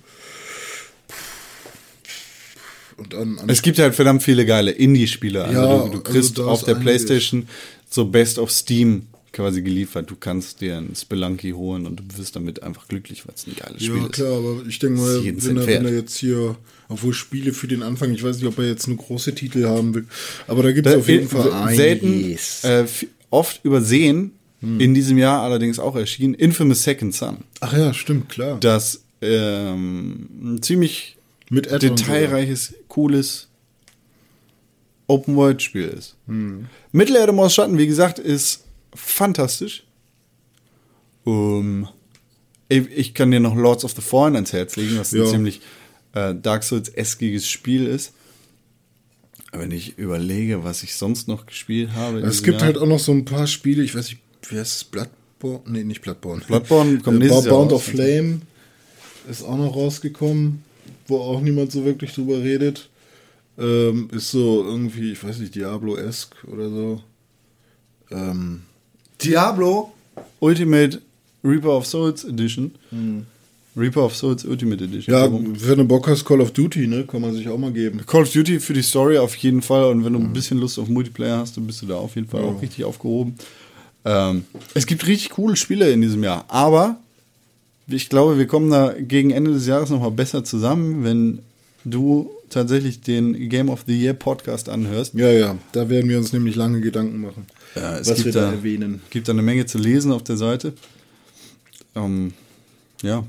Und 2.97 3.13
dann 3.15 3.39
an 3.39 3.49
es 3.49 3.63
gibt 3.63 3.79
halt 3.79 3.95
verdammt 3.95 4.23
viele 4.23 4.45
geile 4.47 4.71
Indie-Spiele. 4.71 5.45
Also 5.45 5.61
Ja, 5.61 5.67
du, 5.85 5.89
du 5.91 5.99
also 5.99 6.03
kriegst 6.03 6.39
da 6.39 6.45
auf 6.45 6.65
der. 6.65 6.75
Playstation 6.77 7.49
so 7.89 8.05
Best 8.07 8.39
of 8.39 8.51
Steam 8.51 9.07
quasi 9.33 9.63
geliefert. 9.63 10.11
Du 10.11 10.17
kannst 10.17 10.61
dir 10.61 10.77
ein 10.77 10.95
Spelunky 10.95 11.51
holen 11.53 11.87
und 11.87 11.97
du 11.97 12.05
wirst 12.19 12.37
damit 12.37 12.63
einfach 12.63 12.87
glücklich, 12.89 13.27
weil 13.27 13.35
es 13.35 13.47
ein 13.47 13.57
geiles 13.57 13.83
Spiel 13.83 13.97
Ja, 13.97 14.05
ist. 14.07 14.13
klar, 14.13 14.33
aber 14.37 14.63
ich 14.69 14.79
denke 14.79 15.01
mal, 15.01 15.25
wenn 15.25 15.57
er, 15.57 15.67
wenn 15.67 15.85
er 15.87 15.93
jetzt 15.95 16.17
hier, 16.17 16.57
obwohl 16.89 17.15
Spiele 17.15 17.53
für 17.55 17.67
den 17.67 17.83
Anfang, 17.83 18.13
ich 18.13 18.23
weiß 18.23 18.37
nicht, 18.37 18.47
ob 18.47 18.59
er 18.59 18.67
jetzt 18.67 18.89
nur 18.89 18.99
große 18.99 19.35
Titel 19.35 19.65
haben 19.67 19.95
will, 19.95 20.07
aber 20.47 20.63
da 20.63 20.73
gibt 20.73 20.87
es 20.87 20.95
auf 20.95 21.09
jeden 21.09 21.27
äh, 21.27 21.29
Fall 21.29 21.75
selten, 21.75 22.07
einiges. 22.25 22.63
äh, 22.65 22.83
f- 22.83 23.07
oft 23.31 23.65
übersehen, 23.65 24.33
in 24.63 24.95
diesem 24.95 25.19
Jahr 25.19 25.43
allerdings 25.43 25.79
auch 25.81 25.97
erschienen, 25.97 26.35
Infamous 26.35 26.85
Second 26.85 27.15
Son. 27.15 27.39
Ach 27.61 27.73
ja, 27.73 27.93
stimmt, 27.93 28.29
klar. 28.29 28.59
Das 28.61 29.03
ähm, 29.21 30.29
ein 30.41 30.63
ziemlich 30.63 31.17
Mit 31.51 31.71
detailreiches, 31.71 32.75
cooles 32.89 33.49
Open-World-Spiel 35.09 35.89
ist. 35.89 36.17
Hm. 36.27 36.67
Mittelerde 36.93 37.33
Maus 37.33 37.55
Schatten, 37.55 37.77
wie 37.77 37.87
gesagt, 37.87 38.19
ist 38.19 38.65
fantastisch. 38.95 39.85
Um, 41.25 41.89
ich, 42.69 42.91
ich 42.91 43.15
kann 43.15 43.31
dir 43.31 43.41
noch 43.41 43.55
Lords 43.55 43.85
of 43.85 43.93
the 43.93 44.03
Fallen 44.03 44.35
ans 44.35 44.53
Herz 44.53 44.77
legen, 44.77 44.99
was 44.99 45.13
ein 45.13 45.19
Ja. 45.19 45.27
ziemlich 45.27 45.61
äh, 46.15 46.35
Dark 46.35 46.65
Souls-eskiges 46.65 47.49
Spiel 47.49 47.87
ist. 47.87 48.13
Wenn 49.53 49.71
ich 49.71 49.99
überlege, 49.99 50.65
was 50.65 50.83
ich 50.83 50.95
sonst 50.95 51.29
noch 51.29 51.45
gespielt 51.47 51.91
habe. 51.95 52.21
Es 52.21 52.43
gibt 52.43 52.59
Jahr. 52.59 52.67
halt 52.67 52.79
auch 52.79 52.87
noch 52.87 52.99
so 52.99 53.13
ein 53.13 53.27
paar 53.27 53.47
Spiele, 53.47 53.83
ich 53.83 53.95
weiß 53.95 54.09
nicht, 54.09 54.23
wie 54.49 54.59
heißt 54.59 54.77
es? 54.77 54.85
Bloodborne? 54.85 55.61
Nee, 55.67 55.85
nicht 55.85 56.03
Bloodborne. 56.03 56.43
Bloodborne 56.47 56.99
kommt 56.99 57.17
Äh, 57.17 57.25
nächstes 57.27 57.45
Jahr 57.47 57.55
Bound 57.55 57.73
of 57.73 57.85
Flame 57.85 58.41
ist 59.29 59.43
auch 59.45 59.57
noch 59.57 59.75
rausgekommen, 59.75 60.63
wo 61.07 61.19
auch 61.19 61.41
niemand 61.41 61.73
so 61.73 61.85
wirklich 61.85 62.13
drüber 62.13 62.39
redet. 62.43 62.89
Ähm, 63.59 64.09
ist 64.13 64.31
so 64.31 64.65
irgendwie, 64.65 65.13
ich 65.13 65.23
weiß 65.23 65.39
nicht, 65.39 65.55
Diablo-esque 65.55 66.45
oder 66.51 66.69
so. 66.71 67.03
Ähm, 68.11 68.63
Diablo 69.23 69.93
Ultimate 70.41 71.01
Reaper 71.45 71.77
of 71.77 71.87
Souls 71.87 72.25
Edition. 72.25 72.73
Reaper 73.77 74.05
of 74.05 74.17
Souls 74.17 74.45
Ultimate 74.45 74.85
Edition. 74.85 75.15
ja, 75.15 75.31
wenn 75.31 75.79
du 75.79 75.85
Bock 75.85 76.07
hast, 76.09 76.25
Call 76.25 76.41
of 76.41 76.51
Duty, 76.53 76.87
ne, 76.87 77.05
kann 77.05 77.21
man 77.23 77.35
sich 77.35 77.49
auch 77.49 77.59
mal 77.59 77.73
geben. 77.73 78.05
Call 78.07 78.23
of 78.23 78.33
Duty 78.33 78.61
für 78.61 78.75
die 78.75 78.83
Story 78.83 79.17
auf 79.19 79.35
jeden 79.37 79.63
Fall 79.63 79.85
und 79.85 80.05
wenn 80.05 80.13
du 80.13 80.19
ein 80.19 80.33
bisschen 80.33 80.59
Lust 80.59 80.79
auf 80.79 80.89
Multiplayer 80.89 81.39
hast, 81.39 81.57
dann 81.57 81.67
bist 81.67 81.81
du 81.83 81.87
da 81.87 81.97
auf 81.97 82.15
jeden 82.17 82.29
Fall 82.29 82.43
auch 82.43 82.61
richtig 82.61 82.85
aufgehoben. 82.85 83.35
Ähm, 84.05 84.45
es 84.75 84.87
gibt 84.87 85.07
richtig 85.07 85.31
coole 85.31 85.57
Spiele 85.57 85.91
in 85.91 86.01
diesem 86.03 86.25
Jahr, 86.25 86.45
aber 86.49 86.97
ich 87.87 88.09
glaube, 88.09 88.39
wir 88.39 88.47
kommen 88.47 88.71
da 88.71 88.95
gegen 88.99 89.31
Ende 89.31 89.53
des 89.53 89.67
Jahres 89.67 89.91
nochmal 89.91 90.11
besser 90.11 90.45
zusammen, 90.45 91.05
wenn 91.05 91.39
du 91.85 92.31
tatsächlich 92.49 93.01
den 93.01 93.49
Game 93.49 93.69
of 93.69 93.85
the 93.87 93.99
Year 93.99 94.13
Podcast 94.15 94.69
anhörst. 94.69 95.15
Ja, 95.15 95.31
ja, 95.31 95.57
da 95.73 95.89
werden 95.89 96.09
wir 96.09 96.19
uns 96.19 96.33
nämlich 96.33 96.55
lange 96.57 96.81
Gedanken 96.81 97.21
machen, 97.21 97.47
Ja, 97.75 97.99
es 97.99 98.09
was 98.09 98.17
gibt 98.17 98.27
wir 98.27 98.33
da 98.33 98.47
da- 98.51 98.53
erwähnen. 98.53 99.01
Gibt 99.11 99.29
da 99.29 99.33
eine 99.33 99.43
Menge 99.43 99.67
zu 99.67 99.79
lesen 99.79 100.13
auf 100.13 100.23
der 100.25 100.37
Seite. 100.37 100.73
Ähm, 101.95 102.33
ja. 103.03 103.25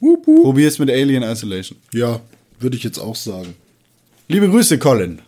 Probier's 0.00 0.78
mit 0.78 0.90
Alien 0.90 1.22
Isolation. 1.22 1.78
Ja, 1.92 2.20
würde 2.60 2.76
ich 2.76 2.84
jetzt 2.84 2.98
auch 2.98 3.16
sagen. 3.16 3.54
Liebe 4.28 4.48
Grüße, 4.48 4.78
Colin. 4.78 5.20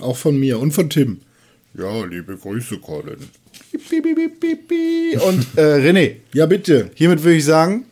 Auch 0.00 0.16
von 0.16 0.38
mir 0.38 0.58
und 0.58 0.72
von 0.72 0.88
Tim. 0.90 1.20
Ja, 1.74 2.04
liebe 2.04 2.36
Grüße, 2.36 2.78
Colin. 2.78 3.16
Und 5.26 5.46
äh, 5.56 5.60
René, 5.76 6.12
Ja, 6.34 6.46
bitte. 6.46 6.90
hiermit 6.94 7.22
würde 7.22 7.36
ich 7.36 7.44
sagen, 7.44 7.84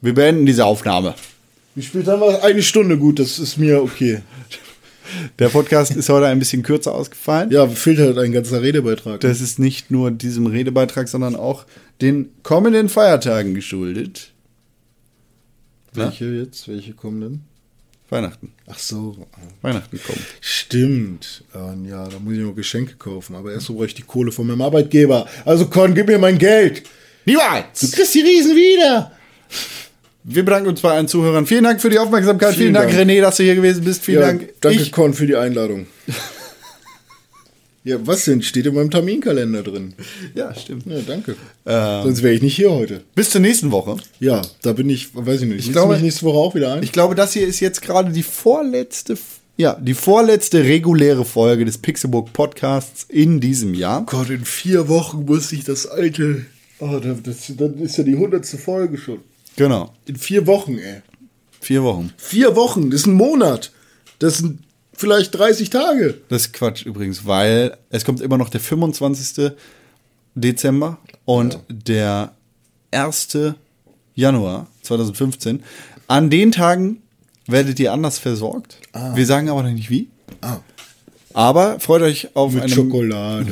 wir 0.00 0.14
beenden 0.14 0.46
diese 0.46 0.64
Aufnahme. 0.64 1.14
Wie 1.74 1.82
spät 1.82 2.06
haben 2.06 2.20
wir? 2.20 2.42
Eine 2.42 2.62
Stunde, 2.62 2.98
gut, 2.98 3.18
das 3.18 3.38
ist 3.38 3.56
mir 3.56 3.82
okay. 3.82 4.22
Der 5.38 5.48
Podcast 5.48 5.94
ist 5.96 6.08
heute 6.08 6.26
ein 6.26 6.38
bisschen 6.38 6.62
kürzer 6.62 6.94
ausgefallen. 6.94 7.50
Ja, 7.50 7.66
fehlt 7.66 7.98
halt 7.98 8.18
ein 8.18 8.32
ganzer 8.32 8.60
Redebeitrag. 8.62 9.20
Das 9.20 9.40
ist 9.40 9.58
nicht 9.58 9.90
nur 9.90 10.10
diesem 10.10 10.46
Redebeitrag, 10.46 11.08
sondern 11.08 11.34
auch 11.34 11.64
den 12.02 12.28
kommenden 12.42 12.88
Feiertagen 12.88 13.54
geschuldet. 13.54 14.32
Welche 15.94 16.26
jetzt? 16.26 16.68
Welche 16.68 16.92
kommen 16.92 17.20
denn? 17.20 17.40
Weihnachten. 18.10 18.52
Ach 18.66 18.78
so. 18.78 19.16
Weihnachten 19.60 20.00
kommen. 20.02 20.24
Stimmt. 20.40 21.44
Ähm, 21.54 21.84
ja, 21.84 22.08
da 22.08 22.18
muss 22.18 22.34
ich 22.34 22.40
noch 22.40 22.54
Geschenke 22.54 22.94
kaufen. 22.94 23.36
Aber 23.36 23.52
erst 23.52 23.66
so 23.66 23.74
brauche 23.74 23.86
ich 23.86 23.94
die 23.94 24.02
Kohle 24.02 24.32
von 24.32 24.46
meinem 24.46 24.62
Arbeitgeber. 24.62 25.26
Also 25.44 25.66
Con, 25.66 25.94
gib 25.94 26.06
mir 26.06 26.18
mein 26.18 26.38
Geld. 26.38 26.84
Niemals! 27.26 27.80
Du 27.80 27.90
kriegst 27.90 28.14
die 28.14 28.20
Riesen 28.20 28.56
wieder. 28.56 29.12
Wir 30.24 30.44
bedanken 30.44 30.68
uns 30.70 30.80
bei 30.80 30.92
allen 30.92 31.08
Zuhörern. 31.08 31.46
Vielen 31.46 31.64
Dank 31.64 31.80
für 31.80 31.90
die 31.90 31.98
Aufmerksamkeit. 31.98 32.50
Vielen, 32.54 32.60
Vielen 32.60 32.74
Dank, 32.74 32.90
Dank. 32.90 33.08
René, 33.08 33.20
dass 33.20 33.36
du 33.36 33.42
hier 33.42 33.54
gewesen 33.54 33.84
bist. 33.84 34.04
Vielen 34.04 34.20
ja, 34.20 34.26
Dank. 34.26 34.48
Danke, 34.60 34.80
Ich, 34.80 34.92
Con, 34.92 35.14
für 35.14 35.26
die 35.26 35.36
Einladung. 35.36 35.86
ja, 37.88 37.96
was 38.06 38.24
denn? 38.24 38.42
Steht 38.42 38.66
in 38.66 38.74
meinem 38.74 38.90
Terminkalender 38.90 39.62
drin. 39.62 39.94
ja, 40.34 40.54
stimmt. 40.54 40.86
Ja, 40.86 40.98
danke. 41.06 41.36
Ähm. 41.66 42.02
Sonst 42.04 42.22
wäre 42.22 42.34
ich 42.34 42.42
nicht 42.42 42.56
hier 42.56 42.70
heute. 42.70 43.02
Bis 43.14 43.30
zur 43.30 43.40
nächsten 43.40 43.70
Woche. 43.70 43.96
Ja, 44.20 44.42
da 44.62 44.72
bin 44.72 44.88
ich, 44.90 45.14
weiß 45.14 45.42
ich 45.42 45.48
nicht. 45.48 45.66
Ich 45.66 45.72
glaube- 45.72 45.94
mich 45.94 46.02
nächste 46.02 46.24
Woche 46.26 46.38
auch 46.38 46.54
wieder 46.54 46.74
ein. 46.74 46.82
Ich 46.82 46.92
glaube, 46.92 47.14
das 47.14 47.32
hier 47.32 47.46
ist 47.46 47.60
jetzt 47.60 47.82
gerade 47.82 48.12
die 48.12 48.22
vorletzte, 48.22 49.16
ja, 49.56 49.74
die 49.80 49.94
vorletzte 49.94 50.62
reguläre 50.64 51.24
Folge 51.24 51.64
des 51.64 51.78
Pixelbook 51.78 52.32
Podcasts 52.32 53.06
in 53.08 53.40
diesem 53.40 53.74
Jahr. 53.74 54.04
Gott, 54.06 54.30
in 54.30 54.44
vier 54.44 54.88
Wochen 54.88 55.24
muss 55.24 55.50
ich 55.52 55.64
das 55.64 55.86
alte. 55.86 56.46
Oh, 56.80 57.00
das, 57.02 57.22
das 57.22 57.50
ist 57.80 57.98
ja 57.98 58.04
die 58.04 58.14
hundertste 58.16 58.56
Folge 58.58 58.98
schon. 58.98 59.18
Genau. 59.56 59.92
In 60.06 60.14
vier 60.16 60.46
Wochen, 60.46 60.78
ey. 60.78 61.02
Vier 61.60 61.82
Wochen. 61.82 62.12
Vier 62.16 62.54
Wochen, 62.54 62.90
das 62.90 63.00
ist 63.00 63.06
ein 63.08 63.14
Monat. 63.14 63.72
Das 64.20 64.38
sind 64.38 64.60
vielleicht 64.98 65.34
30 65.34 65.70
Tage. 65.70 66.14
Das 66.28 66.42
ist 66.42 66.52
Quatsch 66.52 66.84
übrigens, 66.84 67.26
weil 67.26 67.76
es 67.90 68.04
kommt 68.04 68.20
immer 68.20 68.36
noch 68.36 68.50
der 68.50 68.60
25. 68.60 69.52
Dezember 70.34 70.98
und 71.24 71.58
der 71.68 72.32
1. 72.90 73.38
Januar 74.14 74.66
2015. 74.82 75.62
An 76.06 76.30
den 76.30 76.52
Tagen 76.52 77.02
werdet 77.46 77.78
ihr 77.80 77.92
anders 77.92 78.18
versorgt. 78.18 78.78
Wir 79.14 79.26
sagen 79.26 79.48
aber 79.48 79.62
noch 79.62 79.70
nicht 79.70 79.90
wie. 79.90 80.08
Ah. 80.40 80.58
Aber 81.34 81.78
freut 81.80 82.02
euch 82.02 82.34
auf 82.34 82.52
Mit 82.52 82.64
eine 82.64 82.72
Schokolade. 82.72 83.46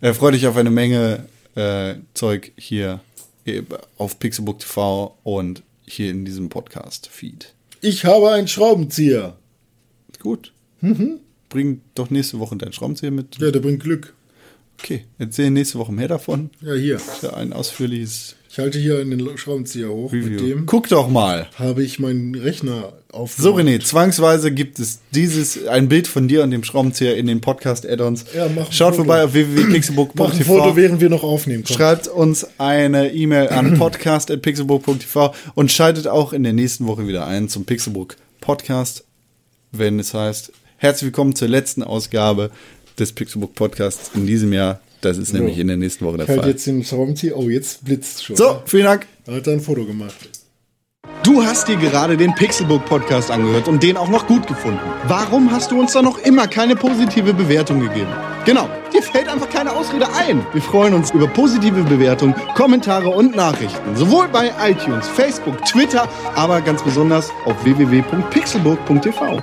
Äh, 0.00 0.12
freut 0.12 0.34
euch 0.34 0.46
auf 0.46 0.56
eine 0.56 0.70
Menge 0.70 1.26
äh, 1.54 1.94
Zeug 2.14 2.52
hier 2.56 3.00
äh, 3.46 3.62
auf 3.96 4.18
Pixelbook 4.18 4.58
TV 4.58 5.16
und 5.22 5.62
hier 5.86 6.10
in 6.10 6.24
diesem 6.24 6.48
Podcast-Feed. 6.48 7.54
Ich 7.80 8.04
habe 8.04 8.32
einen 8.32 8.48
Schraubenzieher. 8.48 9.36
Gut. 10.18 10.52
Bring 11.48 11.80
doch 11.94 12.10
nächste 12.10 12.38
Woche 12.38 12.56
deinen 12.56 12.72
Schraubenzieher 12.72 13.10
mit. 13.10 13.38
Ja, 13.40 13.50
der 13.50 13.60
bringt 13.60 13.82
Glück. 13.82 14.14
Okay, 14.80 15.04
erzähl 15.18 15.50
nächste 15.50 15.78
Woche 15.78 15.92
mehr 15.92 16.06
davon. 16.06 16.50
Ja, 16.60 16.74
hier. 16.74 16.98
Für 17.00 17.36
ein 17.36 17.52
ausführliches 17.52 18.36
Ich 18.48 18.58
halte 18.58 18.78
hier 18.78 19.00
einen 19.00 19.36
Schraubenzieher 19.36 19.88
hoch. 19.88 20.12
Mit 20.12 20.26
Review. 20.26 20.38
dem 20.46 20.66
Guck 20.66 20.88
doch 20.88 21.08
mal. 21.08 21.48
habe 21.56 21.82
ich 21.82 21.98
meinen 21.98 22.34
Rechner 22.36 22.92
auf. 23.10 23.34
So, 23.36 23.54
René, 23.56 23.80
zwangsweise 23.82 24.52
gibt 24.52 24.78
es 24.78 25.00
dieses, 25.12 25.66
ein 25.66 25.88
Bild 25.88 26.06
von 26.06 26.28
dir 26.28 26.44
und 26.44 26.52
dem 26.52 26.62
Schraubenzieher 26.62 27.16
in 27.16 27.26
den 27.26 27.40
Podcast-Add-ons. 27.40 28.26
Ja, 28.36 28.48
mach 28.54 28.70
Schaut 28.70 28.94
vorbei 28.94 29.24
auf 29.24 29.34
Mach 29.34 29.40
ein 29.40 29.42
Foto, 29.42 29.66
www.pixelbook.tv. 29.66 30.76
während 30.76 31.00
wir 31.00 31.08
noch 31.08 31.24
aufnehmen. 31.24 31.64
Komm. 31.66 31.76
Schreibt 31.76 32.06
uns 32.06 32.46
eine 32.58 33.12
E-Mail 33.12 33.48
an 33.48 33.74
podcast.pixelbook.tv 33.78 35.34
und 35.56 35.72
schaltet 35.72 36.06
auch 36.06 36.32
in 36.32 36.44
der 36.44 36.52
nächsten 36.52 36.86
Woche 36.86 37.08
wieder 37.08 37.26
ein 37.26 37.48
zum 37.48 37.64
Pixelbook 37.64 38.14
Podcast, 38.40 39.04
wenn 39.72 39.98
es 39.98 40.14
heißt, 40.14 40.52
herzlich 40.76 41.06
willkommen 41.06 41.34
zur 41.34 41.48
letzten 41.48 41.82
Ausgabe 41.82 42.50
des 42.98 43.12
Pixelbook 43.12 43.54
Podcasts 43.54 44.10
in 44.14 44.26
diesem 44.26 44.52
Jahr. 44.52 44.80
Das 45.00 45.16
ist 45.18 45.32
nämlich 45.32 45.58
in 45.58 45.68
der 45.68 45.76
nächsten 45.76 46.04
Woche 46.04 46.16
der 46.18 46.28
Ich 46.28 46.34
Fall. 46.36 46.48
jetzt 46.48 46.66
den 46.66 46.82
Schraubenzieher. 46.84 47.36
Oh, 47.36 47.48
jetzt 47.48 47.84
blitzt 47.84 48.24
schon. 48.24 48.34
So, 48.36 48.62
vielen 48.66 48.84
Dank. 48.84 49.06
Er 49.26 49.34
hat 49.36 49.46
da 49.46 49.52
ein 49.52 49.60
Foto 49.60 49.84
gemacht. 49.84 50.14
Du 51.22 51.42
hast 51.44 51.68
dir 51.68 51.76
gerade 51.76 52.16
den 52.16 52.34
Pixelbook 52.34 52.84
Podcast 52.86 53.30
angehört 53.30 53.68
und 53.68 53.82
den 53.82 53.96
auch 53.96 54.08
noch 54.08 54.26
gut 54.26 54.46
gefunden. 54.46 54.80
Warum 55.06 55.52
hast 55.52 55.70
du 55.70 55.78
uns 55.78 55.92
da 55.92 56.02
noch 56.02 56.18
immer 56.18 56.48
keine 56.48 56.74
positive 56.74 57.34
Bewertung 57.34 57.80
gegeben? 57.80 58.10
Genau, 58.44 58.68
dir 58.92 59.02
fällt 59.02 59.28
einfach 59.28 59.48
keine 59.50 59.72
Ausrede 59.72 60.08
ein. 60.14 60.44
Wir 60.52 60.62
freuen 60.62 60.94
uns 60.94 61.10
über 61.10 61.28
positive 61.28 61.82
Bewertungen, 61.84 62.34
Kommentare 62.54 63.10
und 63.10 63.36
Nachrichten. 63.36 63.94
Sowohl 63.94 64.28
bei 64.28 64.50
iTunes, 64.62 65.06
Facebook, 65.06 65.62
Twitter, 65.66 66.08
aber 66.34 66.60
ganz 66.62 66.82
besonders 66.82 67.30
auf 67.44 67.62
www.pixelbook.tv. 67.62 69.42